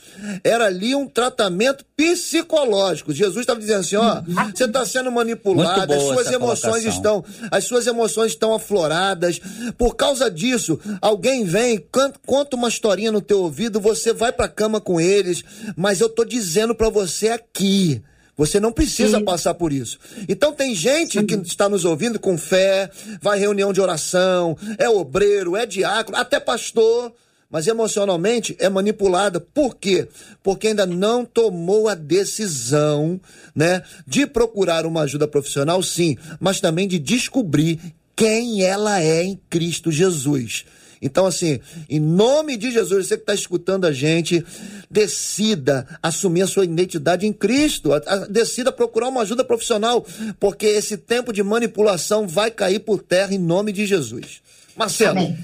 Era 0.45 0.66
ali 0.66 0.95
um 0.95 1.09
tratamento 1.09 1.84
psicológico. 1.97 3.12
Jesus 3.12 3.41
estava 3.41 3.59
dizendo 3.59 3.80
assim: 3.80 3.97
ó, 3.97 4.22
você 4.55 4.64
está 4.64 4.86
sendo 4.86 5.11
manipulado, 5.11 5.93
as 5.93 6.03
suas 6.03 6.30
emoções 6.30 6.84
colocação. 6.84 7.24
estão, 7.24 7.24
as 7.51 7.64
suas 7.64 7.86
emoções 7.86 8.32
estão 8.32 8.55
afloradas. 8.55 9.41
Por 9.76 9.97
causa 9.97 10.30
disso, 10.30 10.78
alguém 11.01 11.45
vem, 11.45 11.84
conta 12.24 12.57
uma 12.57 12.68
historinha 12.68 13.11
no 13.11 13.20
teu 13.20 13.41
ouvido, 13.43 13.80
você 13.80 14.12
vai 14.12 14.32
para 14.32 14.47
a 14.47 14.49
cama 14.49 14.80
com 14.80 15.01
eles, 15.01 15.43
mas 15.76 16.01
eu 16.01 16.09
tô 16.09 16.24
dizendo 16.24 16.74
para 16.74 16.88
você 16.88 17.28
aqui 17.28 18.03
você 18.41 18.59
não 18.59 18.72
precisa 18.72 19.18
Sim. 19.18 19.24
passar 19.24 19.53
por 19.53 19.70
isso. 19.70 19.99
Então 20.26 20.51
tem 20.51 20.74
gente 20.74 21.18
Sim. 21.18 21.26
que 21.26 21.34
está 21.47 21.68
nos 21.68 21.84
ouvindo 21.84 22.18
com 22.18 22.38
fé, 22.38 22.91
vai 23.20 23.38
reunião 23.38 23.70
de 23.70 23.82
oração, 23.82 24.57
é 24.78 24.88
obreiro, 24.88 25.57
é 25.57 25.66
diácono, 25.66 26.16
até 26.16 26.41
pastor, 26.41 27.12
mas 27.51 27.66
emocionalmente 27.66 28.57
é 28.59 28.70
manipulada. 28.70 29.41
Por 29.41 29.76
quê? 29.76 30.09
Porque 30.43 30.68
ainda 30.68 30.86
não 30.86 31.22
tomou 31.22 31.86
a 31.86 31.95
decisão, 31.95 33.20
né, 33.55 33.82
de 34.07 34.26
procurar 34.26 34.86
uma 34.86 35.03
ajuda 35.03 35.28
profissional, 35.28 35.82
sim, 35.82 36.16
mas 36.41 36.62
também 36.62 36.88
de 36.88 36.99
descobrir 36.99 37.78
quem 38.16 38.62
ela 38.62 39.03
é 39.03 39.22
em 39.22 39.38
Cristo 39.51 39.93
Jesus. 39.93 40.64
Então, 41.03 41.24
assim, 41.26 41.61
em 41.88 41.98
nome 41.98 42.57
de 42.57 42.70
Jesus, 42.70 43.07
você 43.07 43.16
que 43.16 43.22
está 43.22 43.34
escutando 43.34 43.86
a 43.86 43.92
gente, 43.92 44.44
decida 44.90 45.86
assumir 46.03 46.42
a 46.42 46.46
sua 46.46 46.64
identidade 46.64 47.26
em 47.26 47.32
Cristo, 47.32 47.90
decida 48.28 48.70
procurar 48.70 49.09
uma 49.09 49.22
ajuda 49.22 49.42
profissional, 49.42 50.07
porque 50.38 50.66
esse 50.66 50.96
tempo 50.96 51.32
de 51.32 51.42
manipulação 51.42 52.28
vai 52.28 52.51
cair 52.51 52.80
por 52.80 53.03
terra 53.03 53.34
em 53.34 53.38
nome 53.38 53.72
de 53.72 53.86
Jesus. 53.86 54.42
Marcelo. 54.76 55.18
Amém. 55.18 55.38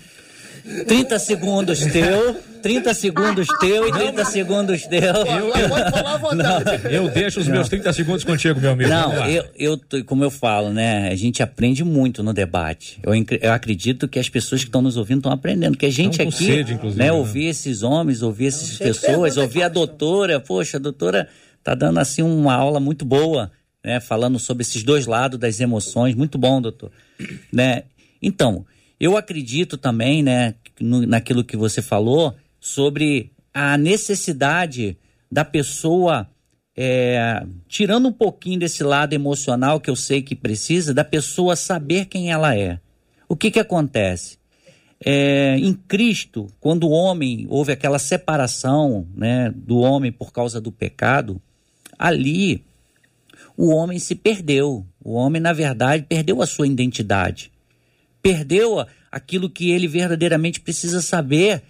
30 0.87 1.19
segundos 1.19 1.79
teu, 1.81 2.35
30 2.61 2.95
segundos 2.95 3.47
teu 3.61 3.89
e 3.89 3.93
30 3.93 4.25
segundos 4.25 4.87
teu. 4.87 5.01
Eu, 5.01 5.53
eu, 6.91 7.05
eu 7.05 7.09
deixo 7.11 7.41
os 7.41 7.47
meus 7.47 7.69
30 7.69 7.93
segundos 7.93 8.25
contigo, 8.25 8.61
meu 8.61 8.73
amigo. 8.73 8.91
Não, 8.91 9.27
eu, 9.27 9.45
eu, 9.57 9.81
como 10.05 10.25
eu 10.25 10.31
falo, 10.31 10.71
né? 10.71 11.09
A 11.09 11.15
gente 11.15 11.43
aprende 11.43 11.85
muito 11.85 12.23
no 12.23 12.33
debate. 12.33 12.99
Eu, 13.03 13.13
eu 13.41 13.53
acredito 13.53 14.09
que 14.09 14.19
as 14.19 14.29
pessoas 14.29 14.63
que 14.63 14.69
estão 14.69 14.83
nos 14.83 14.97
ouvindo 14.97 15.19
estão 15.19 15.33
aprendendo. 15.33 15.77
Que 15.77 15.87
a 15.87 15.93
gente 15.93 16.21
aqui, 16.21 16.45
sede, 16.45 16.75
né, 16.75 16.81
né? 16.97 17.13
Ouvir 17.13 17.47
esses 17.47 17.83
homens, 17.83 18.23
ouvir 18.23 18.47
essas 18.47 18.77
pessoas, 18.77 19.37
ouvir 19.37 19.63
a 19.63 19.69
doutora. 19.69 20.41
Poxa, 20.41 20.79
a 20.79 20.81
doutora 20.81 21.29
tá 21.63 21.75
dando 21.75 21.99
assim 21.99 22.23
uma 22.23 22.55
aula 22.55 22.81
muito 22.81 23.05
boa, 23.05 23.53
né? 23.85 24.01
Falando 24.01 24.39
sobre 24.41 24.63
esses 24.63 24.83
dois 24.83 25.07
lados 25.07 25.39
das 25.39 25.61
emoções. 25.61 26.17
Muito 26.17 26.37
bom, 26.37 26.61
doutor. 26.61 26.91
Né? 27.53 27.85
Então, 28.21 28.67
eu 28.99 29.17
acredito 29.17 29.77
também, 29.77 30.23
né, 30.23 30.55
no, 30.81 31.07
naquilo 31.07 31.45
que 31.45 31.57
você 31.57 31.83
falou 31.83 32.35
sobre 32.59 33.31
a 33.53 33.77
necessidade 33.77 34.97
da 35.31 35.45
pessoa, 35.45 36.29
é, 36.77 37.45
tirando 37.69 38.09
um 38.09 38.13
pouquinho 38.13 38.61
desse 38.61 38.83
lado 38.83 39.13
emocional 39.13 39.81
que 39.81 39.91
eu 39.91 39.97
sei 39.97 40.23
que 40.23 40.35
precisa, 40.35 40.95
da 40.95 41.05
pessoa 41.05 41.57
saber 41.57 42.07
quem 42.07 42.31
ela 42.31 42.57
é. 42.57 42.81
O 43.29 43.37
que 43.37 43.51
que 43.51 43.61
acontece? 43.61 44.39
É, 45.05 45.59
em 45.59 45.75
Cristo, 45.75 46.47
quando 46.59 46.85
o 46.85 46.91
homem 46.91 47.47
houve 47.51 47.73
aquela 47.73 47.99
separação 47.99 49.07
né, 49.15 49.53
do 49.55 49.79
homem 49.79 50.11
por 50.11 50.33
causa 50.33 50.59
do 50.59 50.73
pecado, 50.73 51.41
ali 51.99 52.65
o 53.57 53.69
homem 53.69 53.99
se 53.99 54.15
perdeu. 54.15 54.87
O 55.03 55.13
homem, 55.13 55.41
na 55.41 55.53
verdade, 55.53 56.07
perdeu 56.09 56.41
a 56.41 56.47
sua 56.47 56.67
identidade 56.67 57.53
perdeu 58.27 58.85
aquilo 59.09 59.49
que 59.49 59.71
ele 59.71 59.87
verdadeiramente 59.87 60.61
precisa 60.61 61.01
saber, 61.01 61.63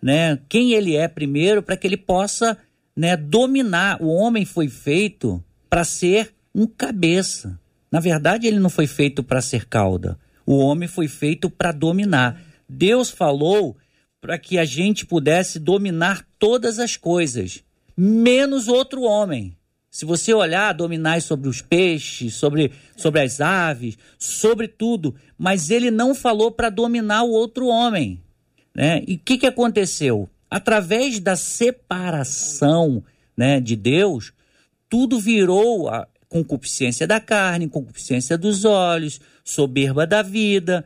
né? 0.00 0.38
Quem 0.48 0.72
ele 0.72 0.94
é 0.94 1.08
primeiro 1.08 1.60
para 1.60 1.76
que 1.76 1.88
ele 1.88 1.96
possa, 1.96 2.56
né, 2.96 3.16
dominar. 3.16 4.00
O 4.00 4.06
homem 4.06 4.44
foi 4.44 4.68
feito 4.68 5.42
para 5.68 5.82
ser 5.82 6.32
um 6.54 6.68
cabeça. 6.68 7.58
Na 7.90 7.98
verdade, 7.98 8.46
ele 8.46 8.60
não 8.60 8.70
foi 8.70 8.86
feito 8.86 9.24
para 9.24 9.40
ser 9.40 9.66
cauda. 9.66 10.16
O 10.46 10.58
homem 10.58 10.86
foi 10.86 11.08
feito 11.08 11.50
para 11.50 11.72
dominar. 11.72 12.40
Deus 12.68 13.10
falou 13.10 13.76
para 14.20 14.38
que 14.38 14.56
a 14.56 14.64
gente 14.64 15.04
pudesse 15.04 15.58
dominar 15.58 16.24
todas 16.38 16.78
as 16.78 16.96
coisas, 16.96 17.64
menos 17.96 18.68
outro 18.68 19.02
homem. 19.02 19.56
Se 19.94 20.04
você 20.04 20.34
olhar, 20.34 20.72
dominar 20.74 21.22
sobre 21.22 21.48
os 21.48 21.62
peixes, 21.62 22.34
sobre, 22.34 22.72
sobre 22.96 23.20
as 23.20 23.40
aves, 23.40 23.96
sobre 24.18 24.66
tudo. 24.66 25.14
Mas 25.38 25.70
ele 25.70 25.88
não 25.88 26.16
falou 26.16 26.50
para 26.50 26.68
dominar 26.68 27.22
o 27.22 27.30
outro 27.30 27.68
homem. 27.68 28.20
Né? 28.74 29.04
E 29.06 29.14
o 29.14 29.20
que, 29.20 29.38
que 29.38 29.46
aconteceu? 29.46 30.28
Através 30.50 31.20
da 31.20 31.36
separação 31.36 33.04
né, 33.36 33.60
de 33.60 33.76
Deus, 33.76 34.32
tudo 34.90 35.20
virou 35.20 35.88
a 35.88 36.08
concupiscência 36.28 37.06
da 37.06 37.20
carne, 37.20 37.68
concupiscência 37.68 38.36
dos 38.36 38.64
olhos, 38.64 39.20
soberba 39.44 40.04
da 40.04 40.22
vida. 40.22 40.84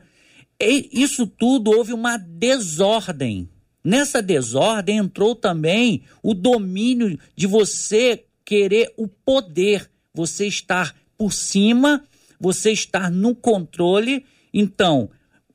E 0.61 0.87
isso 0.93 1.25
tudo 1.25 1.71
houve 1.71 1.93
uma 1.93 2.15
desordem. 2.15 3.49
Nessa 3.83 4.21
desordem 4.21 4.97
entrou 4.97 5.33
também 5.33 6.03
o 6.21 6.35
domínio 6.35 7.17
de 7.35 7.47
você 7.47 8.23
querer 8.49 8.91
o 8.97 9.07
poder, 9.07 9.87
você 10.11 10.47
estar 10.47 10.95
por 11.15 11.31
cima, 11.31 12.03
você 12.39 12.71
estar 12.71 13.11
no 13.11 13.35
controle. 13.35 14.25
Então, 14.51 15.11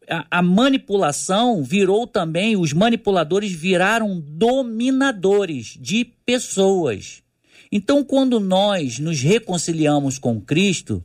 a, 0.09 0.39
a, 0.39 0.41
manipulação 0.41 1.65
virou 1.65 2.07
também, 2.07 2.57
os 2.57 2.73
manipuladores 2.73 3.51
viraram 3.51 4.23
dominadores 4.25 5.77
de 5.81 6.05
pessoas. 6.05 7.21
Então, 7.73 8.05
quando 8.05 8.39
nós 8.39 9.01
nos 9.01 9.21
reconciliamos 9.21 10.17
com 10.17 10.41
Cristo, 10.41 11.03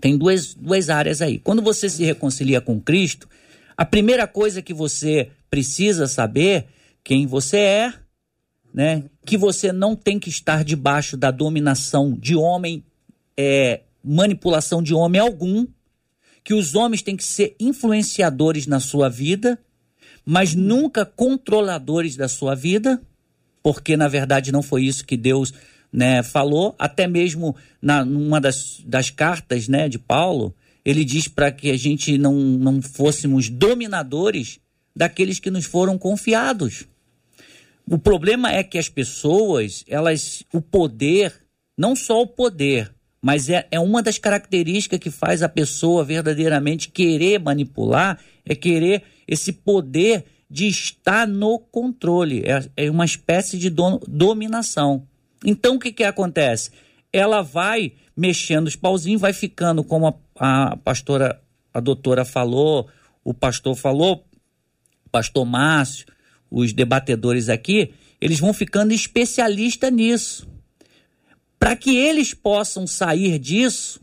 tem 0.00 0.18
duas, 0.18 0.54
duas 0.54 0.90
áreas 0.90 1.22
aí. 1.22 1.38
Quando 1.38 1.62
você 1.62 1.88
se 1.88 2.02
reconcilia 2.02 2.60
com 2.60 2.80
Cristo, 2.80 3.28
a 3.76 3.84
primeira 3.84 4.26
coisa 4.26 4.60
que 4.60 4.74
você 4.74 5.30
precisa 5.48 6.08
saber 6.08 6.66
quem 7.04 7.28
você 7.28 7.58
é, 7.58 7.94
né? 8.76 9.04
Que 9.24 9.38
você 9.38 9.72
não 9.72 9.96
tem 9.96 10.18
que 10.18 10.28
estar 10.28 10.62
debaixo 10.62 11.16
da 11.16 11.30
dominação 11.30 12.12
de 12.12 12.36
homem, 12.36 12.84
é, 13.34 13.80
manipulação 14.04 14.82
de 14.82 14.92
homem 14.92 15.18
algum, 15.18 15.66
que 16.44 16.52
os 16.52 16.74
homens 16.74 17.00
têm 17.00 17.16
que 17.16 17.24
ser 17.24 17.56
influenciadores 17.58 18.66
na 18.66 18.78
sua 18.78 19.08
vida, 19.08 19.58
mas 20.26 20.54
nunca 20.54 21.06
controladores 21.06 22.16
da 22.16 22.28
sua 22.28 22.54
vida, 22.54 23.00
porque 23.62 23.96
na 23.96 24.08
verdade 24.08 24.52
não 24.52 24.60
foi 24.62 24.84
isso 24.84 25.06
que 25.06 25.16
Deus 25.16 25.54
né, 25.90 26.22
falou, 26.22 26.74
até 26.78 27.06
mesmo 27.06 27.56
na, 27.80 28.04
numa 28.04 28.40
das, 28.40 28.82
das 28.84 29.08
cartas 29.08 29.68
né, 29.68 29.88
de 29.88 29.98
Paulo, 29.98 30.54
ele 30.84 31.02
diz 31.04 31.26
para 31.26 31.50
que 31.50 31.70
a 31.70 31.78
gente 31.78 32.18
não, 32.18 32.34
não 32.34 32.82
fôssemos 32.82 33.48
dominadores 33.48 34.60
daqueles 34.94 35.40
que 35.40 35.50
nos 35.50 35.64
foram 35.64 35.96
confiados. 35.96 36.86
O 37.88 37.98
problema 37.98 38.52
é 38.52 38.64
que 38.64 38.78
as 38.78 38.88
pessoas, 38.88 39.84
elas, 39.86 40.42
o 40.52 40.60
poder, 40.60 41.32
não 41.78 41.94
só 41.94 42.20
o 42.20 42.26
poder, 42.26 42.92
mas 43.22 43.48
é, 43.48 43.66
é 43.70 43.78
uma 43.78 44.02
das 44.02 44.18
características 44.18 44.98
que 44.98 45.10
faz 45.10 45.42
a 45.42 45.48
pessoa 45.48 46.04
verdadeiramente 46.04 46.88
querer 46.88 47.38
manipular, 47.38 48.18
é 48.44 48.54
querer 48.54 49.02
esse 49.26 49.52
poder 49.52 50.24
de 50.50 50.66
estar 50.66 51.26
no 51.26 51.58
controle. 51.58 52.42
É, 52.44 52.86
é 52.86 52.90
uma 52.90 53.04
espécie 53.04 53.58
de 53.58 53.70
do, 53.70 53.98
dominação. 54.06 55.06
Então 55.44 55.76
o 55.76 55.78
que 55.78 55.92
que 55.92 56.04
acontece? 56.04 56.70
Ela 57.12 57.42
vai 57.42 57.92
mexendo 58.16 58.66
os 58.66 58.76
pauzinhos, 58.76 59.20
vai 59.20 59.32
ficando 59.32 59.84
como 59.84 60.08
a, 60.38 60.72
a 60.72 60.76
pastora, 60.76 61.40
a 61.72 61.80
doutora 61.80 62.24
falou, 62.24 62.88
o 63.24 63.34
pastor 63.34 63.76
falou, 63.76 64.24
pastor 65.10 65.44
Márcio, 65.44 66.06
os 66.50 66.72
debatedores 66.72 67.48
aqui, 67.48 67.92
eles 68.20 68.40
vão 68.40 68.52
ficando 68.52 68.92
especialistas 68.92 69.92
nisso. 69.92 70.48
Para 71.58 71.76
que 71.76 71.96
eles 71.96 72.34
possam 72.34 72.86
sair 72.86 73.38
disso, 73.38 74.00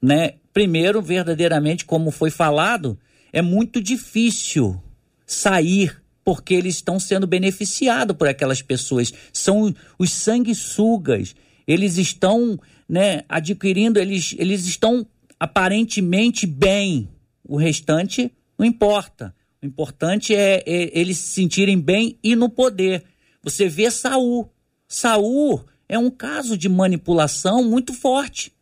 né? 0.00 0.34
Primeiro, 0.52 1.02
verdadeiramente, 1.02 1.84
como 1.84 2.10
foi 2.10 2.30
falado, 2.30 2.98
é 3.32 3.42
muito 3.42 3.80
difícil 3.80 4.80
sair 5.26 6.02
porque 6.24 6.54
eles 6.54 6.76
estão 6.76 6.98
sendo 6.98 7.26
beneficiados 7.26 8.16
por 8.16 8.26
aquelas 8.26 8.62
pessoas. 8.62 9.12
São 9.32 9.72
os 9.98 10.10
sanguessugas. 10.10 11.36
Eles 11.66 11.98
estão 11.98 12.58
né, 12.88 13.22
adquirindo, 13.28 14.00
eles, 14.00 14.34
eles 14.38 14.66
estão 14.66 15.06
aparentemente 15.38 16.46
bem. 16.46 17.08
O 17.44 17.56
restante 17.56 18.32
não 18.58 18.66
importa. 18.66 19.34
O 19.66 19.68
importante 19.68 20.32
é, 20.32 20.62
é 20.64 20.96
eles 20.96 21.18
se 21.18 21.34
sentirem 21.34 21.80
bem 21.80 22.16
e 22.22 22.36
no 22.36 22.48
poder. 22.48 23.02
Você 23.42 23.68
vê 23.68 23.90
Saul. 23.90 24.48
Saul 24.86 25.64
é 25.88 25.98
um 25.98 26.08
caso 26.08 26.56
de 26.56 26.68
manipulação 26.68 27.64
muito 27.64 27.92
forte. 27.92 28.52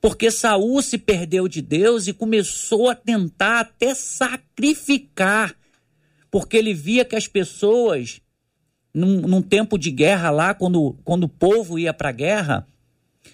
Porque 0.00 0.30
Saul 0.30 0.80
se 0.80 0.96
perdeu 0.96 1.46
de 1.46 1.60
Deus 1.60 2.06
e 2.06 2.14
começou 2.14 2.88
a 2.88 2.94
tentar 2.94 3.60
até 3.60 3.94
sacrificar. 3.94 5.54
Porque 6.30 6.56
ele 6.56 6.72
via 6.72 7.04
que 7.04 7.16
as 7.16 7.28
pessoas, 7.28 8.22
num, 8.94 9.20
num 9.20 9.42
tempo 9.42 9.78
de 9.78 9.90
guerra 9.90 10.30
lá, 10.30 10.54
quando, 10.54 10.96
quando 11.04 11.24
o 11.24 11.28
povo 11.28 11.78
ia 11.78 11.92
para 11.92 12.08
a 12.08 12.12
guerra, 12.12 12.66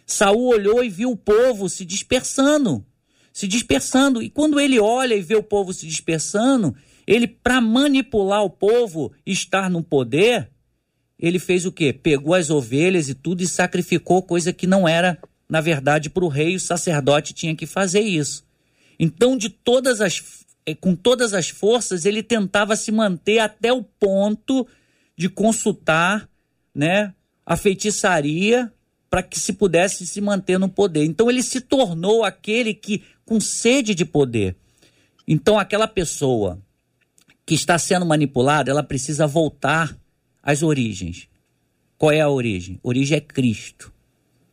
Saul 0.05 0.49
olhou 0.49 0.82
e 0.82 0.91
viu 0.91 1.12
o 1.12 1.16
povo 1.16 1.68
se 1.68 1.84
dispersando. 1.84 2.84
Se 3.33 3.47
dispersando. 3.47 4.22
E 4.22 4.28
quando 4.31 4.59
ele 4.59 4.78
olha 4.78 5.14
e 5.14 5.22
vê 5.22 5.37
o 5.37 5.43
povo 5.43 5.72
se 5.72 5.87
dispersando, 5.87 6.74
ele, 7.07 7.26
para 7.26 7.61
manipular 7.61 8.45
o 8.45 8.51
povo 8.51 9.12
estar 9.26 9.68
no 9.68 9.83
poder, 9.83 10.51
ele 11.18 11.39
fez 11.39 11.66
o 11.66 11.72
quê? 11.72 11.93
Pegou 11.93 12.35
as 12.35 12.51
ovelhas 12.51 13.09
e 13.09 13.14
tudo 13.14 13.43
e 13.43 13.47
sacrificou, 13.47 14.22
coisa 14.22 14.53
que 14.53 14.66
não 14.66 14.89
era, 14.89 15.18
na 15.49 15.61
verdade, 15.61 16.09
para 16.09 16.24
o 16.24 16.28
rei, 16.28 16.57
o 16.57 16.61
sacerdote 16.61 17.35
tinha 17.35 17.55
que 17.55 17.66
fazer 17.66 18.01
isso. 18.01 18.45
Então, 18.99 19.37
de 19.37 19.49
todas 19.49 20.01
as, 20.01 20.22
eh, 20.64 20.74
com 20.74 20.95
todas 20.95 21.35
as 21.35 21.49
forças, 21.49 22.05
ele 22.05 22.22
tentava 22.22 22.76
se 22.76 22.93
manter 22.93 23.39
até 23.39 23.72
o 23.72 23.83
ponto 23.83 24.66
de 25.16 25.28
consultar 25.28 26.28
né, 26.74 27.14
a 27.45 27.57
feitiçaria 27.57 28.72
para 29.11 29.24
que 29.24 29.38
se 29.38 29.52
pudesse 29.52 30.06
se 30.06 30.20
manter 30.20 30.56
no 30.56 30.68
poder. 30.68 31.04
Então, 31.04 31.28
ele 31.28 31.42
se 31.42 31.61
tornou 31.61 32.22
aquele 32.22 32.72
que, 32.72 33.02
com 33.26 33.40
sede 33.40 33.92
de 33.92 34.04
poder. 34.04 34.54
Então, 35.26 35.58
aquela 35.58 35.88
pessoa 35.88 36.58
que 37.44 37.54
está 37.54 37.76
sendo 37.76 38.06
manipulada, 38.06 38.70
ela 38.70 38.84
precisa 38.84 39.26
voltar 39.26 39.98
as 40.40 40.62
origens. 40.62 41.28
Qual 41.98 42.12
é 42.12 42.20
a 42.20 42.28
origem? 42.28 42.78
A 42.84 42.88
origem 42.88 43.18
é 43.18 43.20
Cristo. 43.20 43.92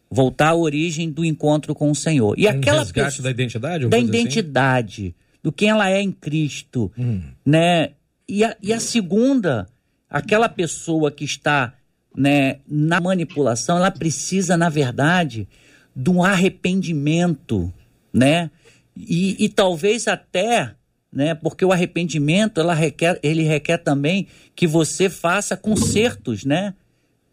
Voltar 0.09 0.49
à 0.49 0.55
origem 0.55 1.11
do 1.11 1.23
encontro 1.23 1.75
com 1.75 1.91
o 1.91 1.95
Senhor. 1.95 2.37
E 2.37 2.47
um 2.47 2.49
aquela 2.49 2.79
resgate 2.79 3.09
pessoa, 3.09 3.23
da 3.23 3.29
identidade? 3.29 3.87
Da 3.87 3.97
assim? 3.97 4.05
identidade, 4.07 5.01
assim? 5.01 5.13
do 5.43 5.51
quem 5.51 5.69
ela 5.69 5.89
é 5.89 6.01
em 6.01 6.11
Cristo. 6.11 6.91
Hum. 6.97 7.21
Né? 7.45 7.91
E 8.27 8.43
a, 8.43 8.57
e 8.61 8.73
a 8.73 8.79
segunda, 8.79 9.67
aquela 10.09 10.49
pessoa 10.49 11.11
que 11.11 11.23
está 11.23 11.73
né, 12.17 12.57
na 12.67 12.99
manipulação, 12.99 13.77
ela 13.77 13.91
precisa, 13.91 14.57
na 14.57 14.67
verdade, 14.67 15.47
de 15.95 16.09
um 16.09 16.23
arrependimento, 16.23 17.71
né? 18.11 18.49
E, 18.95 19.45
e 19.45 19.47
talvez 19.47 20.07
até 20.07 20.75
né? 21.11 21.33
Porque 21.33 21.63
o 21.65 21.71
arrependimento 21.71 22.59
ela 22.59 22.73
requer, 22.73 23.19
ele 23.23 23.43
requer 23.43 23.77
também 23.77 24.27
que 24.55 24.67
você 24.67 25.09
faça 25.09 25.55
consertos, 25.55 26.43
né? 26.43 26.73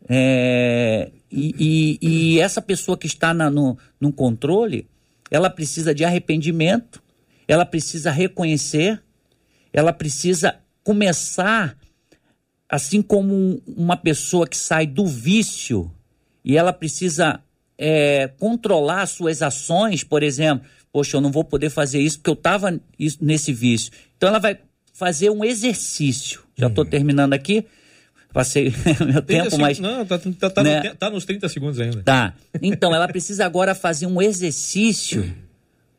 É, 0.09 1.11
e, 1.31 1.99
e, 2.01 2.35
e, 2.37 2.41
essa 2.41 2.61
pessoa 2.61 2.97
que 2.97 3.07
está 3.07 3.35
na, 3.35 3.51
no, 3.51 3.77
no 4.01 4.13
controle, 4.13 4.87
ela 5.31 5.51
precisa 5.51 5.95
de 5.95 6.05
arrependimento, 6.05 7.03
ela 7.49 7.65
precisa 7.65 8.11
reconhecer, 8.11 9.03
ela 9.73 9.93
precisa 9.93 10.57
começar, 10.83 11.77
assim 12.69 13.03
como 13.03 13.63
uma 13.67 13.97
pessoa 13.97 14.47
que 14.47 14.57
sai 14.57 14.87
do 14.87 15.07
vício 15.07 15.91
e 16.45 16.57
ela 16.57 16.73
precisa 16.73 17.41
é, 17.79 18.29
controlar 18.39 19.07
suas 19.07 19.43
ações, 19.43 20.05
por 20.05 20.23
exemplo, 20.23 20.67
poxa, 20.93 21.17
eu 21.17 21.21
não 21.21 21.31
vou 21.31 21.45
poder 21.45 21.71
fazer 21.71 22.01
isso 22.01 22.19
porque 22.19 22.31
eu 22.31 22.35
estava 22.35 22.81
nesse 23.21 23.53
vício. 23.53 23.93
Então 24.17 24.29
ela 24.29 24.39
vai 24.39 24.59
fazer 24.93 25.31
um 25.31 25.45
exercício. 25.45 26.43
Já 26.57 26.69
estou 26.69 26.85
uhum. 26.85 26.91
terminando 26.91 27.33
aqui. 27.33 27.67
Passei 28.33 28.73
meu 29.07 29.23
tempo, 29.23 29.57
mas. 29.59 29.79
Não, 29.79 30.05
tá, 30.05 30.19
tá, 30.19 30.51
tá, 30.51 30.63
né? 30.63 30.83
no, 30.83 30.95
tá, 30.97 31.11
nos 31.11 31.25
30 31.25 31.49
segundos 31.49 31.79
ainda. 31.79 32.03
Tá. 32.03 32.35
Então, 32.61 32.93
ela 32.95 33.07
precisa 33.07 33.45
agora 33.45 33.77
fazer 33.77 34.07
um 34.07 34.21
exercício, 34.21 35.33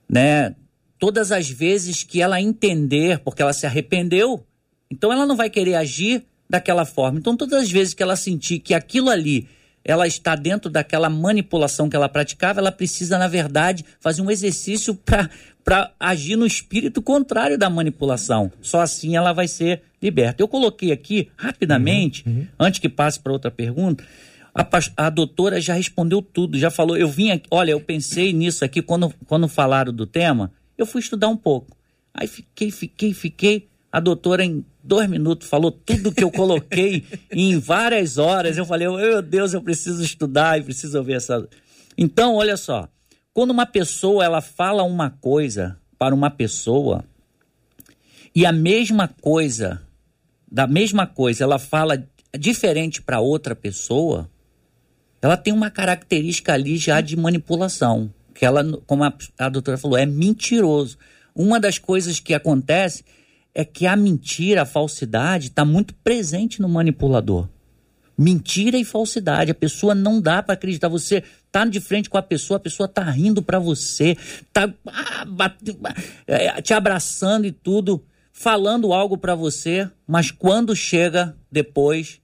né? 0.09 0.53
Todas 0.99 1.32
as 1.32 1.49
vezes 1.49 2.03
que 2.03 2.22
ela 2.22 2.41
entender, 2.41 3.20
porque 3.20 3.41
ela 3.41 3.53
se 3.53 3.66
arrependeu, 3.66 4.45
então 4.91 5.13
ela 5.13 5.26
não 5.26 5.36
vai 5.36 5.49
querer 5.49 5.76
agir 5.76 6.26
daquela 6.50 6.86
forma. 6.86 7.20
Então, 7.20 7.36
todas 7.36 7.64
as 7.64 7.72
vezes 7.72 7.93
que 7.93 8.04
ela 8.04 8.16
sentir 8.16 8.60
que 8.60 8.74
aquilo 8.74 9.10
ali 9.10 9.48
ela 9.86 10.08
está 10.08 10.36
dentro 10.36 10.70
daquela 10.70 11.10
manipulação 11.10 11.88
que 11.88 11.96
ela 11.96 12.10
praticava, 12.10 12.60
ela 12.60 12.72
precisa, 12.72 13.20
na 13.20 13.28
verdade, 13.28 13.86
fazer 14.00 14.24
um 14.24 14.32
exercício 14.32 14.96
para 15.64 15.91
agir 16.00 16.36
no 16.36 16.46
espírito 16.46 17.04
contrário 17.04 17.56
da 17.56 17.70
manipulação. 17.70 18.52
Só 18.62 18.82
assim 18.82 19.16
ela 19.16 19.32
vai 19.32 19.48
ser 19.48 19.84
liberta. 20.02 20.41
Eu 20.41 20.48
coloquei 20.48 20.91
aqui, 20.91 21.30
rapidamente, 21.38 22.28
uhum, 22.28 22.38
uhum. 22.38 22.48
antes 22.60 22.80
que 22.80 22.89
passe 22.89 23.20
para 23.20 23.32
outra 23.32 23.52
pergunta, 23.52 24.04
a, 24.56 24.68
a, 25.06 25.10
doutora 25.12 25.62
já 25.62 25.76
respondeu 25.76 26.20
tudo, 26.20 26.58
já 26.58 26.72
falou. 26.72 26.98
Eu 26.98 27.08
vim 27.08 27.30
aqui, 27.30 27.48
olha, 27.52 27.72
eu 27.72 27.80
pensei 27.80 28.34
nisso 28.34 28.66
aqui 28.66 28.82
quando, 28.82 29.14
quando 29.28 29.48
falaram 29.48 29.93
do 29.93 30.08
tema, 30.08 30.52
eu 30.76 30.88
fui 30.88 31.00
estudar 31.02 31.28
um 31.28 31.38
pouco. 31.38 31.78
Aí 32.12 32.28
fiquei, 32.28 32.72
fiquei, 32.72 33.14
fiquei. 33.14 33.68
A 33.91 34.00
doutora, 34.00 34.43
em 34.43 34.66
dois 34.86 35.09
minutos, 35.09 35.49
falou 35.49 35.71
tudo 35.71 36.11
que 36.11 36.23
eu 36.23 36.31
coloquei 36.31 37.03
em 37.31 37.57
várias 37.57 38.17
horas. 38.17 38.57
Eu 38.57 38.65
falei, 38.65 38.88
meu 38.88 39.21
Deus, 39.21 39.53
eu 39.53 39.61
preciso 39.61 40.03
estudar 40.03 40.59
e 40.59 40.63
preciso 40.63 40.97
ouvir 40.97 41.15
essa. 41.15 41.47
Então, 41.97 42.36
olha 42.36 42.55
só. 42.55 42.88
Quando 43.33 43.51
uma 43.51 43.65
pessoa 43.65 44.23
ela 44.23 44.39
fala 44.39 44.83
uma 44.83 45.09
coisa 45.09 45.77
para 45.97 46.15
uma 46.15 46.29
pessoa 46.29 47.03
e 48.33 48.45
a 48.45 48.51
mesma 48.51 49.07
coisa, 49.07 49.81
da 50.49 50.67
mesma 50.67 51.07
coisa, 51.07 51.43
ela 51.43 51.57
fala 51.57 52.05
diferente 52.38 53.01
para 53.01 53.19
outra 53.19 53.55
pessoa, 53.55 54.29
ela 55.21 55.38
tem 55.38 55.53
uma 55.53 55.71
característica 55.71 56.53
ali 56.53 56.77
já 56.77 57.01
de 57.01 57.15
manipulação. 57.15 58.13
Que 58.33 58.45
ela, 58.45 58.63
como 58.86 59.03
a, 59.03 59.13
a 59.38 59.49
doutora 59.49 59.77
falou, 59.77 59.97
é 59.97 60.05
mentiroso. 60.05 60.97
Uma 61.33 61.59
das 61.59 61.77
coisas 61.79 62.19
que 62.19 62.33
acontece 62.33 63.03
é 63.56 63.64
que 63.64 63.88
a 63.88 63.95
mentira, 63.95 64.64
a 64.64 64.66
falsidade 64.66 65.47
está 65.47 65.64
muito 65.64 65.93
presente 66.03 66.62
no 66.62 66.68
manipulador. 66.68 67.47
Mentira 68.18 68.78
e 68.78 68.84
falsidade. 68.84 69.51
A 69.51 69.56
pessoa 69.56 69.95
não 69.95 70.22
dá 70.22 70.43
para 70.43 70.53
acreditar. 70.53 70.89
Você 70.89 71.24
tá 71.51 71.66
de 71.66 71.80
frente 71.80 72.10
com 72.10 72.18
a 72.18 72.22
pessoa, 72.22 72.58
a 72.58 72.60
pessoa 72.60 72.88
tá 72.88 73.03
rindo 73.10 73.41
para 73.41 73.58
você, 73.58 74.18
tá 74.51 74.72
ah, 74.88 75.26
é, 76.28 76.62
te 76.62 76.74
abraçando 76.74 77.45
e 77.45 77.51
tudo, 77.51 78.03
falando 78.32 78.93
algo 78.93 79.18
para 79.18 79.36
você, 79.36 79.89
mas 80.06 80.32
quando 80.32 80.76
chega 80.76 81.36
depois 81.49 82.20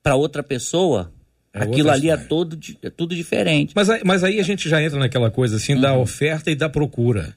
para 0.00 0.14
outra 0.14 0.44
pessoa, 0.44 1.12
é 1.52 1.62
aquilo 1.62 1.90
ali 1.90 2.08
é, 2.08 2.16
todo, 2.16 2.58
é 2.82 2.90
tudo 2.90 3.16
diferente. 3.16 3.72
Mas, 3.74 3.88
mas 4.04 4.24
aí 4.24 4.38
a 4.38 4.44
gente 4.44 4.68
já 4.68 4.82
entra 4.82 4.98
naquela 4.98 5.30
coisa 5.30 5.56
assim 5.56 5.74
uhum. 5.74 5.80
da 5.80 5.96
oferta 5.96 6.50
e 6.50 6.54
da 6.54 6.68
procura. 6.68 7.34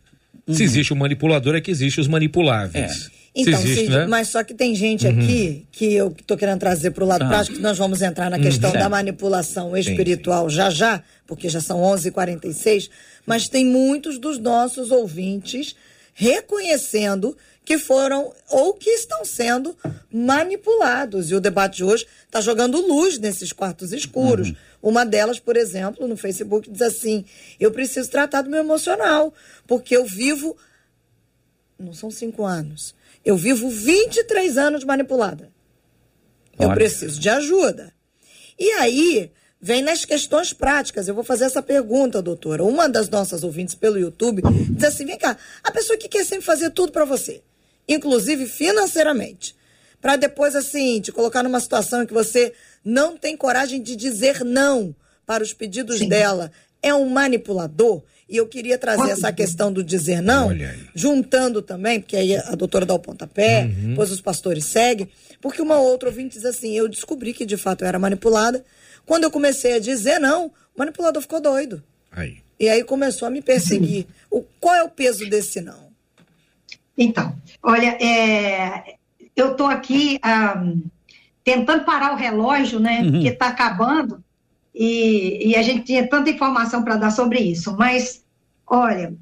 Uhum. 0.47 0.53
Se 0.53 0.63
existe 0.63 0.93
o 0.93 0.95
manipulador, 0.95 1.55
é 1.55 1.61
que 1.61 1.71
existe 1.71 1.99
os 1.99 2.07
manipuláveis. 2.07 3.09
É. 3.11 3.14
Então, 3.35 3.59
existe, 3.59 3.89
né? 3.89 4.07
mas 4.07 4.29
só 4.29 4.43
que 4.43 4.53
tem 4.53 4.73
gente 4.73 5.05
uhum. 5.05 5.11
aqui 5.11 5.67
que 5.69 5.93
eu 5.93 6.15
estou 6.17 6.37
querendo 6.37 6.59
trazer 6.59 6.91
para 6.91 7.03
o 7.03 7.07
lado 7.07 7.25
ah. 7.25 7.27
prático, 7.27 7.57
que 7.57 7.61
nós 7.61 7.77
vamos 7.77 8.01
entrar 8.01 8.29
na 8.29 8.39
questão 8.39 8.71
uhum. 8.71 8.79
da 8.79 8.87
manipulação 8.87 9.75
espiritual 9.75 10.45
sim, 10.45 10.51
sim. 10.51 10.55
já 10.55 10.69
já, 10.69 11.03
porque 11.27 11.49
já 11.49 11.59
são 11.59 11.81
11h46, 11.81 12.89
mas 13.25 13.49
tem 13.49 13.65
muitos 13.65 14.17
dos 14.17 14.39
nossos 14.39 14.89
ouvintes 14.89 15.75
reconhecendo 16.13 17.35
que 17.65 17.77
foram 17.77 18.31
ou 18.49 18.73
que 18.73 18.91
estão 18.91 19.25
sendo 19.25 19.75
manipulados. 20.09 21.29
E 21.29 21.35
o 21.35 21.41
debate 21.41 21.77
de 21.77 21.83
hoje 21.83 22.07
está 22.25 22.39
jogando 22.39 22.79
luz 22.79 23.17
nesses 23.17 23.51
quartos 23.51 23.91
escuros. 23.91 24.49
Uhum. 24.49 24.55
Uma 24.83 25.05
delas, 25.05 25.39
por 25.39 25.57
exemplo, 25.57 26.07
no 26.07 26.15
Facebook, 26.15 26.69
diz 26.69 26.83
assim: 26.83 27.25
eu 27.59 27.71
preciso 27.71 28.09
tratar 28.09 28.43
do 28.43 28.49
meu 28.49 28.61
emocional, 28.61 29.33
porque 29.67 29.97
eu 29.97 30.05
vivo. 30.05 30.55
Não 31.77 31.93
são 31.93 32.09
cinco 32.09 32.45
anos. 32.45 32.95
Eu 33.25 33.35
vivo 33.35 33.69
23 33.69 34.57
anos 34.57 34.83
manipulada. 34.83 35.51
Eu 36.59 36.71
preciso 36.73 37.19
de 37.19 37.27
ajuda. 37.27 37.91
E 38.57 38.71
aí 38.73 39.31
vem 39.59 39.81
nas 39.81 40.05
questões 40.05 40.53
práticas. 40.53 41.07
Eu 41.07 41.15
vou 41.15 41.23
fazer 41.23 41.45
essa 41.45 41.61
pergunta, 41.61 42.21
doutora. 42.21 42.63
Uma 42.63 42.87
das 42.87 43.09
nossas 43.09 43.43
ouvintes 43.43 43.75
pelo 43.75 43.97
YouTube 43.97 44.43
diz 44.69 44.83
assim: 44.83 45.05
vem 45.05 45.17
cá, 45.17 45.37
a 45.63 45.71
pessoa 45.71 45.97
que 45.97 46.07
quer 46.07 46.23
sempre 46.23 46.45
fazer 46.45 46.69
tudo 46.69 46.91
para 46.91 47.03
você, 47.03 47.41
inclusive 47.87 48.45
financeiramente, 48.45 49.55
para 49.99 50.15
depois, 50.15 50.55
assim, 50.55 51.01
te 51.01 51.11
colocar 51.11 51.41
numa 51.41 51.59
situação 51.59 52.03
em 52.03 52.05
que 52.05 52.13
você 52.13 52.53
não 52.83 53.17
tem 53.17 53.35
coragem 53.35 53.81
de 53.81 53.95
dizer 53.95 54.45
não 54.45 54.95
para 55.25 55.43
os 55.43 55.51
pedidos 55.51 55.97
Sim. 55.97 56.07
dela, 56.07 56.51
é 56.81 56.93
um 56.93 57.09
manipulador? 57.09 58.03
E 58.27 58.37
eu 58.37 58.47
queria 58.47 58.77
trazer 58.77 59.11
essa 59.11 59.31
questão 59.31 59.71
do 59.71 59.83
dizer 59.83 60.19
não, 60.19 60.49
juntando 60.95 61.61
também, 61.61 61.99
porque 61.99 62.17
aí 62.17 62.35
a 62.35 62.55
doutora 62.55 62.85
dá 62.85 62.93
o 62.93 62.99
pontapé, 62.99 63.65
uhum. 63.65 63.89
depois 63.89 64.09
os 64.09 64.19
pastores 64.19 64.65
seguem, 64.65 65.07
porque 65.39 65.61
uma 65.61 65.77
outra 65.77 66.09
ouvinte 66.09 66.35
diz 66.35 66.45
assim: 66.45 66.75
eu 66.75 66.87
descobri 66.87 67.33
que 67.33 67.45
de 67.45 67.55
fato 67.55 67.83
eu 67.83 67.87
era 67.87 67.99
manipulada, 67.99 68.65
quando 69.05 69.25
eu 69.25 69.31
comecei 69.31 69.73
a 69.73 69.79
dizer 69.79 70.19
não, 70.19 70.47
o 70.47 70.51
manipulador 70.79 71.21
ficou 71.21 71.39
doido. 71.39 71.83
Aí. 72.11 72.37
E 72.59 72.67
aí 72.67 72.83
começou 72.83 73.27
a 73.27 73.31
me 73.31 73.41
perseguir. 73.41 74.07
o, 74.31 74.41
qual 74.59 74.73
é 74.73 74.83
o 74.83 74.89
peso 74.89 75.29
desse 75.29 75.61
não? 75.61 75.85
Então, 76.97 77.35
olha, 77.61 77.97
é, 78.01 78.95
eu 79.35 79.51
estou 79.51 79.67
aqui 79.67 80.19
um, 80.57 80.81
tentando 81.43 81.83
parar 81.83 82.13
o 82.13 82.17
relógio, 82.17 82.79
né? 82.79 83.01
Uhum. 83.01 83.21
Que 83.21 83.27
está 83.27 83.47
acabando. 83.47 84.23
E, 84.77 85.51
e, 85.51 85.55
a 85.55 85.61
gente 85.61 85.85
tinha 85.85 86.05
tanta 86.05 86.29
informação 86.29 86.83
para 86.83 86.97
dar 86.97 87.09
sobre 87.09 87.39
isso. 87.39 87.75
Mas, 87.77 88.25
olha, 88.67 89.15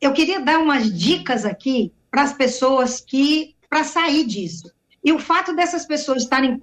eu 0.00 0.12
queria 0.12 0.40
dar 0.40 0.60
umas 0.60 0.96
dicas 0.96 1.44
aqui 1.44 1.92
para 2.08 2.22
as 2.22 2.32
pessoas 2.32 3.00
que 3.00 3.56
para 3.68 3.82
sair 3.82 4.24
disso. 4.24 4.70
E 5.04 5.12
o 5.12 5.18
fato 5.18 5.54
dessas 5.54 5.84
pessoas 5.84 6.22
estarem 6.22 6.58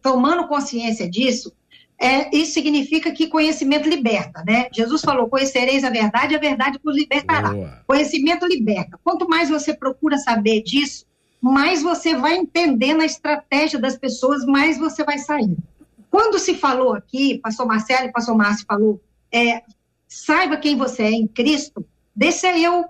tomando 0.00 0.46
consciência 0.46 1.10
disso, 1.10 1.52
é, 1.98 2.34
isso 2.36 2.52
significa 2.52 3.10
que 3.10 3.26
conhecimento 3.26 3.88
liberta, 3.88 4.44
né? 4.46 4.68
Jesus 4.72 5.00
falou: 5.02 5.28
conhecereis 5.28 5.82
a 5.82 5.90
verdade, 5.90 6.34
a 6.36 6.38
verdade 6.38 6.78
vos 6.82 6.94
libertará. 6.94 7.52
Boa. 7.52 7.82
Conhecimento 7.86 8.46
liberta. 8.46 9.00
Quanto 9.02 9.28
mais 9.28 9.48
você 9.48 9.74
procura 9.74 10.18
saber 10.18 10.62
disso, 10.62 11.06
mais 11.40 11.82
você 11.82 12.14
vai 12.14 12.36
entendendo 12.36 13.00
a 13.00 13.06
estratégia 13.06 13.78
das 13.78 13.96
pessoas, 13.96 14.44
mais 14.44 14.78
você 14.78 15.02
vai 15.02 15.18
sair. 15.18 15.56
Quando 16.10 16.38
se 16.38 16.54
falou 16.54 16.94
aqui, 16.94 17.38
pastor 17.38 17.66
Marcelo 17.66 18.08
e 18.08 18.12
pastor 18.12 18.36
Márcio 18.36 18.66
falou, 18.66 19.00
é, 19.32 19.62
saiba 20.08 20.56
quem 20.56 20.76
você 20.76 21.02
é 21.02 21.10
em 21.10 21.26
Cristo, 21.26 21.84
deixa 22.14 22.56
eu 22.56 22.86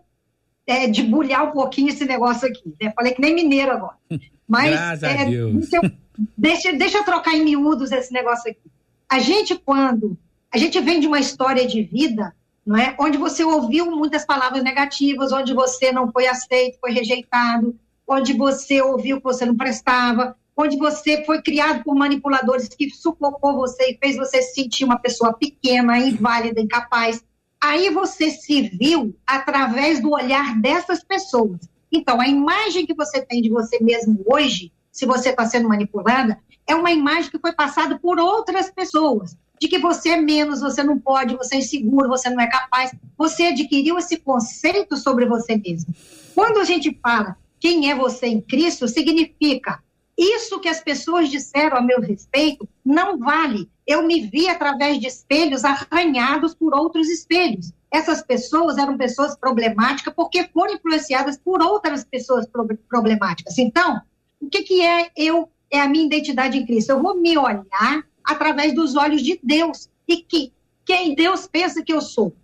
é, 0.66 0.88
debulhar 0.88 1.44
um 1.44 1.52
pouquinho 1.52 1.88
esse 1.88 2.04
negócio 2.04 2.48
aqui. 2.48 2.74
Né? 2.80 2.92
Falei 2.94 3.12
que 3.12 3.20
nem 3.20 3.34
mineiro 3.34 3.72
agora. 3.72 3.96
Mas 4.48 5.02
é, 5.02 5.24
deixa, 5.24 5.76
eu, 5.76 5.90
deixa, 6.36 6.72
deixa 6.72 6.98
eu 6.98 7.04
trocar 7.04 7.34
em 7.34 7.44
miúdos 7.44 7.90
esse 7.90 8.12
negócio 8.12 8.50
aqui. 8.50 8.70
A 9.08 9.18
gente, 9.18 9.56
quando. 9.56 10.16
A 10.52 10.58
gente 10.58 10.80
vem 10.80 11.00
de 11.00 11.06
uma 11.06 11.18
história 11.18 11.66
de 11.66 11.82
vida, 11.82 12.34
não 12.64 12.76
é? 12.76 12.96
Onde 12.98 13.18
você 13.18 13.44
ouviu 13.44 13.90
muitas 13.90 14.24
palavras 14.24 14.62
negativas, 14.62 15.32
onde 15.32 15.52
você 15.52 15.90
não 15.92 16.10
foi 16.10 16.26
aceito, 16.28 16.78
foi 16.80 16.92
rejeitado, 16.92 17.76
onde 18.06 18.32
você 18.32 18.80
ouviu 18.80 19.18
que 19.18 19.24
você 19.24 19.44
não 19.44 19.56
prestava, 19.56 20.36
onde 20.56 20.76
você 20.78 21.22
foi 21.24 21.42
criado 21.42 21.84
por 21.84 21.94
manipuladores 21.94 22.68
que 22.68 22.88
sufocou 22.90 23.56
você 23.56 23.90
e 23.90 23.98
fez 23.98 24.16
você 24.16 24.40
se 24.40 24.54
sentir 24.54 24.84
uma 24.84 24.98
pessoa 24.98 25.34
pequena, 25.34 25.98
inválida, 25.98 26.60
incapaz. 26.60 27.22
Aí 27.62 27.90
você 27.90 28.30
se 28.30 28.62
viu 28.62 29.14
através 29.26 30.00
do 30.00 30.12
olhar 30.12 30.58
dessas 30.60 31.04
pessoas. 31.04 31.60
Então, 31.92 32.20
a 32.20 32.26
imagem 32.26 32.86
que 32.86 32.94
você 32.94 33.20
tem 33.20 33.42
de 33.42 33.50
você 33.50 33.82
mesmo 33.82 34.24
hoje, 34.26 34.72
se 34.90 35.04
você 35.04 35.30
está 35.30 35.44
sendo 35.44 35.68
manipulada, 35.68 36.38
é 36.66 36.74
uma 36.74 36.90
imagem 36.90 37.30
que 37.30 37.38
foi 37.38 37.52
passada 37.52 37.98
por 37.98 38.18
outras 38.18 38.70
pessoas. 38.70 39.36
De 39.60 39.68
que 39.68 39.78
você 39.78 40.10
é 40.10 40.16
menos, 40.20 40.60
você 40.60 40.82
não 40.82 40.98
pode, 40.98 41.36
você 41.36 41.56
é 41.56 41.58
inseguro, 41.58 42.08
você 42.08 42.28
não 42.28 42.40
é 42.40 42.46
capaz. 42.46 42.94
Você 43.16 43.44
adquiriu 43.44 43.96
esse 43.98 44.18
conceito 44.18 44.96
sobre 44.96 45.24
você 45.26 45.56
mesmo. 45.56 45.94
Quando 46.34 46.58
a 46.58 46.64
gente 46.64 46.98
fala 47.02 47.36
quem 47.58 47.90
é 47.90 47.94
você 47.94 48.26
em 48.26 48.40
Cristo, 48.40 48.86
significa 48.86 49.82
isso 50.16 50.60
que 50.60 50.68
as 50.68 50.80
pessoas 50.80 51.28
disseram 51.28 51.76
a 51.76 51.82
meu 51.82 52.00
respeito 52.00 52.68
não 52.84 53.18
vale. 53.18 53.68
Eu 53.86 54.06
me 54.06 54.26
vi 54.28 54.48
através 54.48 54.98
de 54.98 55.06
espelhos 55.06 55.64
arranhados 55.64 56.54
por 56.54 56.74
outros 56.74 57.08
espelhos 57.08 57.72
essas 57.96 58.22
pessoas 58.22 58.76
eram 58.78 58.96
pessoas 58.96 59.36
problemáticas 59.36 60.12
porque 60.14 60.48
foram 60.48 60.74
influenciadas 60.74 61.38
por 61.38 61.62
outras 61.62 62.04
pessoas 62.04 62.46
problemáticas. 62.88 63.58
Então, 63.58 64.00
o 64.40 64.48
que, 64.48 64.62
que 64.62 64.82
é 64.82 65.10
eu, 65.16 65.48
é 65.70 65.80
a 65.80 65.88
minha 65.88 66.06
identidade 66.06 66.58
em 66.58 66.66
Cristo? 66.66 66.90
Eu 66.90 67.02
vou 67.02 67.16
me 67.16 67.36
olhar 67.38 68.06
através 68.24 68.74
dos 68.74 68.96
olhos 68.96 69.22
de 69.22 69.38
Deus 69.42 69.88
e 70.06 70.18
que 70.18 70.52
quem 70.84 71.14
Deus 71.14 71.46
pensa 71.46 71.82
que 71.82 71.92
eu 71.92 72.00
sou, 72.00 72.34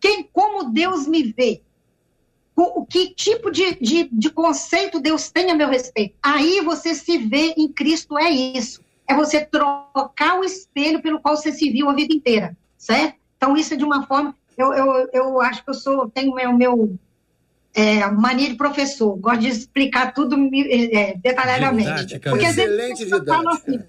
quem, 0.00 0.28
como 0.32 0.70
Deus 0.70 1.06
me 1.06 1.22
vê, 1.22 1.62
o, 2.56 2.86
que 2.86 3.14
tipo 3.14 3.50
de, 3.50 3.74
de, 3.76 4.08
de 4.10 4.30
conceito 4.30 4.98
Deus 4.98 5.30
tem 5.30 5.50
a 5.50 5.54
meu 5.54 5.68
respeito. 5.68 6.14
Aí 6.22 6.60
você 6.62 6.94
se 6.94 7.18
vê 7.18 7.54
em 7.56 7.68
Cristo, 7.68 8.18
é 8.18 8.30
isso. 8.30 8.80
É 9.06 9.14
você 9.14 9.44
trocar 9.44 10.40
o 10.40 10.44
espelho 10.44 11.02
pelo 11.02 11.20
qual 11.20 11.36
você 11.36 11.52
se 11.52 11.70
viu 11.70 11.88
a 11.88 11.94
vida 11.94 12.12
inteira, 12.14 12.56
certo? 12.76 13.16
Então, 13.36 13.56
isso 13.56 13.74
é 13.74 13.76
de 13.76 13.84
uma 13.84 14.06
forma 14.06 14.34
eu, 14.56 14.72
eu, 14.72 15.08
eu 15.12 15.40
acho 15.40 15.62
que 15.62 15.70
eu 15.70 15.74
sou, 15.74 16.08
tenho 16.08 16.34
meu, 16.34 16.52
meu 16.52 16.98
é, 17.74 18.10
mania 18.10 18.48
de 18.48 18.54
professor, 18.56 19.14
gosto 19.16 19.40
de 19.40 19.48
explicar 19.48 20.14
tudo 20.14 20.36
é, 20.54 21.14
detalhadamente. 21.18 21.90
Didática, 21.90 22.30
Porque 22.30 22.46
às 22.46 22.56
vezes, 22.56 23.12
assim, 23.12 23.82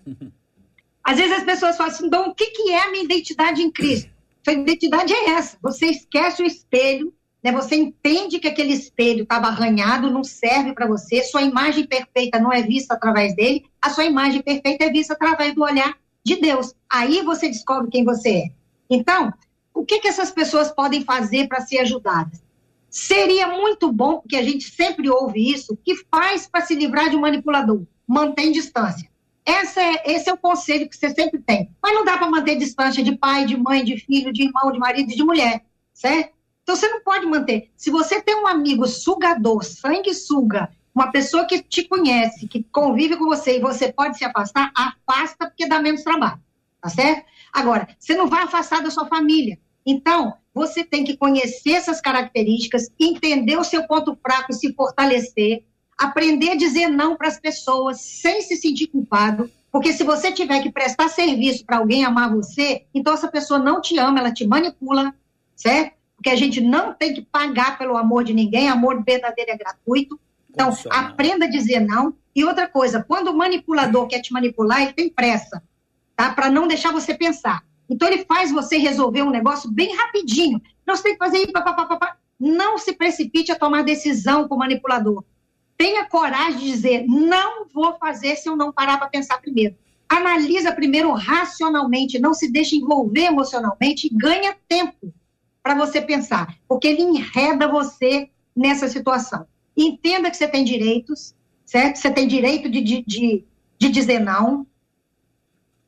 às 1.04 1.18
vezes 1.18 1.38
as 1.38 1.44
pessoas 1.44 1.78
falam 1.78 1.94
assim, 1.94 2.06
então 2.06 2.30
o 2.30 2.36
que, 2.36 2.48
que 2.48 2.72
é 2.72 2.84
a 2.84 2.92
minha 2.92 3.06
identidade 3.06 3.62
em 3.62 3.72
Cristo? 3.72 4.12
Sua 4.44 4.54
identidade 4.54 5.14
é 5.14 5.30
essa, 5.32 5.58
você 5.62 5.88
esquece 5.88 6.44
o 6.44 6.46
espelho, 6.46 7.14
né, 7.48 7.52
você 7.52 7.76
entende 7.76 8.40
que 8.40 8.48
aquele 8.48 8.74
espelho 8.74 9.24
estava 9.24 9.48
arranhado, 9.48 10.12
não 10.12 10.24
serve 10.24 10.74
para 10.74 10.86
você, 10.86 11.24
sua 11.24 11.42
imagem 11.42 11.88
perfeita 11.88 12.40
não 12.40 12.52
é 12.52 12.62
vista 12.62 12.94
através 12.94 13.36
dele, 13.36 13.66
a 13.82 13.90
sua 13.90 14.04
imagem 14.04 14.42
perfeita 14.42 14.84
é 14.84 14.90
vista 14.90 15.14
através 15.14 15.56
do 15.56 15.64
olhar 15.64 15.98
de 16.26 16.36
Deus. 16.36 16.76
Aí 16.90 17.22
você 17.22 17.48
descobre 17.48 17.90
quem 17.90 18.04
você 18.04 18.30
é. 18.30 18.44
Então, 18.90 19.34
o 19.74 19.86
que, 19.86 20.00
que 20.00 20.10
essas 20.10 20.30
pessoas 20.30 20.72
podem 20.72 21.06
fazer 21.06 21.48
para 21.48 21.62
ser 21.62 21.80
ajudadas? 21.80 22.44
Seria 22.90 23.48
muito 23.48 23.92
bom, 23.94 24.20
porque 24.20 24.36
a 24.36 24.44
gente 24.44 24.70
sempre 24.70 25.10
ouve 25.10 25.52
isso, 25.52 25.78
que 25.86 25.96
faz 26.12 26.48
para 26.48 26.66
se 26.66 26.76
livrar 26.76 27.10
de 27.10 27.16
um 27.16 27.22
manipulador? 27.22 27.84
Mantém 28.06 28.52
distância. 28.52 29.10
Essa 29.46 29.82
é, 29.82 30.04
esse 30.06 30.30
é 30.30 30.34
o 30.34 30.38
conselho 30.38 30.90
que 30.90 30.98
você 30.98 31.12
sempre 31.12 31.40
tem. 31.40 31.70
Mas 31.82 31.94
não 31.94 32.04
dá 32.04 32.18
para 32.18 32.30
manter 32.30 32.58
distância 32.58 33.02
de 33.02 33.16
pai, 33.16 33.46
de 33.46 33.56
mãe, 33.56 33.86
de 33.86 33.98
filho, 33.98 34.34
de 34.34 34.44
irmão, 34.44 34.72
de 34.72 34.80
marido, 34.80 35.16
de 35.16 35.24
mulher, 35.24 35.64
certo? 35.94 36.37
Então 36.68 36.76
você 36.76 36.90
não 36.90 37.02
pode 37.02 37.26
manter. 37.26 37.72
Se 37.78 37.90
você 37.90 38.22
tem 38.22 38.36
um 38.36 38.46
amigo 38.46 38.86
sugador, 38.88 39.64
sangue 39.64 40.14
suga, 40.14 40.70
uma 40.94 41.10
pessoa 41.14 41.46
que 41.46 41.64
te 41.64 41.88
conhece, 41.88 42.46
que 42.46 42.62
convive 42.62 43.16
com 43.16 43.24
você 43.24 43.56
e 43.56 43.62
você 43.62 43.94
pode 43.94 44.18
se 44.18 44.26
afastar, 44.26 44.74
afasta 44.76 45.48
porque 45.48 45.66
dá 45.66 45.82
menos 45.82 46.04
trabalho, 46.04 46.42
tá 46.82 46.90
certo? 46.90 47.26
Agora, 47.54 47.88
você 47.98 48.16
não 48.16 48.28
vai 48.28 48.44
afastar 48.44 48.84
da 48.84 48.90
sua 48.90 49.06
família. 49.06 49.58
Então, 49.86 50.34
você 50.54 50.84
tem 50.84 51.06
que 51.06 51.16
conhecer 51.16 51.72
essas 51.72 52.02
características, 52.02 52.92
entender 53.00 53.56
o 53.56 53.64
seu 53.64 53.88
ponto 53.88 54.18
fraco 54.22 54.52
e 54.52 54.56
se 54.56 54.74
fortalecer, 54.74 55.64
aprender 55.98 56.50
a 56.50 56.58
dizer 56.58 56.90
não 56.90 57.16
para 57.16 57.30
as 57.30 57.40
pessoas 57.40 58.02
sem 58.02 58.42
se 58.42 58.58
sentir 58.58 58.88
culpado, 58.88 59.50
porque 59.72 59.94
se 59.94 60.04
você 60.04 60.34
tiver 60.34 60.62
que 60.62 60.72
prestar 60.72 61.08
serviço 61.08 61.66
para 61.66 61.78
alguém 61.78 62.04
amar 62.04 62.30
você, 62.30 62.88
então 62.94 63.14
essa 63.14 63.30
pessoa 63.30 63.58
não 63.58 63.80
te 63.80 63.98
ama, 63.98 64.20
ela 64.20 64.34
te 64.34 64.46
manipula, 64.46 65.16
certo? 65.56 65.97
Porque 66.18 66.32
a 66.32 66.36
gente 66.36 66.60
não 66.60 66.94
tem 66.94 67.14
que 67.14 67.22
pagar 67.22 67.78
pelo 67.78 67.96
amor 67.96 68.24
de 68.24 68.34
ninguém, 68.34 68.68
amor 68.68 69.04
verdadeiro 69.04 69.52
é 69.52 69.58
gratuito. 69.58 70.20
Então, 70.50 70.76
aprenda 70.90 71.46
a 71.46 71.50
dizer 71.50 71.80
não. 71.80 72.16
E 72.36 72.44
outra 72.44 72.68
coisa, 72.68 73.04
quando 73.04 73.30
o 73.30 73.38
manipulador 73.38 74.08
quer 74.08 74.20
te 74.22 74.34
manipular, 74.34 74.82
ele 74.82 74.94
tem 74.94 75.10
pressa, 75.10 75.62
tá? 76.16 76.34
Para 76.34 76.50
não 76.50 76.68
deixar 76.68 76.92
você 76.92 77.14
pensar. 77.14 77.64
Então 77.88 78.08
ele 78.08 78.26
faz 78.26 78.52
você 78.52 78.78
resolver 78.78 79.22
um 79.22 79.30
negócio 79.30 79.72
bem 79.72 79.96
rapidinho. 79.96 80.60
Não, 80.86 80.96
você 80.96 81.04
tem 81.04 81.14
que 81.14 81.24
fazer 81.24 81.38
isso, 81.38 81.52
papapá. 81.52 82.18
Não 82.40 82.78
se 82.78 82.94
precipite 82.94 83.52
a 83.52 83.58
tomar 83.58 83.84
decisão 83.84 84.48
com 84.48 84.56
o 84.56 84.58
manipulador. 84.58 85.24
Tenha 85.78 86.06
coragem 86.06 86.60
de 86.60 86.66
dizer, 86.66 87.06
não 87.08 87.68
vou 87.68 87.96
fazer 88.00 88.36
se 88.36 88.50
eu 88.50 88.56
não 88.56 88.74
parar 88.74 88.98
para 88.98 89.08
pensar 89.08 89.40
primeiro. 89.40 89.76
Analisa 90.10 90.72
primeiro 90.72 91.12
racionalmente, 91.12 92.20
não 92.20 92.34
se 92.34 92.52
deixe 92.52 92.76
envolver 92.76 93.26
emocionalmente 93.26 94.08
e 94.08 94.10
ganha 94.10 94.56
tempo 94.68 95.14
para 95.68 95.76
você 95.76 96.00
pensar, 96.00 96.56
porque 96.66 96.88
ele 96.88 97.02
enreda 97.02 97.68
você 97.68 98.30
nessa 98.56 98.88
situação. 98.88 99.46
Entenda 99.76 100.32
que 100.32 100.38
você 100.38 100.48
tem 100.48 100.64
direitos, 100.64 101.36
certo? 101.66 101.98
Você 101.98 102.10
tem 102.10 102.26
direito 102.26 102.70
de, 102.70 102.80
de, 102.80 103.04
de, 103.06 103.44
de 103.78 103.90
dizer 103.90 104.20
não, 104.20 104.66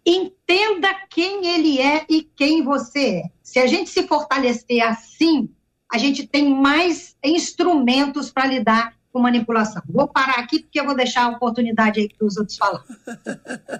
entenda 0.05 0.89
quem 1.09 1.47
ele 1.47 1.80
é 1.80 2.05
e 2.09 2.23
quem 2.23 2.61
você 2.61 3.19
é. 3.19 3.23
Se 3.41 3.57
a 3.57 3.67
gente 3.67 3.89
se 3.89 4.05
fortalecer 4.05 4.86
assim, 4.86 5.49
a 5.89 5.97
gente 5.97 6.27
tem 6.27 6.53
mais 6.53 7.15
instrumentos 7.23 8.30
para 8.30 8.47
lidar 8.47 8.93
com 9.13 9.19
manipulação. 9.19 9.82
Vou 9.88 10.09
parar 10.09 10.39
aqui 10.39 10.59
porque 10.59 10.82
eu 10.82 10.86
vou 10.86 10.95
deixar 10.95 11.23
a 11.23 11.30
oportunidade 11.30 12.01
aí 12.01 12.09
para 12.09 12.27
os 12.27 12.36
outros 12.36 12.57
falar. 12.57 12.84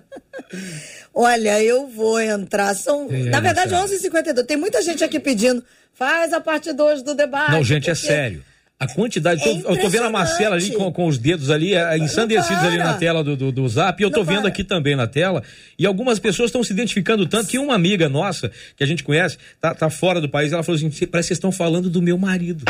Olha, 1.14 1.62
eu 1.62 1.88
vou 1.88 2.22
entrar. 2.22 2.74
São, 2.74 3.08
é, 3.12 3.24
na 3.24 3.41
verdade, 3.41 3.76
11h52. 3.76 4.45
Tem 4.45 4.56
muita 4.56 4.82
gente 4.82 5.04
aqui 5.04 5.20
pedindo. 5.20 5.62
Faz 6.00 6.32
a 6.32 6.39
parte 6.39 6.72
2 6.72 7.04
do 7.04 7.14
debate. 7.14 7.52
Não, 7.52 7.62
gente, 7.62 7.89
é 7.89 7.93
sério. 7.93 8.41
A 8.80 8.88
quantidade. 8.88 9.41
É 9.41 9.43
tô, 9.43 9.70
eu 9.70 9.82
tô 9.82 9.89
vendo 9.89 10.06
a 10.06 10.10
Marcela 10.10 10.56
ali 10.56 10.72
com, 10.72 10.89
com 10.93 11.06
os 11.06 11.18
dedos 11.18 11.50
ali, 11.50 11.76
é, 11.76 11.97
ensandecidos 11.97 12.64
ali 12.64 12.78
na 12.78 12.93
tela 12.93 13.22
do, 13.22 13.36
do, 13.36 13.52
do 13.52 13.68
zap, 13.68 14.02
e 14.02 14.06
eu 14.06 14.10
tô 14.10 14.24
vendo 14.24 14.47
aqui 14.47 14.64
também 14.64 14.95
na 14.95 15.06
tela. 15.06 15.43
E 15.78 15.86
algumas 15.86 16.18
pessoas 16.18 16.47
estão 16.47 16.64
se 16.64 16.72
identificando 16.72 17.28
tanto 17.28 17.50
que 17.50 17.60
uma 17.60 17.76
amiga 17.76 18.08
nossa, 18.08 18.50
que 18.78 18.82
a 18.82 18.88
gente 18.88 19.04
conhece, 19.04 19.38
tá, 19.60 19.76
tá 19.76 19.89
fora 19.89 20.22
do 20.22 20.30
país, 20.30 20.54
ela 20.54 20.64
falou 20.64 20.78
assim: 20.78 20.89
parece 20.89 21.08
que 21.10 21.12
vocês 21.12 21.32
estão 21.32 21.52
falando 21.52 21.89
do 21.89 22.02
meu 22.02 22.18
marido. 22.18 22.64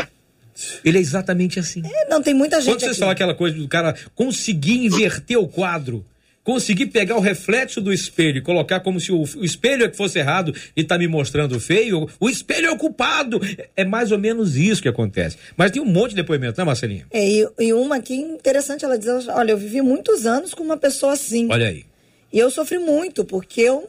Ele 0.84 0.98
é 0.98 1.00
exatamente 1.00 1.60
assim. 1.60 1.84
É, 1.86 2.08
não, 2.08 2.20
tem 2.20 2.34
muita 2.34 2.60
gente. 2.60 2.72
Quando 2.72 2.80
vocês 2.80 2.98
falam 2.98 3.12
aquela 3.12 3.34
coisa 3.34 3.56
do 3.56 3.68
cara 3.68 3.94
conseguir 4.16 4.84
inverter 4.84 5.38
o 5.38 5.46
quadro 5.46 6.04
conseguir 6.42 6.86
pegar 6.86 7.16
o 7.16 7.20
reflexo 7.20 7.80
do 7.80 7.92
espelho 7.92 8.38
e 8.38 8.42
colocar 8.42 8.80
como 8.80 9.00
se 9.00 9.12
o, 9.12 9.22
o 9.22 9.44
espelho 9.44 9.84
é 9.84 9.88
que 9.88 9.96
fosse 9.96 10.18
errado 10.18 10.54
e 10.76 10.80
está 10.80 10.96
me 10.98 11.06
mostrando 11.06 11.60
feio, 11.60 12.08
o 12.18 12.30
espelho 12.30 12.66
é 12.66 12.70
o 12.70 12.76
culpado. 12.76 13.40
É 13.76 13.84
mais 13.84 14.10
ou 14.10 14.18
menos 14.18 14.56
isso 14.56 14.82
que 14.82 14.88
acontece. 14.88 15.36
Mas 15.56 15.70
tem 15.70 15.82
um 15.82 15.86
monte 15.86 16.10
de 16.10 16.16
depoimento, 16.16 16.58
né, 16.58 16.64
Marcelinha? 16.64 17.06
É, 17.10 17.28
e, 17.28 17.48
e 17.58 17.72
uma 17.72 17.96
aqui 17.96 18.14
interessante, 18.14 18.84
ela 18.84 18.98
diz, 18.98 19.28
olha, 19.28 19.52
eu 19.52 19.58
vivi 19.58 19.80
muitos 19.82 20.26
anos 20.26 20.54
com 20.54 20.62
uma 20.62 20.76
pessoa 20.76 21.12
assim. 21.12 21.48
Olha 21.50 21.68
aí. 21.68 21.84
E 22.32 22.38
eu 22.38 22.50
sofri 22.50 22.78
muito, 22.78 23.24
porque 23.24 23.60
eu 23.60 23.88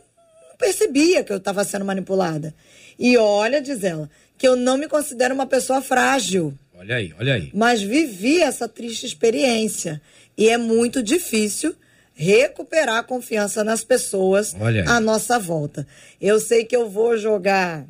não 0.50 0.58
percebia 0.58 1.24
que 1.24 1.32
eu 1.32 1.38
estava 1.38 1.64
sendo 1.64 1.86
manipulada. 1.86 2.54
E 2.98 3.18
olha, 3.18 3.62
diz 3.62 3.84
ela, 3.84 4.10
que 4.38 4.48
eu 4.48 4.56
não 4.56 4.78
me 4.78 4.88
considero 4.88 5.34
uma 5.34 5.46
pessoa 5.46 5.82
frágil. 5.82 6.54
Olha 6.76 6.96
aí, 6.96 7.14
olha 7.20 7.36
aí. 7.36 7.52
Mas 7.54 7.82
vivi 7.82 8.42
essa 8.42 8.68
triste 8.68 9.06
experiência. 9.06 10.02
E 10.36 10.50
é 10.50 10.58
muito 10.58 11.04
difícil 11.04 11.76
recuperar 12.22 12.98
a 12.98 13.04
confiança 13.04 13.64
nas 13.64 13.84
pessoas 13.84 14.56
à 14.88 15.00
nossa 15.00 15.40
volta. 15.40 15.86
Eu 16.20 16.40
sei 16.40 16.64
que 16.64 16.76
eu 16.76 16.90
vou 16.90 17.18
jogar 17.18 17.86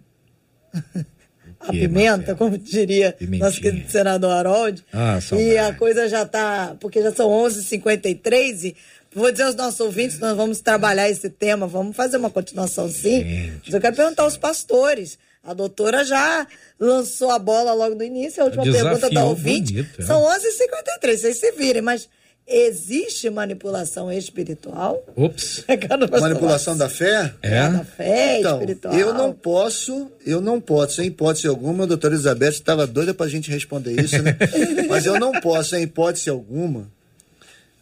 a 1.59 1.71
que, 1.71 1.79
pimenta, 1.79 2.17
Marcelo? 2.17 2.37
como 2.37 2.57
diria 2.57 3.15
nosso 3.39 3.59
querido 3.61 3.89
senador 3.89 4.31
Harold. 4.31 4.83
Ah, 4.93 5.19
e 5.37 5.57
a 5.57 5.73
coisa 5.73 6.07
já 6.07 6.23
está, 6.23 6.75
porque 6.79 7.01
já 7.01 7.11
são 7.11 7.29
11h53 7.29 8.63
e 8.63 8.75
vou 9.13 9.31
dizer 9.31 9.43
aos 9.43 9.55
nossos 9.55 9.79
ouvintes, 9.79 10.19
nós 10.19 10.35
vamos 10.35 10.61
trabalhar 10.61 11.09
esse 11.09 11.29
tema, 11.29 11.67
vamos 11.67 11.95
fazer 11.95 12.17
uma 12.17 12.29
continuação 12.29 12.89
sim. 12.89 13.23
Gente, 13.23 13.61
Mas 13.65 13.73
eu 13.73 13.81
quero 13.81 13.95
perguntar 13.95 14.23
aos 14.23 14.37
pastores. 14.37 15.17
A 15.43 15.55
doutora 15.55 16.05
já 16.05 16.45
lançou 16.79 17.31
a 17.31 17.39
bola 17.39 17.73
logo 17.73 17.95
no 17.95 18.03
início, 18.03 18.43
a 18.43 18.45
última 18.45 18.63
pergunta 18.63 19.09
da 19.09 19.25
ouvinte. 19.25 19.73
Bonito, 19.73 20.01
é. 20.01 20.05
São 20.05 20.21
11h53, 20.21 21.17
vocês 21.17 21.39
se 21.39 21.51
virem, 21.53 21.81
mas 21.81 22.07
Existe 22.53 23.29
manipulação 23.29 24.11
espiritual? 24.11 25.05
Ups. 25.15 25.63
manipulação 26.19 26.75
da 26.77 26.89
fé? 26.89 27.33
É. 27.41 27.55
é. 27.55 27.69
Da 27.69 27.83
fé 27.85 28.39
então, 28.39 28.59
espiritual. 28.59 28.93
Eu 28.93 29.13
não 29.13 29.31
posso, 29.31 30.11
eu 30.25 30.41
não 30.41 30.59
posso, 30.59 30.95
sem 30.95 31.07
hipótese 31.07 31.47
alguma, 31.47 31.85
a 31.85 31.87
doutora 31.87 32.13
Elizabeth 32.13 32.49
estava 32.49 32.85
doida 32.85 33.13
para 33.13 33.25
a 33.25 33.29
gente 33.29 33.49
responder 33.49 33.99
isso, 34.01 34.21
né? 34.21 34.37
Mas 34.89 35.05
eu 35.05 35.17
não 35.17 35.31
posso, 35.31 35.69
sem 35.69 35.83
hipótese 35.83 36.29
alguma, 36.29 36.91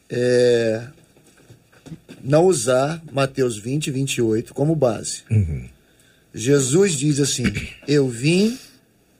é, 0.07 0.83
não 2.23 2.45
usar 2.45 3.01
Mateus 3.11 3.57
20, 3.57 3.89
28 3.89 4.53
como 4.53 4.75
base. 4.75 5.23
Uhum. 5.31 5.67
Jesus 6.31 6.93
diz 6.93 7.19
assim: 7.19 7.45
Eu 7.87 8.07
vim 8.07 8.57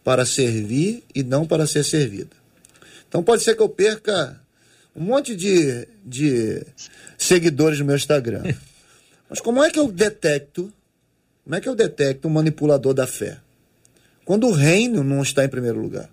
para 0.03 0.25
servir 0.25 1.03
e 1.13 1.23
não 1.23 1.45
para 1.45 1.65
ser 1.65 1.83
servido. 1.83 2.37
Então 3.07 3.23
pode 3.23 3.41
ser 3.41 3.55
que 3.55 3.61
eu 3.61 3.69
perca 3.69 4.38
um 4.99 5.03
monte 5.03 5.33
de, 5.33 5.87
de 6.05 6.61
seguidores 7.17 7.79
no 7.79 7.85
meu 7.85 7.95
Instagram. 7.95 8.43
Mas 9.29 9.39
como 9.39 9.63
é 9.63 9.71
que 9.71 9.79
eu 9.79 9.89
detecto? 9.89 10.73
Como 11.45 11.55
é 11.55 11.61
que 11.61 11.69
eu 11.69 11.75
detecto 11.75 12.27
um 12.27 12.31
manipulador 12.31 12.93
da 12.93 13.07
fé? 13.07 13.37
Quando 14.25 14.47
o 14.47 14.51
reino 14.51 15.01
não 15.01 15.21
está 15.23 15.45
em 15.45 15.49
primeiro 15.49 15.79
lugar. 15.79 16.09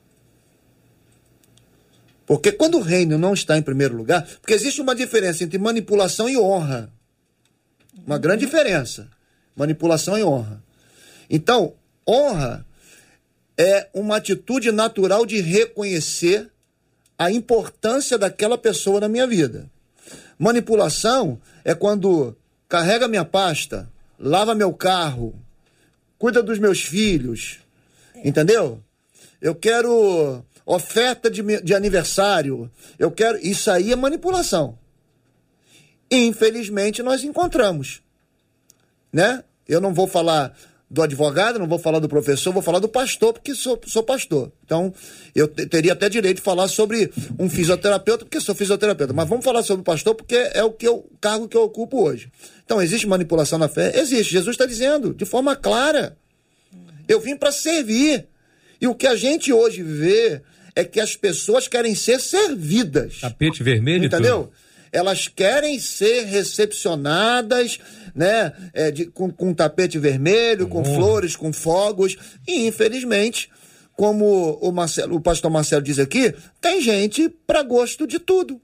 Porque 2.24 2.52
quando 2.52 2.78
o 2.78 2.80
reino 2.80 3.18
não 3.18 3.34
está 3.34 3.58
em 3.58 3.62
primeiro 3.62 3.96
lugar, 3.96 4.24
porque 4.40 4.54
existe 4.54 4.80
uma 4.80 4.94
diferença 4.94 5.42
entre 5.42 5.58
manipulação 5.58 6.28
e 6.28 6.38
honra. 6.38 6.88
Uma 8.06 8.18
grande 8.18 8.44
diferença. 8.44 9.08
Manipulação 9.56 10.16
e 10.16 10.22
honra. 10.22 10.62
Então, 11.28 11.74
honra 12.08 12.64
é 13.58 13.88
uma 13.92 14.16
atitude 14.16 14.70
natural 14.70 15.26
de 15.26 15.40
reconhecer 15.40 16.50
a 17.18 17.30
importância 17.30 18.18
daquela 18.18 18.58
pessoa 18.58 19.00
na 19.00 19.08
minha 19.08 19.26
vida. 19.26 19.70
Manipulação 20.38 21.40
é 21.64 21.74
quando 21.74 22.36
carrega 22.68 23.08
minha 23.08 23.24
pasta, 23.24 23.88
lava 24.18 24.54
meu 24.54 24.72
carro, 24.72 25.34
cuida 26.18 26.42
dos 26.42 26.58
meus 26.58 26.82
filhos, 26.82 27.58
entendeu? 28.24 28.82
Eu 29.40 29.54
quero 29.54 30.44
oferta 30.64 31.30
de, 31.30 31.42
de 31.62 31.74
aniversário, 31.74 32.70
eu 32.98 33.10
quero. 33.10 33.38
Isso 33.38 33.70
aí 33.70 33.92
é 33.92 33.96
manipulação. 33.96 34.78
Infelizmente 36.10 37.02
nós 37.02 37.24
encontramos, 37.24 38.02
né? 39.12 39.42
Eu 39.66 39.80
não 39.80 39.92
vou 39.92 40.06
falar 40.06 40.56
do 40.88 41.02
advogado, 41.02 41.58
não 41.58 41.66
vou 41.66 41.78
falar 41.78 41.98
do 41.98 42.08
professor, 42.08 42.52
vou 42.52 42.62
falar 42.62 42.78
do 42.78 42.88
pastor, 42.88 43.32
porque 43.32 43.54
sou, 43.54 43.80
sou 43.86 44.02
pastor. 44.02 44.52
Então, 44.64 44.94
eu 45.34 45.48
teria 45.48 45.92
até 45.92 46.08
direito 46.08 46.36
de 46.36 46.42
falar 46.42 46.68
sobre 46.68 47.12
um 47.38 47.50
fisioterapeuta, 47.50 48.24
porque 48.24 48.40
sou 48.40 48.54
fisioterapeuta. 48.54 49.12
Mas 49.12 49.28
vamos 49.28 49.44
falar 49.44 49.62
sobre 49.64 49.80
o 49.80 49.84
pastor, 49.84 50.14
porque 50.14 50.36
é 50.36 50.62
o, 50.62 50.70
que 50.70 50.86
eu, 50.86 50.96
o 50.98 51.18
cargo 51.20 51.48
que 51.48 51.56
eu 51.56 51.62
ocupo 51.62 52.02
hoje. 52.02 52.30
Então, 52.64 52.80
existe 52.80 53.06
manipulação 53.06 53.58
na 53.58 53.68
fé? 53.68 53.98
Existe. 53.98 54.32
Jesus 54.32 54.54
está 54.54 54.64
dizendo, 54.64 55.12
de 55.12 55.24
forma 55.24 55.56
clara. 55.56 56.16
Eu 57.08 57.20
vim 57.20 57.36
para 57.36 57.50
servir. 57.50 58.26
E 58.80 58.86
o 58.86 58.94
que 58.94 59.06
a 59.06 59.16
gente 59.16 59.52
hoje 59.52 59.82
vê 59.82 60.40
é 60.74 60.84
que 60.84 61.00
as 61.00 61.16
pessoas 61.16 61.66
querem 61.66 61.94
ser 61.94 62.20
servidas. 62.20 63.20
Tapete 63.20 63.62
vermelho, 63.62 64.04
entendeu? 64.04 64.44
Tudo. 64.44 64.65
Elas 64.96 65.28
querem 65.28 65.78
ser 65.78 66.24
recepcionadas, 66.24 67.78
né? 68.14 68.52
É, 68.72 68.90
de, 68.90 69.04
com, 69.06 69.30
com 69.30 69.52
tapete 69.52 69.98
vermelho, 69.98 70.68
com 70.68 70.78
uhum. 70.78 70.94
flores, 70.94 71.36
com 71.36 71.52
fogos. 71.52 72.16
E, 72.48 72.66
infelizmente, 72.66 73.50
como 73.92 74.58
o, 74.60 74.72
Marcelo, 74.72 75.16
o 75.16 75.20
pastor 75.20 75.50
Marcelo 75.50 75.82
diz 75.82 75.98
aqui, 75.98 76.34
tem 76.62 76.80
gente 76.80 77.28
para 77.46 77.62
gosto 77.62 78.06
de 78.06 78.18
tudo. 78.18 78.58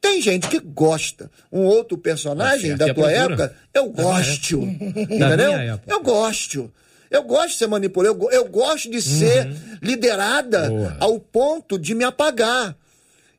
Tem 0.00 0.22
gente 0.22 0.48
que 0.48 0.58
gosta. 0.58 1.30
Um 1.52 1.64
outro 1.64 1.98
personagem 1.98 2.76
da 2.76 2.94
tua 2.94 3.12
época, 3.12 3.54
eu 3.74 3.90
gosto. 3.90 4.62
entendeu? 4.62 5.52
Eu 5.86 6.02
gosto. 6.02 6.72
Eu 7.10 7.22
gosto 7.24 7.50
de 7.50 7.56
ser 7.56 7.66
manipulado, 7.66 8.18
eu, 8.22 8.30
eu 8.30 8.48
gosto 8.48 8.90
de 8.90 9.00
ser 9.02 9.46
uhum. 9.46 9.56
liderada 9.82 10.68
Boa. 10.68 10.96
ao 10.98 11.20
ponto 11.20 11.78
de 11.78 11.94
me 11.94 12.04
apagar. 12.04 12.74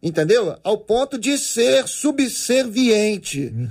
Entendeu? 0.05 0.55
Ao 0.63 0.77
ponto 0.77 1.17
de 1.17 1.35
ser 1.35 1.87
subserviente. 1.87 3.51
Uhum. 3.51 3.69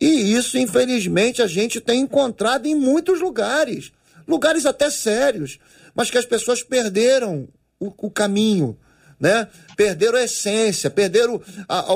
E 0.00 0.32
isso, 0.32 0.56
infelizmente, 0.56 1.42
a 1.42 1.48
gente 1.48 1.80
tem 1.80 2.02
encontrado 2.02 2.66
em 2.66 2.76
muitos 2.76 3.20
lugares. 3.20 3.90
Lugares 4.24 4.66
até 4.66 4.88
sérios, 4.88 5.58
mas 5.92 6.12
que 6.12 6.16
as 6.16 6.24
pessoas 6.24 6.62
perderam 6.62 7.48
o, 7.80 7.92
o 8.06 8.08
caminho. 8.08 8.78
Né? 9.18 9.48
Perderam 9.76 10.16
a 10.16 10.22
essência, 10.22 10.88
perderam 10.90 11.42
a, 11.68 11.80
a, 11.80 11.92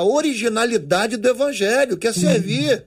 a, 0.00 0.04
originalidade 0.04 1.16
do 1.16 1.26
evangelho, 1.26 1.96
que 1.96 2.06
é 2.06 2.12
servir. 2.12 2.84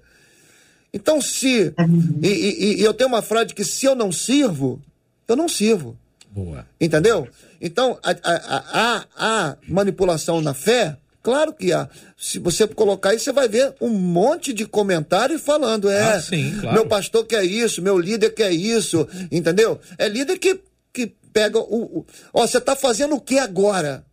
Então, 0.93 1.19
se. 1.19 1.73
E, 2.21 2.27
e, 2.27 2.75
e, 2.75 2.83
eu 2.83 2.93
tenho 2.93 3.07
uma 3.07 3.23
frase 3.23 3.55
que 3.55 3.63
se 3.63 3.87
eu 3.87 3.95
não 3.95 4.11
sirvo, 4.11 4.79
eu 5.27 5.35
não 5.35 5.49
sirvo. 5.49 5.97
Boa. 6.29 6.63
Entendeu? 6.79 7.27
Então, 7.61 7.99
a 8.03 9.57
manipulação 9.67 10.41
na 10.41 10.53
fé 10.53 10.97
Claro 11.27 11.51
que 11.51 11.73
há. 11.73 11.89
Se 12.17 12.39
você 12.39 12.65
colocar 12.65 13.09
aí, 13.09 13.19
você 13.19 13.33
vai 13.33 13.49
ver 13.49 13.75
um 13.81 13.89
monte 13.89 14.53
de 14.53 14.65
comentários 14.65 15.41
falando, 15.41 15.89
é, 15.89 16.15
ah, 16.15 16.21
sim, 16.21 16.57
claro. 16.61 16.73
meu 16.73 16.87
pastor 16.87 17.25
quer 17.25 17.43
isso, 17.43 17.81
meu 17.81 17.99
líder 17.99 18.29
quer 18.29 18.53
isso, 18.53 19.05
entendeu? 19.29 19.77
É 19.97 20.07
líder 20.07 20.39
que, 20.39 20.57
que 20.93 21.07
pega 21.33 21.59
o, 21.59 21.99
o. 21.99 22.05
Ó, 22.33 22.47
você 22.47 22.59
está 22.59 22.77
fazendo 22.77 23.15
o 23.15 23.19
que 23.19 23.37
agora? 23.37 24.05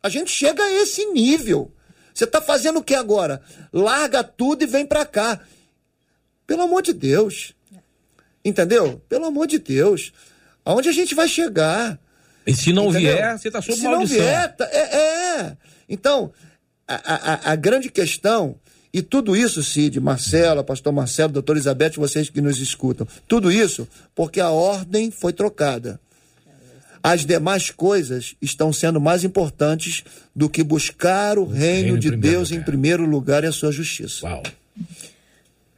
A 0.00 0.08
gente 0.08 0.30
chega 0.30 0.62
a 0.62 0.70
esse 0.70 1.04
nível. 1.06 1.72
Você 2.14 2.22
está 2.22 2.40
fazendo 2.40 2.78
o 2.78 2.84
que 2.84 2.94
agora? 2.94 3.42
Larga 3.72 4.22
tudo 4.22 4.62
e 4.62 4.66
vem 4.66 4.86
para 4.86 5.04
cá. 5.04 5.40
Pelo 6.46 6.62
amor 6.62 6.82
de 6.82 6.92
Deus. 6.92 7.56
Entendeu? 8.44 9.02
Pelo 9.08 9.24
amor 9.24 9.48
de 9.48 9.58
Deus. 9.58 10.12
Aonde 10.64 10.88
a 10.88 10.92
gente 10.92 11.12
vai 11.12 11.26
chegar? 11.26 11.98
E 12.46 12.54
se 12.54 12.72
não 12.72 12.90
entendeu? 12.90 13.14
vier, 13.14 13.38
você 13.38 13.48
está 13.48 13.62
sob 13.62 13.78
se 13.78 13.84
maldição. 13.84 14.08
Se 14.08 14.18
não 14.18 14.26
vier, 14.26 14.56
tá, 14.56 14.68
é, 14.72 15.40
é. 15.40 15.56
Então, 15.88 16.32
a, 16.86 16.94
a, 16.94 17.52
a 17.52 17.56
grande 17.56 17.90
questão, 17.90 18.56
e 18.92 19.00
tudo 19.00 19.36
isso, 19.36 19.62
Cid, 19.62 20.00
Marcela, 20.00 20.62
pastor 20.62 20.92
Marcelo, 20.92 21.32
doutor 21.32 21.56
Elizabeth, 21.56 21.92
vocês 21.96 22.28
que 22.28 22.40
nos 22.40 22.58
escutam, 22.58 23.06
tudo 23.26 23.50
isso 23.50 23.88
porque 24.14 24.40
a 24.40 24.50
ordem 24.50 25.10
foi 25.10 25.32
trocada. 25.32 26.00
as 27.02 27.24
demais 27.24 27.70
coisas 27.70 28.34
estão 28.40 28.72
sendo 28.72 29.00
mais 29.00 29.24
importantes 29.24 30.04
do 30.34 30.48
que 30.48 30.62
buscar 30.62 31.38
o, 31.38 31.42
o 31.42 31.46
reino, 31.46 31.94
reino, 31.94 31.98
de 31.98 32.10
Deus 32.14 32.52
em 32.52 32.62
primeiro 32.62 33.06
lugar 33.06 33.44
e 33.44 33.46
a 33.46 33.52
sua 33.52 33.72
justiça. 33.72 34.26
Uau. 34.26 34.42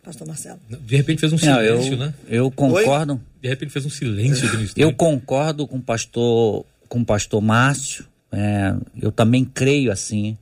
Pastor 0.05 0.27
Marcelo. 0.27 0.61
De 0.69 0.97
repente 0.97 1.21
fez 1.21 1.33
um 1.33 1.39
silêncio, 1.39 1.63
Não, 1.63 1.93
eu, 1.93 1.97
né? 1.97 2.15
Eu 2.29 2.51
concordo. 2.51 3.15
Oi? 3.15 3.21
De 3.41 3.49
repente 3.49 3.73
fez 3.73 3.87
um 3.87 3.91
silêncio 3.91 4.49
do 4.49 4.69
Eu 4.77 4.93
concordo 4.93 5.67
com 5.67 5.79
o 5.79 5.83
pastor, 5.83 6.65
com 6.89 7.01
o 7.01 7.05
pastor 7.05 7.41
Márcio. 7.41 8.05
É, 8.31 8.75
eu 9.01 9.11
também 9.11 9.45
creio 9.45 9.91
assim. 9.91 10.37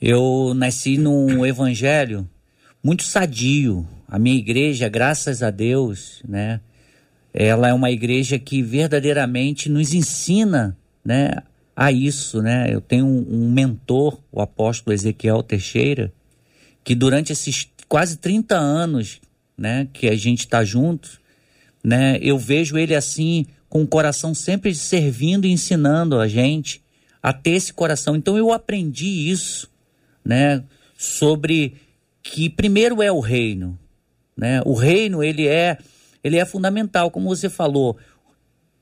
Eu 0.00 0.52
nasci 0.54 0.98
num 0.98 1.46
evangelho 1.46 2.28
muito 2.82 3.04
sadio. 3.04 3.86
A 4.06 4.18
minha 4.18 4.36
igreja, 4.36 4.88
graças 4.88 5.42
a 5.42 5.50
Deus, 5.50 6.22
né? 6.28 6.60
Ela 7.32 7.68
é 7.68 7.72
uma 7.72 7.90
igreja 7.90 8.38
que 8.38 8.62
verdadeiramente 8.62 9.70
nos 9.70 9.94
ensina, 9.94 10.76
né, 11.02 11.30
a 11.74 11.90
isso, 11.90 12.42
né? 12.42 12.66
Eu 12.70 12.82
tenho 12.82 13.06
um, 13.06 13.26
um 13.30 13.50
mentor, 13.50 14.20
o 14.30 14.42
apóstolo 14.42 14.92
Ezequiel 14.92 15.42
Teixeira, 15.42 16.12
que 16.84 16.94
durante 16.94 17.32
esses 17.32 17.64
quase 17.92 18.16
30 18.16 18.56
anos, 18.56 19.20
né, 19.54 19.86
que 19.92 20.08
a 20.08 20.16
gente 20.16 20.38
está 20.38 20.64
junto, 20.64 21.20
né, 21.84 22.18
eu 22.22 22.38
vejo 22.38 22.78
ele 22.78 22.94
assim 22.94 23.44
com 23.68 23.82
o 23.82 23.86
coração 23.86 24.34
sempre 24.34 24.74
servindo 24.74 25.44
e 25.44 25.52
ensinando 25.52 26.18
a 26.18 26.26
gente 26.26 26.82
a 27.22 27.34
ter 27.34 27.50
esse 27.50 27.70
coração. 27.70 28.16
Então 28.16 28.38
eu 28.38 28.50
aprendi 28.50 29.30
isso, 29.30 29.70
né, 30.24 30.64
sobre 30.96 31.74
que 32.22 32.48
primeiro 32.48 33.02
é 33.02 33.12
o 33.12 33.20
reino, 33.20 33.78
né? 34.34 34.62
O 34.64 34.72
reino 34.72 35.22
ele 35.22 35.46
é 35.46 35.76
ele 36.24 36.38
é 36.38 36.46
fundamental, 36.46 37.10
como 37.10 37.28
você 37.28 37.50
falou. 37.50 37.98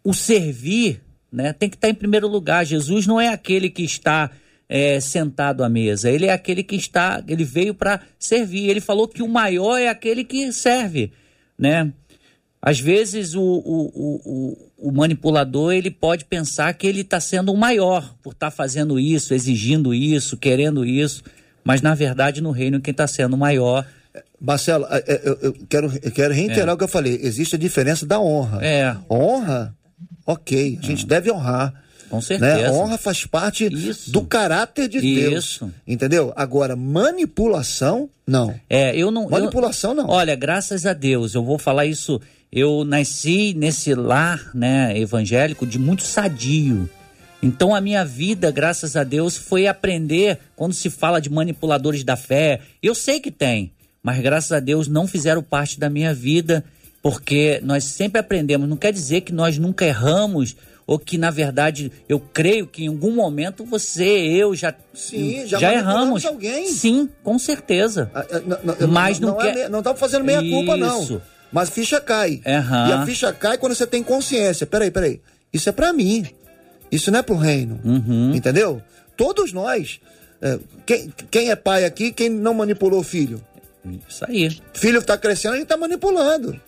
O 0.04 0.14
servir, 0.14 1.02
né, 1.32 1.52
tem 1.52 1.68
que 1.68 1.74
estar 1.74 1.88
em 1.88 1.94
primeiro 1.94 2.28
lugar. 2.28 2.64
Jesus 2.64 3.08
não 3.08 3.20
é 3.20 3.26
aquele 3.26 3.70
que 3.70 3.82
está 3.82 4.30
é, 4.70 5.00
sentado 5.00 5.64
à 5.64 5.68
mesa. 5.68 6.08
Ele 6.08 6.26
é 6.26 6.32
aquele 6.32 6.62
que 6.62 6.76
está, 6.76 7.20
ele 7.26 7.42
veio 7.42 7.74
para 7.74 8.00
servir. 8.16 8.70
Ele 8.70 8.80
falou 8.80 9.08
que 9.08 9.20
o 9.20 9.28
maior 9.28 9.76
é 9.76 9.88
aquele 9.88 10.22
que 10.22 10.52
serve, 10.52 11.12
né? 11.58 11.92
Às 12.62 12.78
vezes 12.78 13.34
o, 13.34 13.42
o, 13.42 14.20
o, 14.24 14.88
o 14.88 14.92
manipulador 14.92 15.72
ele 15.72 15.90
pode 15.90 16.24
pensar 16.24 16.72
que 16.74 16.86
ele 16.86 17.00
está 17.00 17.18
sendo 17.18 17.52
o 17.52 17.56
maior 17.56 18.14
por 18.22 18.32
estar 18.32 18.50
tá 18.50 18.56
fazendo 18.56 19.00
isso, 19.00 19.34
exigindo 19.34 19.92
isso, 19.92 20.36
querendo 20.36 20.84
isso, 20.84 21.24
mas 21.64 21.80
na 21.80 21.94
verdade 21.94 22.42
no 22.42 22.50
reino 22.50 22.80
quem 22.80 22.92
está 22.92 23.06
sendo 23.06 23.34
o 23.34 23.38
maior 23.38 23.84
Marcelo, 24.38 24.86
é, 24.90 25.04
é, 25.06 25.22
eu, 25.42 25.54
quero, 25.68 25.92
eu 26.02 26.10
quero 26.10 26.34
reiterar 26.34 26.70
é. 26.70 26.72
o 26.72 26.76
que 26.76 26.84
eu 26.84 26.88
falei. 26.88 27.18
Existe 27.22 27.56
a 27.56 27.58
diferença 27.58 28.04
da 28.04 28.20
honra. 28.20 28.64
É. 28.64 28.96
Honra, 29.08 29.74
ok, 30.26 30.78
a 30.82 30.86
gente 30.86 31.06
deve 31.06 31.30
honrar. 31.30 31.72
Com 32.10 32.16
né? 32.16 32.22
certeza. 32.22 32.62
Né? 32.62 32.70
Honra 32.70 32.98
faz 32.98 33.24
parte 33.24 33.66
Isso. 33.72 34.10
do 34.10 34.22
caráter 34.22 34.88
de 34.88 34.98
Isso. 34.98 35.60
Deus. 35.64 35.72
Entendeu? 35.86 36.32
Agora, 36.36 36.76
manipulação, 36.76 38.10
não. 38.26 38.54
É, 38.68 38.94
eu 38.94 39.10
não. 39.10 39.28
Manipulação, 39.28 39.92
eu, 39.92 39.96
não. 39.96 40.08
Olha, 40.08 40.34
graças 40.34 40.84
a 40.84 40.92
Deus, 40.92 41.34
eu 41.34 41.42
vou 41.42 41.58
falar 41.58 41.86
isso. 41.86 42.20
Eu 42.52 42.84
nasci 42.84 43.54
nesse 43.54 43.94
lar, 43.94 44.50
né, 44.52 44.98
evangélico, 44.98 45.64
de 45.64 45.78
muito 45.78 46.02
sadio. 46.02 46.90
Então 47.42 47.74
a 47.74 47.80
minha 47.80 48.04
vida, 48.04 48.50
graças 48.50 48.96
a 48.96 49.04
Deus, 49.04 49.36
foi 49.36 49.66
aprender 49.66 50.38
quando 50.54 50.74
se 50.74 50.90
fala 50.90 51.20
de 51.20 51.30
manipuladores 51.30 52.04
da 52.04 52.16
fé. 52.16 52.60
Eu 52.82 52.94
sei 52.94 53.20
que 53.20 53.30
tem 53.30 53.72
mas 54.02 54.20
graças 54.20 54.52
a 54.52 54.60
Deus 54.60 54.88
não 54.88 55.06
fizeram 55.06 55.42
parte 55.42 55.78
da 55.78 55.90
minha 55.90 56.14
vida, 56.14 56.64
porque 57.02 57.60
nós 57.62 57.84
sempre 57.84 58.20
aprendemos. 58.20 58.68
Não 58.68 58.76
quer 58.76 58.92
dizer 58.92 59.22
que 59.22 59.32
nós 59.32 59.58
nunca 59.58 59.84
erramos 59.84 60.56
ou 60.90 60.98
que 60.98 61.16
na 61.16 61.30
verdade 61.30 61.92
eu 62.08 62.18
creio 62.18 62.66
que 62.66 62.82
em 62.82 62.88
algum 62.88 63.12
momento 63.12 63.64
você, 63.64 64.02
eu 64.02 64.56
já 64.56 64.74
Sim, 64.92 65.46
já, 65.46 65.56
já 65.60 65.72
erramos 65.72 66.24
alguém. 66.26 66.66
Sim, 66.66 67.08
com 67.22 67.38
certeza. 67.38 68.10
Ah, 68.12 68.26
ah, 68.28 68.40
não, 68.40 68.58
não, 68.64 68.88
mas 68.88 69.20
não, 69.20 69.28
não, 69.28 69.36
quer... 69.36 69.56
é, 69.56 69.68
não 69.68 69.78
estamos 69.78 70.00
fazendo 70.00 70.24
meia 70.24 70.42
culpa 70.42 70.76
não. 70.76 71.22
Mas 71.52 71.70
ficha 71.70 72.00
cai. 72.00 72.42
Uhum. 72.44 72.88
E 72.88 72.92
a 72.92 73.06
ficha 73.06 73.32
cai 73.32 73.56
quando 73.56 73.72
você 73.72 73.86
tem 73.86 74.02
consciência. 74.02 74.66
Peraí, 74.66 74.90
peraí. 74.90 75.20
Isso 75.52 75.68
é 75.68 75.72
para 75.72 75.92
mim. 75.92 76.26
Isso 76.90 77.12
não 77.12 77.20
é 77.20 77.22
pro 77.22 77.36
reino. 77.36 77.78
Uhum. 77.84 78.34
Entendeu? 78.34 78.82
Todos 79.16 79.52
nós. 79.52 80.00
É, 80.42 80.58
quem, 80.84 81.14
quem 81.30 81.50
é 81.50 81.56
pai 81.56 81.84
aqui, 81.84 82.10
quem 82.10 82.28
não 82.28 82.52
manipulou 82.52 82.98
o 82.98 83.04
filho? 83.04 83.40
Isso 84.08 84.24
aí. 84.26 84.60
Filho 84.74 85.00
tá 85.04 85.16
crescendo, 85.16 85.54
a 85.54 85.58
gente 85.58 85.68
tá 85.68 85.76
manipulando. 85.76 86.60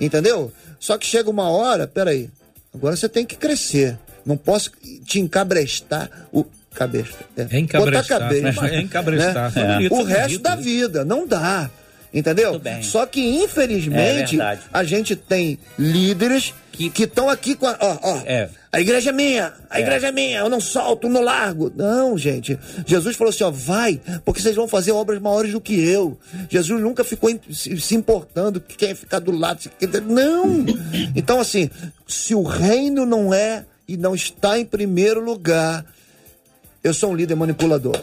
Entendeu? 0.00 0.50
Só 0.80 0.96
que 0.96 1.06
chega 1.06 1.28
uma 1.28 1.50
hora, 1.50 1.86
peraí, 1.86 2.30
agora 2.76 2.96
você 2.96 3.08
tem 3.08 3.24
que 3.24 3.36
crescer. 3.36 3.98
Não 4.24 4.36
posso 4.36 4.70
te 5.04 5.20
encabrestar 5.20 6.10
o 6.32 6.44
cabesta. 6.74 7.24
É, 7.36 7.46
é 7.56 7.58
encabrestar. 7.58 8.20
Cabeça, 8.20 8.66
é 8.66 8.80
encabrestar. 8.80 9.54
Né? 9.54 9.86
É. 9.86 9.88
O 9.90 10.02
resto 10.02 10.38
da 10.38 10.54
vida, 10.54 11.04
não 11.04 11.26
dá. 11.26 11.70
Entendeu? 12.12 12.60
Só 12.82 13.04
que, 13.04 13.20
infelizmente, 13.20 14.40
é 14.40 14.58
a 14.72 14.84
gente 14.84 15.14
tem 15.14 15.58
líderes 15.78 16.54
que 16.72 16.90
estão 17.02 17.28
aqui 17.28 17.54
com 17.54 17.66
a. 17.66 17.76
Ó, 17.80 17.98
ó, 18.02 18.22
é. 18.24 18.48
A 18.76 18.80
igreja 18.82 19.08
é 19.08 19.12
minha, 19.12 19.54
a 19.70 19.78
é. 19.78 19.82
igreja 19.82 20.08
é 20.08 20.12
minha, 20.12 20.40
eu 20.40 20.50
não 20.50 20.60
solto, 20.60 21.08
não 21.08 21.22
largo. 21.22 21.72
Não, 21.74 22.18
gente. 22.18 22.58
Jesus 22.84 23.16
falou 23.16 23.30
assim: 23.30 23.42
ó, 23.42 23.50
vai, 23.50 23.98
porque 24.22 24.38
vocês 24.38 24.54
vão 24.54 24.68
fazer 24.68 24.92
obras 24.92 25.18
maiores 25.18 25.52
do 25.52 25.62
que 25.62 25.82
eu. 25.82 26.18
Jesus 26.50 26.82
nunca 26.82 27.02
ficou 27.02 27.30
se, 27.50 27.94
importando 27.94 28.60
quem 28.60 28.94
ficar 28.94 29.18
do 29.18 29.32
lado. 29.32 29.60
Não! 30.06 30.66
Então, 31.16 31.40
assim, 31.40 31.70
se 32.06 32.34
o 32.34 32.42
reino 32.42 33.06
não 33.06 33.32
é 33.32 33.64
e 33.88 33.96
não 33.96 34.14
está 34.14 34.58
em 34.58 34.66
primeiro 34.66 35.24
lugar, 35.24 35.82
eu 36.84 36.92
sou 36.92 37.12
um 37.12 37.16
líder 37.16 37.34
manipulador. 37.34 37.98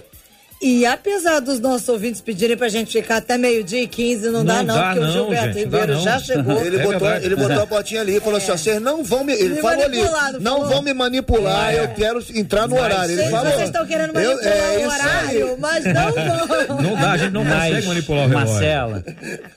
E 0.64 0.86
apesar 0.86 1.41
dos 1.41 1.59
nossos 1.59 1.89
ouvintes 1.89 2.22
pedirem 2.22 2.55
pra 2.55 2.70
gente 2.70 2.93
ficar 2.93 3.18
até 3.18 3.38
meio-dia 3.38 3.84
e 3.84 3.88
15, 3.88 4.28
não, 4.28 4.32
não 4.32 4.45
dá 4.45 4.64
não, 4.64 4.76
dá 4.76 4.84
porque 4.86 4.99
não, 5.01 5.09
o 5.09 5.11
Gilberto 5.11 5.45
gente, 5.47 5.59
Ribeiro 5.59 5.99
já 5.99 6.20
chegou. 6.20 6.61
Ele, 6.66 6.78
é 6.78 6.84
botou, 6.84 7.16
ele 7.16 7.36
botou 7.36 7.61
a 7.61 7.66
botinha 7.66 7.99
ali 7.99 8.16
e 8.16 8.20
falou 8.22 8.39
é. 8.39 8.41
assim: 8.41 8.51
vocês 8.53 8.82
não 8.82 9.03
vão 9.03 9.26
me. 9.26 9.34
Ele 9.34 9.55
me 9.55 9.61
falou 9.61 9.84
ali, 9.84 9.99
não 10.39 10.53
falou? 10.59 10.70
vão 10.70 10.82
me 10.82 10.93
manipular, 10.93 11.74
é. 11.74 11.82
eu 11.82 11.89
quero 11.89 12.24
entrar 12.34 12.66
no 12.70 12.80
horário. 12.80 13.11
Ele 13.11 13.30
falou. 13.30 13.51
Vocês 13.51 13.64
estão 13.64 13.86
querendo 13.86 14.14
manipular 14.14 14.45
eu, 14.45 14.53
é, 14.53 14.88
o 14.88 14.89
horário, 14.89 15.57
mas 15.59 15.84
não 15.84 16.11
vão. 16.14 16.53
Não 16.84 16.95
dá, 16.95 17.11
a 17.11 17.18
gente 17.18 17.32
não 17.32 17.43
mas, 17.43 17.70
consegue 17.70 17.88
manipular 17.88 18.26
o 18.26 18.28
relógio. 18.30 18.51
Marcela, 18.53 19.03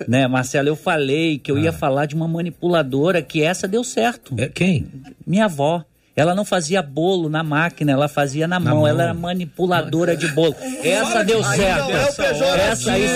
né, 0.09 0.27
Marcela, 0.27 0.69
eu 0.69 0.77
falei 0.77 1.39
que 1.39 1.51
eu 1.51 1.59
ia 1.59 1.71
ah. 1.71 1.73
falar 1.73 2.07
de 2.07 2.15
uma 2.15 2.27
manipuladora 2.27 3.23
que 3.23 3.43
essa 3.43 3.69
deu 3.69 3.85
certo. 3.85 4.35
É, 4.39 4.49
quem? 4.49 4.87
Minha 5.27 5.45
avó. 5.45 5.85
Ela 6.17 6.35
não 6.35 6.47
fazia 6.47 6.81
bolo 6.81 7.29
na 7.29 7.43
máquina, 7.43 7.93
ela 7.93 8.09
fazia 8.09 8.49
na, 8.49 8.59
na 8.59 8.71
mão. 8.71 8.77
mão. 8.79 8.89
Ela 8.89 9.03
era 9.03 9.15
manipuladora 9.15 10.17
de 10.17 10.27
bolo. 10.29 10.57
Essa 10.83 11.23
deu 11.23 11.45
certo. 11.45 11.91
É 11.91 12.33
o. 12.33 12.45
Essa 12.57 12.93
aí. 12.93 13.07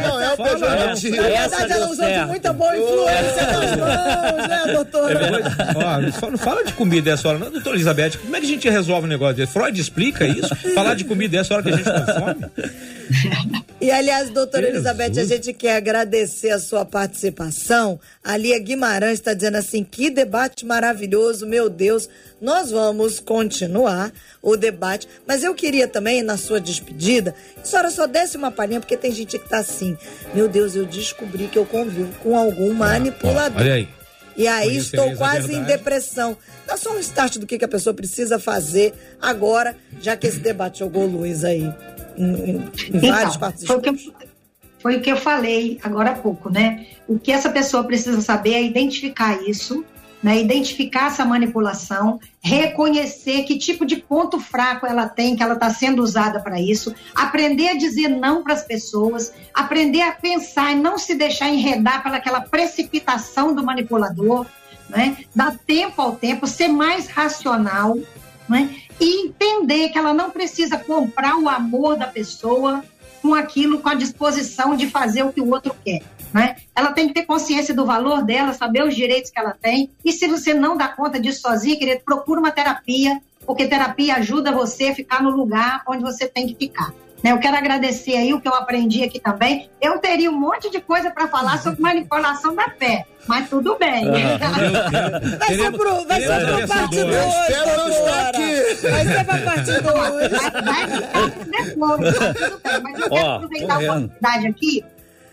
Não 0.00 0.18
é 0.18 0.32
o 0.32 0.36
pejorativo. 0.38 1.16
Na 1.16 1.22
verdade, 1.22 1.72
ela 1.72 1.90
usou 1.90 2.06
de 2.06 2.24
muita 2.26 2.52
boa 2.54 2.74
influência 2.74 3.46
nas 3.52 3.76
mãos, 3.76 4.48
né, 4.48 4.72
doutora? 4.72 5.20
É 5.26 6.26
Ó, 6.26 6.30
não 6.30 6.38
fala 6.38 6.64
de 6.64 6.72
comida 6.72 7.10
essa 7.10 7.28
hora, 7.28 7.38
não, 7.38 7.50
doutora 7.50 7.76
Elizabeth. 7.76 8.12
Como 8.18 8.34
é 8.34 8.40
que 8.40 8.46
a 8.46 8.48
gente 8.48 8.70
resolve 8.70 9.06
um 9.06 9.10
negócio 9.10 9.36
desse? 9.36 9.52
Freud 9.52 9.78
explica 9.78 10.26
isso? 10.26 10.56
Falar 10.74 10.94
de 10.94 11.04
comida 11.04 11.36
essa 11.36 11.52
hora 11.52 11.62
que 11.62 11.68
a 11.68 11.76
gente 11.76 11.84
consome? 11.84 12.46
E 13.80 13.92
aliás, 13.92 14.28
doutora 14.30 14.66
Jesus. 14.66 14.84
Elizabeth, 14.84 15.20
a 15.20 15.24
gente 15.24 15.52
quer 15.52 15.76
agradecer 15.76 16.50
a 16.50 16.58
sua 16.58 16.84
participação. 16.84 17.98
A 18.24 18.36
Lia 18.36 18.58
Guimarães 18.58 19.14
está 19.14 19.32
dizendo 19.34 19.56
assim: 19.56 19.84
que 19.84 20.10
debate 20.10 20.66
maravilhoso, 20.66 21.46
meu 21.46 21.70
Deus. 21.70 22.08
Nós 22.40 22.70
vamos 22.70 23.18
continuar 23.18 24.12
o 24.40 24.56
debate, 24.56 25.08
mas 25.26 25.42
eu 25.42 25.54
queria 25.54 25.88
também, 25.88 26.22
na 26.22 26.36
sua 26.36 26.60
despedida, 26.60 27.34
que 27.54 27.60
a 27.62 27.64
senhora 27.64 27.90
só 27.90 28.06
desse 28.06 28.36
uma 28.36 28.50
palhinha, 28.50 28.80
porque 28.80 28.96
tem 28.96 29.10
gente 29.10 29.38
que 29.38 29.44
está 29.44 29.58
assim: 29.58 29.96
meu 30.34 30.48
Deus, 30.48 30.76
eu 30.76 30.86
descobri 30.86 31.48
que 31.48 31.58
eu 31.58 31.66
convivo 31.66 32.12
com 32.22 32.36
algum 32.36 32.72
manipulador. 32.72 33.60
Ah, 33.60 33.64
olha 33.64 33.74
aí. 33.74 33.88
E 34.36 34.46
aí 34.46 34.76
estou 34.76 35.16
quase 35.16 35.52
em 35.52 35.64
depressão. 35.64 36.36
Dá 36.64 36.76
só 36.76 36.94
um 36.94 37.00
start 37.00 37.38
do 37.38 37.46
que, 37.46 37.58
que 37.58 37.64
a 37.64 37.68
pessoa 37.68 37.92
precisa 37.92 38.38
fazer 38.38 38.94
agora, 39.20 39.76
já 40.00 40.16
que 40.16 40.28
esse 40.28 40.38
debate 40.38 40.78
jogou 40.78 41.06
luz 41.06 41.44
aí 41.44 41.74
em, 42.16 42.62
em 42.94 43.10
vários 43.10 43.34
então, 43.34 43.40
partes. 43.40 43.66
Foi 43.66 43.76
o, 43.76 43.80
que 43.80 43.88
eu, 43.88 43.96
foi 44.78 44.96
o 44.96 45.00
que 45.00 45.10
eu 45.10 45.16
falei 45.16 45.80
agora 45.82 46.12
há 46.12 46.14
pouco, 46.14 46.50
né? 46.50 46.86
O 47.08 47.18
que 47.18 47.32
essa 47.32 47.50
pessoa 47.50 47.82
precisa 47.82 48.20
saber 48.20 48.54
é 48.54 48.62
identificar 48.62 49.42
isso, 49.42 49.84
né? 50.22 50.40
identificar 50.40 51.06
essa 51.06 51.24
manipulação, 51.24 52.18
reconhecer 52.40 53.44
que 53.44 53.58
tipo 53.58 53.84
de 53.84 53.96
ponto 53.96 54.40
fraco 54.40 54.86
ela 54.86 55.08
tem, 55.08 55.36
que 55.36 55.42
ela 55.42 55.54
está 55.54 55.70
sendo 55.70 56.02
usada 56.02 56.40
para 56.40 56.60
isso, 56.60 56.94
aprender 57.14 57.68
a 57.68 57.76
dizer 57.76 58.08
não 58.08 58.42
para 58.42 58.54
as 58.54 58.64
pessoas, 58.64 59.32
aprender 59.54 60.02
a 60.02 60.12
pensar 60.12 60.72
e 60.72 60.76
não 60.76 60.98
se 60.98 61.14
deixar 61.14 61.48
enredar 61.48 62.02
pelaquela 62.02 62.40
precipitação 62.40 63.54
do 63.54 63.64
manipulador, 63.64 64.46
né? 64.88 65.18
dar 65.34 65.56
tempo 65.66 66.00
ao 66.00 66.16
tempo, 66.16 66.46
ser 66.46 66.68
mais 66.68 67.08
racional, 67.08 67.96
né? 68.48 68.74
e 69.00 69.26
entender 69.26 69.90
que 69.90 69.98
ela 69.98 70.12
não 70.12 70.30
precisa 70.30 70.76
comprar 70.76 71.36
o 71.36 71.48
amor 71.48 71.96
da 71.96 72.06
pessoa 72.06 72.82
com 73.20 73.34
aquilo, 73.34 73.80
com 73.80 73.88
a 73.88 73.94
disposição 73.94 74.76
de 74.76 74.88
fazer 74.88 75.22
o 75.22 75.32
que 75.32 75.40
o 75.40 75.50
outro 75.50 75.74
quer. 75.84 76.02
Né? 76.32 76.56
Ela 76.74 76.92
tem 76.92 77.08
que 77.08 77.14
ter 77.14 77.26
consciência 77.26 77.74
do 77.74 77.86
valor 77.86 78.22
dela, 78.22 78.52
saber 78.52 78.82
os 78.82 78.94
direitos 78.94 79.30
que 79.30 79.38
ela 79.38 79.56
tem. 79.60 79.90
E 80.04 80.12
se 80.12 80.26
você 80.26 80.52
não 80.52 80.76
dá 80.76 80.88
conta 80.88 81.18
disso 81.18 81.40
sozinha, 81.40 81.78
querido, 81.78 82.02
procura 82.04 82.40
uma 82.40 82.50
terapia, 82.50 83.20
porque 83.46 83.66
terapia 83.66 84.16
ajuda 84.16 84.52
você 84.52 84.88
a 84.88 84.94
ficar 84.94 85.22
no 85.22 85.30
lugar 85.30 85.82
onde 85.86 86.02
você 86.02 86.26
tem 86.26 86.46
que 86.46 86.54
ficar. 86.54 86.92
Né? 87.22 87.32
Eu 87.32 87.38
quero 87.38 87.56
agradecer 87.56 88.16
aí 88.16 88.32
o 88.32 88.40
que 88.40 88.48
eu 88.48 88.54
aprendi 88.54 89.02
aqui 89.02 89.18
também. 89.18 89.68
Eu 89.80 89.98
teria 89.98 90.30
um 90.30 90.38
monte 90.38 90.70
de 90.70 90.80
coisa 90.80 91.10
para 91.10 91.26
falar 91.28 91.58
sobre 91.58 91.80
manipulação 91.80 92.54
da 92.54 92.68
fé, 92.70 93.06
mas 93.26 93.48
tudo 93.48 93.76
bem. 93.76 94.04
Ah, 94.06 95.18
vai 95.38 95.56
ser 95.56 95.72
pro, 95.72 96.04
vai 96.06 96.20
ser 96.20 96.46
pra 96.46 96.68
parte 96.68 97.04
2, 97.04 97.14
Vai 98.82 99.04
ser 99.04 99.24
pra 99.24 99.38
parte 99.38 99.64
2. 99.64 99.84
Vai, 99.84 100.86
ficar 100.86 101.26
depois, 101.50 102.18
tá 102.18 102.34
tudo 102.34 102.60
bem. 102.62 102.82
Mas 102.82 103.00
eu 103.00 103.10
quero 103.10 103.28
aproveitar 103.28 103.74
a 103.74 103.78
oportunidade 103.78 104.46
aqui 104.46 104.84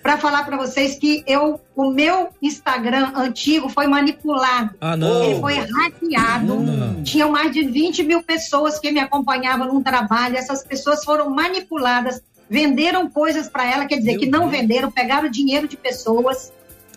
para 0.06 0.20
falar 0.20 0.46
para 0.46 0.56
vocês 0.56 1.00
que 1.00 1.24
eu, 1.26 1.60
o 1.76 1.90
meu 1.90 2.30
Instagram 2.40 3.12
antigo 3.16 3.70
foi 3.70 3.88
manipulado. 3.88 4.76
Ah, 4.80 4.96
não. 4.96 5.24
Ele 5.24 5.40
foi 5.40 5.56
hackeado. 5.56 6.60
Não. 6.60 7.02
Tinham 7.02 7.32
mais 7.32 7.52
de 7.52 7.64
20 7.64 8.04
mil 8.04 8.22
pessoas 8.22 8.78
que 8.78 8.92
me 8.92 9.00
acompanhavam 9.00 9.66
num 9.66 9.82
trabalho. 9.82 10.38
Essas 10.38 10.64
pessoas 10.64 11.04
foram 11.04 11.32
manipuladas, 11.32 12.22
venderam 12.48 13.10
coisas 13.10 13.50
para 13.50 13.66
ela, 13.66 13.88
quer 13.88 13.98
dizer, 13.98 14.12
Meu 14.12 14.20
que 14.20 14.28
não 14.28 14.42
Deus. 14.42 14.52
venderam, 14.52 14.92
pegaram 14.92 15.28
dinheiro 15.28 15.68
de 15.68 15.76
pessoas 15.76 16.54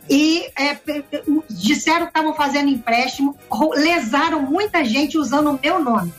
e 0.06 0.44
é, 0.54 0.76
disseram 1.48 2.02
que 2.02 2.10
estavam 2.10 2.34
fazendo 2.34 2.68
empréstimo, 2.68 3.34
lesaram 3.74 4.42
muita 4.42 4.84
gente 4.84 5.16
usando 5.16 5.48
o 5.52 5.58
meu 5.62 5.82
nome. 5.82 6.12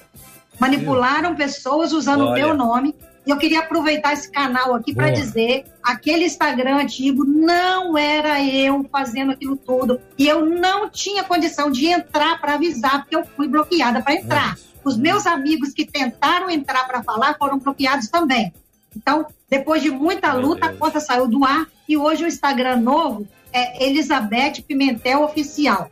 Manipularam 0.60 1.36
pessoas 1.36 1.94
usando 1.94 2.26
o 2.26 2.34
meu 2.34 2.56
nome 2.56 2.96
e 3.26 3.30
eu 3.32 3.38
queria 3.38 3.60
aproveitar 3.60 4.14
esse 4.14 4.32
canal 4.32 4.74
aqui 4.74 4.94
para 4.94 5.10
dizer: 5.12 5.66
aquele 5.84 6.26
Instagram 6.26 6.78
antigo 6.78 7.24
não 7.24 7.98
era 7.98 8.44
eu 8.44 8.84
fazendo 8.92 9.32
aquilo 9.32 9.56
tudo. 9.56 10.00
E 10.18 10.28
eu 10.28 10.46
não 10.46 10.90
tinha 10.90 11.24
condição 11.24 11.70
de 11.70 11.88
entrar 11.88 12.40
para 12.40 12.56
avisar, 12.56 13.02
porque 13.02 13.16
eu 13.16 13.26
fui 13.26 13.48
bloqueada 13.48 14.02
para 14.02 14.16
entrar. 14.16 14.50
Nossa. 14.52 14.70
Os 14.84 14.98
meus 14.98 15.28
amigos 15.28 15.74
que 15.74 15.86
tentaram 15.86 16.50
entrar 16.50 16.88
para 16.88 17.04
falar 17.04 17.38
foram 17.38 17.60
bloqueados 17.60 18.10
também. 18.10 18.54
Então, 18.96 19.26
depois 19.50 19.82
de 19.82 19.92
muita 19.92 20.34
luta, 20.34 20.68
a 20.68 20.74
conta 20.74 21.00
saiu 21.00 21.28
do 21.28 21.44
ar 21.44 21.68
e 21.88 21.98
hoje 21.98 22.24
o 22.24 22.28
Instagram 22.28 22.78
novo 22.78 23.28
é 23.52 23.86
Elizabeth 23.86 24.64
Pimentel 24.68 25.24
Oficial. 25.24 25.92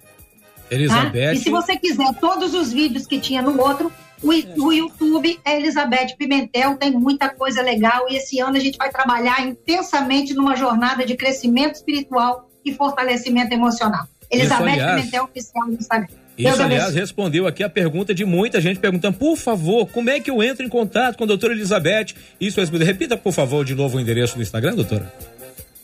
Elizabeth. 0.69 1.27
Tá? 1.27 1.33
E 1.33 1.37
se 1.37 1.49
você 1.49 1.77
quiser 1.77 2.13
todos 2.15 2.53
os 2.53 2.71
vídeos 2.71 3.05
que 3.05 3.19
tinha 3.19 3.41
no 3.41 3.59
outro, 3.61 3.91
o, 4.21 4.29
o 4.65 4.73
YouTube 4.73 5.39
é 5.45 5.57
Elizabeth 5.57 6.15
Pimentel, 6.17 6.75
tem 6.77 6.91
muita 6.91 7.29
coisa 7.29 7.61
legal 7.61 8.07
e 8.09 8.17
esse 8.17 8.39
ano 8.39 8.57
a 8.57 8.59
gente 8.59 8.77
vai 8.77 8.89
trabalhar 8.89 9.45
intensamente 9.45 10.33
numa 10.33 10.55
jornada 10.55 11.05
de 11.05 11.15
crescimento 11.15 11.75
espiritual 11.75 12.49
e 12.65 12.73
fortalecimento 12.73 13.53
emocional. 13.53 14.07
Elizabeth 14.29 14.71
Isso, 14.71 14.81
aliás, 14.81 14.95
Pimentel, 14.95 15.23
oficial 15.23 15.67
no 15.67 15.73
Instagram. 15.73 16.07
Isso, 16.37 16.61
aliás, 16.61 16.93
respondeu 16.93 17.47
aqui 17.47 17.63
a 17.63 17.69
pergunta 17.69 18.13
de 18.13 18.23
muita 18.23 18.61
gente 18.61 18.79
perguntando, 18.79 19.17
por 19.17 19.35
favor, 19.35 19.87
como 19.87 20.09
é 20.09 20.19
que 20.19 20.29
eu 20.29 20.43
entro 20.43 20.63
em 20.63 20.69
contato 20.69 21.17
com 21.17 21.23
a 21.23 21.27
doutora 21.27 21.53
Elizabeth? 21.53 22.13
Isso, 22.39 22.61
repita, 22.61 23.17
por 23.17 23.33
favor, 23.33 23.65
de 23.65 23.73
novo 23.73 23.97
o 23.97 23.99
endereço 23.99 24.35
do 24.35 24.43
Instagram, 24.43 24.75
doutora. 24.75 25.11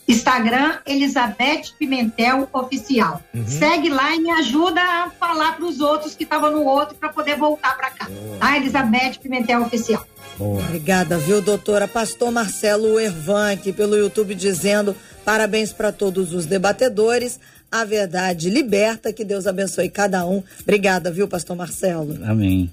Instagram 0.06 0.78
Elizabeth 0.86 1.72
Pimentel 1.78 2.48
Oficial. 2.52 3.22
Uhum. 3.34 3.46
Segue 3.46 3.88
lá 3.88 4.14
e 4.14 4.20
me 4.20 4.30
ajuda 4.30 4.80
a 4.80 5.10
falar 5.10 5.56
para 5.56 5.64
os 5.64 5.80
outros 5.80 6.14
que 6.14 6.24
estavam 6.24 6.50
no 6.50 6.64
outro 6.64 6.94
para 6.94 7.08
poder 7.08 7.36
voltar 7.36 7.76
para 7.76 7.90
cá. 7.90 8.08
Oh. 8.10 8.36
Tá? 8.38 8.56
Elizabeth 8.56 9.18
Pimentel 9.22 9.62
Oficial. 9.62 10.06
Boa. 10.38 10.60
Obrigada, 10.60 11.16
viu, 11.16 11.40
doutora? 11.40 11.86
Pastor 11.86 12.30
Marcelo 12.30 12.98
Ervan 12.98 13.52
aqui 13.52 13.72
pelo 13.72 13.96
YouTube 13.96 14.34
dizendo 14.34 14.94
parabéns 15.24 15.72
para 15.72 15.92
todos 15.92 16.32
os 16.32 16.44
debatedores. 16.44 17.38
A 17.70 17.84
verdade 17.84 18.50
liberta, 18.50 19.12
que 19.12 19.24
Deus 19.24 19.46
abençoe 19.46 19.88
cada 19.88 20.24
um. 20.26 20.42
Obrigada, 20.62 21.10
viu, 21.10 21.26
pastor 21.26 21.56
Marcelo? 21.56 22.16
Amém. 22.24 22.70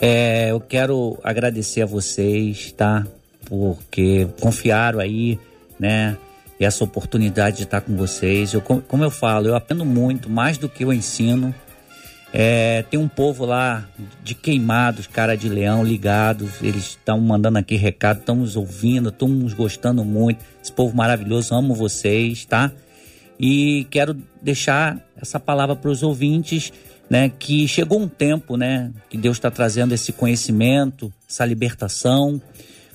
É, 0.00 0.50
eu 0.50 0.60
quero 0.60 1.18
agradecer 1.22 1.82
a 1.82 1.86
vocês, 1.86 2.72
tá? 2.72 3.06
Porque 3.44 4.26
confiaram 4.40 5.00
aí, 5.00 5.38
né? 5.78 6.16
E 6.58 6.64
essa 6.64 6.82
oportunidade 6.82 7.58
de 7.58 7.62
estar 7.64 7.80
com 7.80 7.96
vocês. 7.96 8.52
Eu, 8.52 8.60
como 8.60 9.04
eu 9.04 9.10
falo, 9.10 9.48
eu 9.48 9.54
aprendo 9.54 9.84
muito, 9.84 10.28
mais 10.28 10.58
do 10.58 10.68
que 10.68 10.84
eu 10.84 10.92
ensino. 10.92 11.54
É, 12.32 12.84
tem 12.90 13.00
um 13.00 13.08
povo 13.08 13.46
lá 13.46 13.88
de 14.22 14.34
queimados, 14.34 15.06
cara 15.06 15.36
de 15.36 15.48
leão, 15.48 15.82
ligados. 15.84 16.60
Eles 16.60 16.88
estão 16.88 17.20
mandando 17.20 17.58
aqui 17.58 17.76
recado, 17.76 18.18
estão 18.18 18.36
nos 18.36 18.56
ouvindo, 18.56 19.08
estão 19.08 19.28
nos 19.28 19.54
gostando 19.54 20.04
muito. 20.04 20.44
Esse 20.62 20.72
povo 20.72 20.94
maravilhoso, 20.94 21.54
amo 21.54 21.74
vocês, 21.74 22.44
tá? 22.44 22.70
E 23.40 23.86
quero 23.90 24.16
deixar 24.42 25.00
essa 25.16 25.38
palavra 25.38 25.76
para 25.76 25.90
os 25.90 26.02
ouvintes, 26.02 26.72
né? 27.08 27.30
Que 27.30 27.66
chegou 27.68 28.00
um 28.00 28.08
tempo, 28.08 28.56
né? 28.56 28.92
Que 29.08 29.16
Deus 29.16 29.36
está 29.36 29.50
trazendo 29.50 29.94
esse 29.94 30.12
conhecimento, 30.12 31.12
essa 31.28 31.44
libertação 31.46 32.42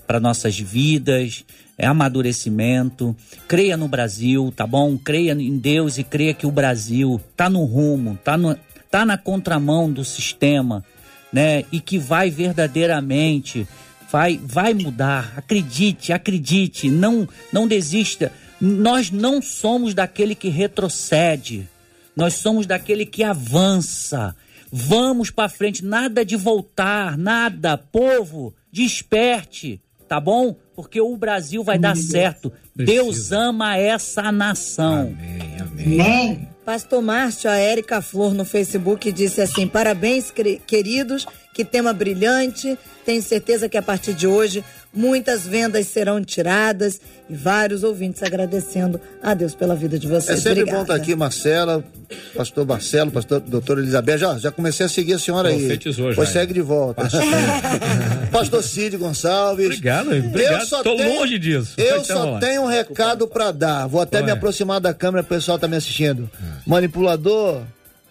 para 0.05 0.19
nossas 0.19 0.59
vidas 0.59 1.45
é 1.77 1.85
amadurecimento. 1.85 3.15
Creia 3.47 3.77
no 3.77 3.87
Brasil, 3.87 4.53
tá 4.55 4.65
bom? 4.65 4.97
Creia 4.97 5.33
em 5.33 5.57
Deus 5.57 5.97
e 5.97 6.03
creia 6.03 6.33
que 6.33 6.45
o 6.45 6.51
Brasil 6.51 7.19
tá 7.35 7.49
no 7.49 7.63
rumo, 7.63 8.17
tá, 8.23 8.37
no, 8.37 8.57
tá 8.89 9.05
na 9.05 9.17
contramão 9.17 9.91
do 9.91 10.03
sistema, 10.03 10.83
né? 11.31 11.63
E 11.71 11.79
que 11.79 11.97
vai 11.97 12.29
verdadeiramente 12.29 13.67
vai 14.11 14.39
vai 14.43 14.73
mudar. 14.73 15.33
Acredite, 15.35 16.13
acredite, 16.13 16.89
não 16.89 17.27
não 17.51 17.67
desista. 17.67 18.31
Nós 18.61 19.11
não 19.11 19.41
somos 19.41 19.93
daquele 19.93 20.35
que 20.35 20.49
retrocede. 20.49 21.67
Nós 22.15 22.35
somos 22.35 22.67
daquele 22.67 23.05
que 23.05 23.23
avança. 23.23 24.35
Vamos 24.71 25.29
para 25.29 25.49
frente, 25.49 25.83
nada 25.83 26.23
de 26.23 26.35
voltar, 26.35 27.17
nada. 27.17 27.77
Povo, 27.77 28.53
desperte 28.71 29.81
tá 30.13 30.19
bom? 30.19 30.55
Porque 30.75 30.99
o 30.99 31.15
Brasil 31.15 31.63
vai 31.63 31.77
dar 31.77 31.95
certo. 31.95 32.51
Precisa. 32.75 33.03
Deus 33.03 33.31
ama 33.31 33.77
essa 33.77 34.31
nação. 34.31 35.13
Amém, 35.17 35.57
amém. 35.59 36.01
amém. 36.01 36.49
Pastor 36.65 37.01
Márcio, 37.01 37.49
a 37.49 37.57
Érica 37.57 38.01
Flor 38.01 38.33
no 38.33 38.45
Facebook 38.45 39.11
disse 39.11 39.41
assim: 39.41 39.67
parabéns, 39.67 40.31
queridos, 40.65 41.27
que 41.53 41.63
tema 41.63 41.93
brilhante. 41.93 42.77
Tenho 43.05 43.21
certeza 43.21 43.69
que 43.69 43.77
a 43.77 43.81
partir 43.81 44.13
de 44.13 44.25
hoje 44.25 44.63
muitas 44.93 45.45
vendas 45.45 45.87
serão 45.87 46.23
tiradas 46.23 47.01
e 47.29 47.35
vários 47.35 47.83
ouvintes 47.83 48.23
agradecendo 48.23 48.99
a 49.21 49.33
Deus 49.33 49.53
pela 49.53 49.75
vida 49.75 49.99
de 49.99 50.07
vocês. 50.07 50.39
É 50.39 50.41
sempre 50.41 50.61
Obrigada. 50.61 50.77
bom 50.77 50.81
estar 50.83 50.95
aqui, 50.95 51.15
Marcela, 51.15 51.83
pastor 52.35 52.65
Marcelo, 52.65 53.11
pastor 53.11 53.39
doutora 53.41 53.81
Elizabeth. 53.81 54.17
Já, 54.17 54.37
já 54.37 54.51
comecei 54.51 54.85
a 54.85 54.89
seguir 54.89 55.13
a 55.13 55.19
senhora 55.19 55.49
aí. 55.49 55.59
Profetizou 55.59 56.13
Pois 56.15 56.29
segue 56.29 56.53
de 56.53 56.61
volta. 56.61 57.07
pastor 58.31 58.63
Cid 58.63 58.97
Gonçalves. 58.97 59.65
Obrigado, 59.67 60.07
obrigado. 60.07 60.61
Eu 60.61 60.65
só 60.65 60.81
Tô 60.83 60.95
tenho, 60.95 61.19
longe 61.19 61.37
disso. 61.37 61.73
Eu 61.77 62.03
só 62.03 62.39
tenho 62.39 62.63
um 62.63 62.67
recado 62.67 63.27
para 63.27 63.51
dar. 63.51 63.87
Vou 63.87 64.01
até 64.01 64.21
me 64.21 64.31
aproximar 64.31 64.79
da 64.79 64.93
câmera, 64.93 65.23
o 65.23 65.27
pessoal 65.27 65.59
tá 65.59 65.67
me 65.67 65.75
assistindo. 65.75 66.29
Manipulador, 66.65 67.61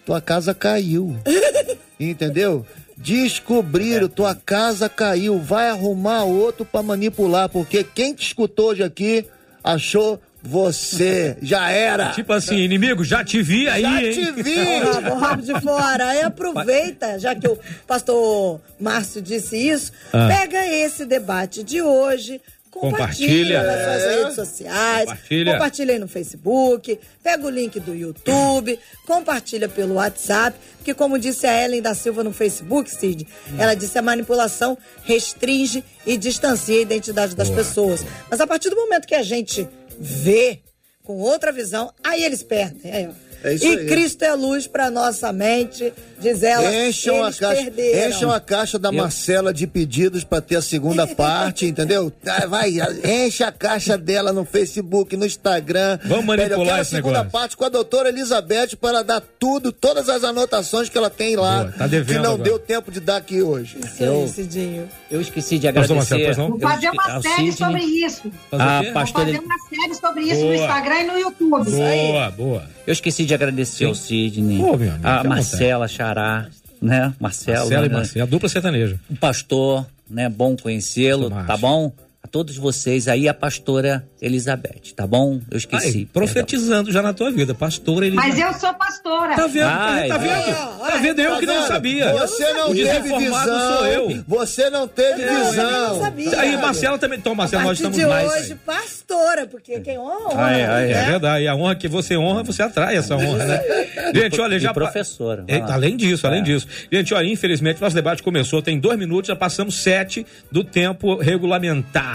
tua 0.05 0.21
casa 0.21 0.53
caiu. 0.53 1.17
Entendeu? 1.99 2.65
Descobriram, 3.03 4.07
tua 4.07 4.33
casa 4.33 4.87
caiu, 4.87 5.37
vai 5.37 5.69
arrumar 5.69 6.23
outro 6.23 6.63
para 6.63 6.81
manipular, 6.81 7.49
porque 7.49 7.83
quem 7.83 8.13
te 8.13 8.25
escutou 8.27 8.69
hoje 8.69 8.81
aqui 8.81 9.25
achou 9.61 10.21
você. 10.41 11.37
Já 11.43 11.69
era. 11.69 12.11
Tipo 12.11 12.31
assim, 12.31 12.55
inimigo, 12.59 13.03
já 13.03 13.23
te 13.23 13.41
vi 13.41 13.67
aí. 13.67 13.81
Já 13.81 14.03
hein? 14.03 14.13
te 14.13 14.31
vi. 14.41 14.55
Rabo, 14.79 15.15
rabo 15.15 15.41
de 15.41 15.61
fora. 15.61 16.07
Aí 16.07 16.21
aproveita, 16.21 17.19
já 17.19 17.35
que 17.35 17.47
o 17.47 17.57
pastor 17.85 18.61
Márcio 18.79 19.21
disse 19.21 19.57
isso, 19.57 19.91
ah. 20.13 20.27
pega 20.27 20.65
esse 20.65 21.05
debate 21.05 21.61
de 21.61 21.81
hoje, 21.81 22.41
Compartilha, 22.73 23.59
compartilha 23.59 23.63
nas 23.63 23.83
suas 23.83 24.15
redes 24.15 24.35
sociais, 24.35 25.05
compartilha. 25.05 25.53
compartilha 25.53 25.93
aí 25.93 25.99
no 25.99 26.07
Facebook, 26.07 26.99
pega 27.21 27.45
o 27.45 27.49
link 27.49 27.79
do 27.79 27.93
YouTube, 27.93 28.79
compartilha 29.05 29.69
pelo 29.69 29.93
WhatsApp, 29.93 30.57
porque 30.77 30.93
como 30.93 31.19
disse 31.19 31.45
a 31.45 31.63
Ellen 31.63 31.83
da 31.83 31.93
Silva 31.93 32.23
no 32.23 32.33
Facebook, 32.33 32.89
Cid, 32.89 33.27
hum. 33.51 33.55
ela 33.59 33.75
disse 33.75 33.97
a 33.99 34.01
manipulação 34.01 34.75
restringe 35.03 35.83
e 36.05 36.17
distancia 36.17 36.79
a 36.79 36.81
identidade 36.81 37.35
das 37.35 37.49
Boa. 37.49 37.59
pessoas. 37.59 38.03
Mas 38.29 38.41
a 38.41 38.47
partir 38.47 38.69
do 38.69 38.75
momento 38.75 39.07
que 39.07 39.15
a 39.15 39.23
gente 39.23 39.67
vê 39.99 40.59
com 41.03 41.17
outra 41.17 41.51
visão, 41.51 41.93
aí 42.03 42.23
eles 42.23 42.41
perdem. 42.41 42.91
Aí, 42.91 43.09
É 43.43 43.55
e 43.55 43.67
aí. 43.67 43.85
Cristo 43.87 44.23
é 44.23 44.33
luz 44.33 44.67
para 44.67 44.89
nossa 44.89 45.33
mente, 45.33 45.93
diz 46.19 46.41
ela. 46.43 46.73
Encham, 46.87 47.23
a 47.23 47.33
caixa, 47.33 47.71
enchem 48.07 48.31
a 48.31 48.39
caixa 48.39 48.79
da 48.79 48.89
Eu... 48.89 48.93
Marcela 48.93 49.53
de 49.53 49.67
pedidos 49.67 50.23
para 50.23 50.41
ter 50.41 50.55
a 50.55 50.61
segunda 50.61 51.05
parte, 51.13 51.65
entendeu? 51.65 52.11
Vai, 52.47 52.75
enche 53.03 53.43
a 53.43 53.51
caixa 53.51 53.97
dela 53.97 54.31
no 54.31 54.45
Facebook, 54.45 55.17
no 55.17 55.25
Instagram. 55.25 55.99
Vamos 56.05 56.25
manipular 56.25 56.79
a 56.79 56.83
segunda 56.85 57.19
negócio. 57.19 57.31
parte 57.31 57.57
com 57.57 57.65
a 57.65 57.69
doutora 57.69 58.09
Elizabeth 58.09 58.77
para 58.79 59.03
dar 59.03 59.21
tudo, 59.21 59.71
todas 59.71 60.07
as 60.07 60.23
anotações 60.23 60.87
que 60.87 60.97
ela 60.97 61.09
tem 61.09 61.35
lá. 61.35 61.63
Boa, 61.63 61.71
tá 61.73 61.87
devendo 61.87 62.17
que 62.17 62.23
não 62.23 62.35
agora. 62.35 62.43
deu 62.43 62.59
tempo 62.59 62.91
de 62.91 63.01
dar 63.01 63.17
aqui 63.17 63.41
hoje. 63.41 63.77
Isso 63.83 64.03
eu, 64.03 64.21
aí, 64.21 64.29
Cidinho. 64.29 64.89
Eu 65.11 65.19
esqueci 65.19 65.59
de 65.59 65.67
agradecer. 65.67 65.93
Marcelo, 65.93 66.49
Vou 66.49 66.59
fazer 66.59 66.89
uma 66.89 67.21
série 67.21 67.51
sobre 67.51 67.83
isso. 67.83 68.31
A 68.51 68.81
Vou 68.81 68.93
fazer 68.93 69.39
uma 69.39 69.57
série 69.69 69.95
sobre 69.95 70.23
isso 70.23 70.41
boa. 70.41 70.47
no 70.47 70.55
Instagram 70.55 70.99
e 70.99 71.03
no 71.03 71.19
YouTube. 71.19 71.71
Boa, 71.71 72.31
boa. 72.31 72.63
Eu 72.85 72.93
esqueci 72.93 73.25
de 73.25 73.32
agradecer 73.33 73.77
Sim. 73.79 73.85
ao 73.85 73.95
Sidney, 73.95 74.57
Pô, 74.59 74.73
amigo, 74.73 74.93
a 75.03 75.23
Marcela 75.23 75.87
Xará, 75.87 76.47
né? 76.81 77.13
Marcela. 77.19 77.59
Marcela 77.59 77.85
e 77.85 77.89
né? 77.89 77.95
Marcela, 77.95 78.25
a 78.25 78.27
dupla 78.27 78.49
sertaneja. 78.49 78.99
O 79.09 79.15
pastor, 79.15 79.85
né? 80.09 80.29
Bom 80.29 80.55
conhecê-lo, 80.55 81.29
tá 81.29 81.57
bom? 81.57 81.91
A 82.23 82.27
todos 82.27 82.55
vocês 82.55 83.09
aí, 83.09 83.27
a 83.27 83.33
pastora 83.33 84.07
Elizabeth, 84.21 84.93
tá 84.95 85.05
bom? 85.05 85.41
Eu 85.51 85.57
esqueci. 85.57 85.97
Ai, 85.99 86.07
profetizando 86.11 86.89
já 86.89 87.01
na 87.01 87.13
tua 87.13 87.29
vida, 87.29 87.53
pastora 87.53 88.07
Elizabeth. 88.07 88.29
Mas 88.29 88.39
eu 88.39 88.53
sou 88.53 88.73
pastora. 88.75 89.35
Tá 89.35 89.45
vendo? 89.45 89.67
Ai, 89.67 90.07
tá 90.07 90.17
vendo? 90.17 90.31
É. 90.31 90.53
Tá 90.53 90.97
vendo? 91.01 91.19
Eu 91.19 91.33
tá 91.33 91.39
que 91.41 91.45
não 91.45 91.67
sabia. 91.67 92.13
Você 92.13 92.53
não 92.53 92.73
teve 92.73 93.17
visão. 93.17 93.77
Sou 93.77 93.87
eu. 93.87 94.23
Você 94.25 94.69
não 94.69 94.87
teve 94.87 95.21
é, 95.21 95.43
visão. 95.43 95.99
Sabia, 95.99 96.39
Aí, 96.39 96.55
Marcela 96.55 96.97
também. 96.97 97.19
Então, 97.19 97.35
Marcela, 97.35 97.63
nós 97.63 97.77
estamos 97.77 97.97
de 97.97 98.05
mais. 98.05 98.31
hoje, 98.31 98.55
pastora, 98.55 99.45
porque 99.45 99.81
quem 99.81 99.99
honra. 99.99 100.45
Ai, 100.45 100.63
ai, 100.63 100.91
é 100.91 100.93
né? 100.93 101.05
verdade. 101.05 101.43
E 101.43 101.47
a 101.49 101.55
honra 101.55 101.75
que 101.75 101.89
você 101.89 102.15
honra, 102.15 102.41
você 102.41 102.63
atrai 102.63 102.95
essa 102.95 103.17
honra, 103.17 103.45
né? 103.45 103.61
Gente, 104.15 104.39
olha, 104.39 104.57
já. 104.57 104.71
E 104.71 104.73
professora. 104.73 105.43
É, 105.45 105.59
além 105.59 105.97
disso, 105.97 106.25
além 106.25 106.39
é. 106.39 106.43
disso. 106.43 106.67
Gente, 106.89 107.13
olha, 107.13 107.27
infelizmente, 107.27 107.81
nosso 107.81 107.95
debate 107.95 108.23
começou, 108.23 108.61
tem 108.61 108.79
dois 108.79 108.97
minutos, 108.97 109.27
já 109.27 109.35
passamos 109.35 109.75
sete 109.75 110.25
do 110.49 110.63
tempo 110.63 111.15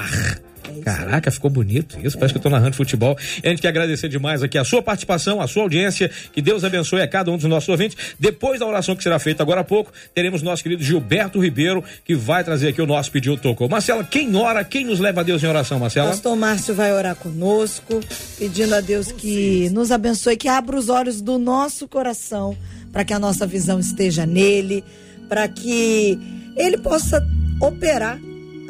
regulamentar. 0.03 0.49
Caraca, 0.85 1.31
ficou 1.31 1.51
bonito 1.51 1.99
isso. 2.03 2.17
Parece 2.17 2.35
que 2.35 2.39
eu 2.39 2.43
tô 2.43 2.51
narrando 2.51 2.77
futebol. 2.77 3.17
a 3.43 3.49
gente 3.49 3.63
quer 3.63 3.69
agradecer 3.69 4.09
demais 4.09 4.43
aqui 4.43 4.59
a 4.59 4.65
sua 4.65 4.83
participação, 4.83 5.41
a 5.41 5.47
sua 5.47 5.63
audiência. 5.63 6.11
Que 6.33 6.43
Deus 6.43 6.65
abençoe 6.65 7.01
a 7.01 7.09
cada 7.09 7.31
um 7.31 7.37
dos 7.37 7.47
nossos 7.47 7.69
ouvintes. 7.69 7.97
Depois 8.19 8.61
da 8.61 8.67
oração 8.67 8.95
que 8.95 9.03
será 9.03 9.19
feita 9.19 9.43
agora 9.43 9.63
há 9.63 9.65
pouco, 9.65 9.93
teremos 10.15 10.43
nosso 10.43 10.63
querido 10.63 10.83
Gilberto 10.83 11.41
Ribeiro, 11.41 11.83
que 12.05 12.15
vai 12.15 12.45
trazer 12.45 12.69
aqui 12.69 12.83
o 12.83 12.87
nosso 12.87 13.11
pedido 13.11 13.37
tocou. 13.37 13.69
Marcela, 13.69 14.05
quem 14.05 14.35
ora, 14.37 14.65
quem 14.65 14.85
nos 14.85 15.01
leva 15.01 15.21
a 15.21 15.25
Deus 15.25 15.43
em 15.43 15.47
oração, 15.47 15.79
Marcela? 15.79 16.11
Pastor 16.11 16.37
Márcio 16.37 16.75
vai 16.75 16.93
orar 16.93 17.17
conosco, 17.17 18.01
pedindo 18.39 18.75
a 18.75 18.81
Deus 18.81 19.11
que 19.13 19.71
nos 19.71 19.91
abençoe, 19.91 20.37
que 20.37 20.49
abra 20.49 20.77
os 20.77 20.89
olhos 20.89 21.21
do 21.21 21.39
nosso 21.39 21.89
coração, 21.89 22.57
para 22.93 23.05
que 23.05 23.13
a 23.13 23.19
nossa 23.19 23.47
visão 23.47 23.79
esteja 23.79 24.27
nele, 24.27 24.85
para 25.29 25.49
que 25.49 26.19
ele 26.57 26.79
possa 26.79 27.25
operar. 27.61 28.19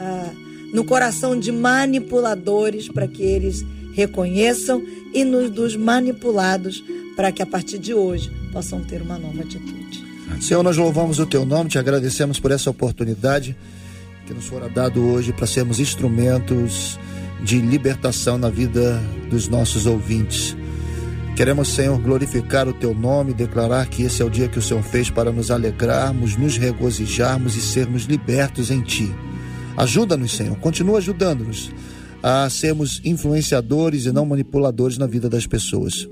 Ah, 0.01 0.48
no 0.73 0.85
coração 0.85 1.39
de 1.39 1.51
manipuladores 1.51 2.89
para 2.89 3.07
que 3.07 3.23
eles 3.23 3.65
reconheçam 3.93 4.83
e 5.13 5.25
nos 5.25 5.51
dos 5.51 5.77
manipulados 5.77 6.83
para 7.17 7.33
que 7.33 7.43
a 7.43 7.47
partir 7.47 7.79
de 7.79 7.95
hoje 7.95 8.31
possam 8.53 8.81
ter 8.83 9.03
uma 9.03 9.19
nova 9.19 9.43
atitude. 9.43 10.07
Senhor, 10.41 10.63
nós 10.63 10.77
louvamos 10.77 11.19
o 11.19 11.27
teu 11.27 11.45
nome, 11.45 11.71
te 11.71 11.79
agradecemos 11.79 12.39
por 12.39 12.51
essa 12.51 12.71
oportunidade 12.71 13.57
que 14.27 14.35
nos 14.35 14.47
fora 14.47 14.69
dado 14.69 15.03
hoje 15.03 15.33
para 15.33 15.47
sermos 15.47 15.81
instrumentos 15.81 16.99
de 17.43 17.61
libertação 17.61 18.37
na 18.37 18.51
vida 18.51 19.03
dos 19.31 19.49
nossos 19.49 19.87
ouvintes. 19.87 20.57
Queremos, 21.35 21.69
Senhor, 21.69 21.99
glorificar 21.99 22.69
o 22.69 22.73
teu 22.73 22.95
nome, 22.95 23.33
declarar 23.33 23.87
que 23.87 24.03
esse 24.03 24.21
é 24.21 24.25
o 24.25 24.31
dia 24.31 24.49
que 24.49 24.59
o 24.59 24.63
Senhor 24.63 24.83
fez 24.83 25.09
para 25.09 25.33
nos 25.33 25.51
alegrarmos, 25.51 26.37
nos 26.37 26.57
regozijarmos 26.57 27.57
e 27.57 27.61
sermos 27.61 28.05
libertos 28.05 28.71
em 28.71 28.83
ti. 28.83 29.15
Ajuda-nos, 29.79 30.33
Senhor. 30.33 30.57
Continua 30.57 30.99
ajudando-nos 30.99 31.71
a 32.21 32.51
sermos 32.51 33.01
influenciadores 33.05 34.05
e 34.05 34.13
não 34.13 34.27
manipuladores 34.27 34.99
na 34.99 35.07
vida 35.07 35.29
das 35.29 35.47
pessoas. 35.47 36.09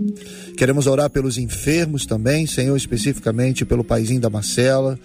Queremos 0.56 0.86
orar 0.86 1.10
pelos 1.10 1.36
enfermos 1.36 2.06
também, 2.06 2.46
Senhor, 2.46 2.76
especificamente 2.76 3.64
pelo 3.64 3.82
paizinho 3.82 4.20
da 4.20 4.30
Marcela. 4.30 4.96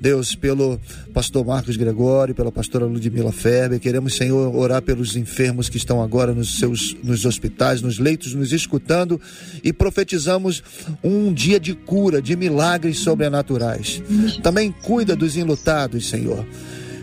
Deus, 0.00 0.36
pelo 0.36 0.80
pastor 1.12 1.44
Marcos 1.44 1.76
Gregório, 1.76 2.34
pela 2.34 2.52
pastora 2.52 2.86
Ludmila 2.86 3.32
Ferber. 3.32 3.80
Queremos, 3.80 4.14
Senhor, 4.14 4.54
orar 4.54 4.82
pelos 4.82 5.16
enfermos 5.16 5.68
que 5.68 5.76
estão 5.76 6.00
agora 6.00 6.32
nos 6.32 6.58
seus 6.58 6.96
nos 7.02 7.24
hospitais, 7.24 7.82
nos 7.82 7.98
leitos, 7.98 8.34
nos 8.34 8.52
escutando 8.52 9.20
e 9.64 9.72
profetizamos 9.72 10.62
um 11.02 11.32
dia 11.32 11.58
de 11.58 11.74
cura, 11.74 12.22
de 12.22 12.36
milagres 12.36 13.00
sobrenaturais. 13.00 14.00
Também 14.44 14.70
cuida 14.70 15.16
dos 15.16 15.36
enlutados, 15.36 16.08
Senhor 16.08 16.46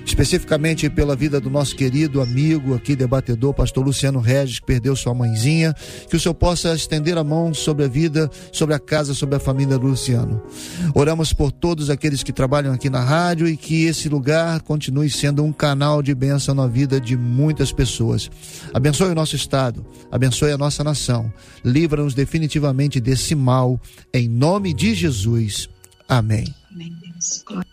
especificamente 0.05 0.89
pela 0.89 1.15
vida 1.15 1.39
do 1.39 1.49
nosso 1.49 1.75
querido 1.75 2.21
amigo 2.21 2.73
aqui, 2.73 2.95
debatedor, 2.95 3.53
pastor 3.53 3.85
Luciano 3.85 4.19
Regis, 4.19 4.59
que 4.59 4.65
perdeu 4.65 4.95
sua 4.95 5.13
mãezinha, 5.13 5.73
que 6.09 6.15
o 6.15 6.19
Senhor 6.19 6.33
possa 6.33 6.73
estender 6.73 7.17
a 7.17 7.23
mão 7.23 7.53
sobre 7.53 7.85
a 7.85 7.87
vida, 7.87 8.29
sobre 8.51 8.75
a 8.75 8.79
casa, 8.79 9.13
sobre 9.13 9.35
a 9.35 9.39
família 9.39 9.77
do 9.77 9.87
Luciano. 9.87 10.41
Oramos 10.93 11.33
por 11.33 11.51
todos 11.51 11.89
aqueles 11.89 12.23
que 12.23 12.33
trabalham 12.33 12.73
aqui 12.73 12.89
na 12.89 13.01
rádio 13.01 13.47
e 13.47 13.55
que 13.55 13.85
esse 13.85 14.09
lugar 14.09 14.61
continue 14.61 15.09
sendo 15.09 15.43
um 15.43 15.51
canal 15.51 16.01
de 16.01 16.13
bênção 16.13 16.53
na 16.53 16.67
vida 16.67 16.99
de 16.99 17.15
muitas 17.15 17.71
pessoas. 17.71 18.29
Abençoe 18.73 19.11
o 19.11 19.15
nosso 19.15 19.35
estado, 19.35 19.85
abençoe 20.11 20.51
a 20.51 20.57
nossa 20.57 20.83
nação, 20.83 21.31
livra-nos 21.63 22.13
definitivamente 22.13 22.99
desse 22.99 23.35
mal, 23.35 23.79
em 24.13 24.27
nome 24.27 24.73
de 24.73 24.93
Jesus. 24.93 25.69
Amém. 26.07 26.53
Amém. 26.71 26.93
Que 27.47 27.72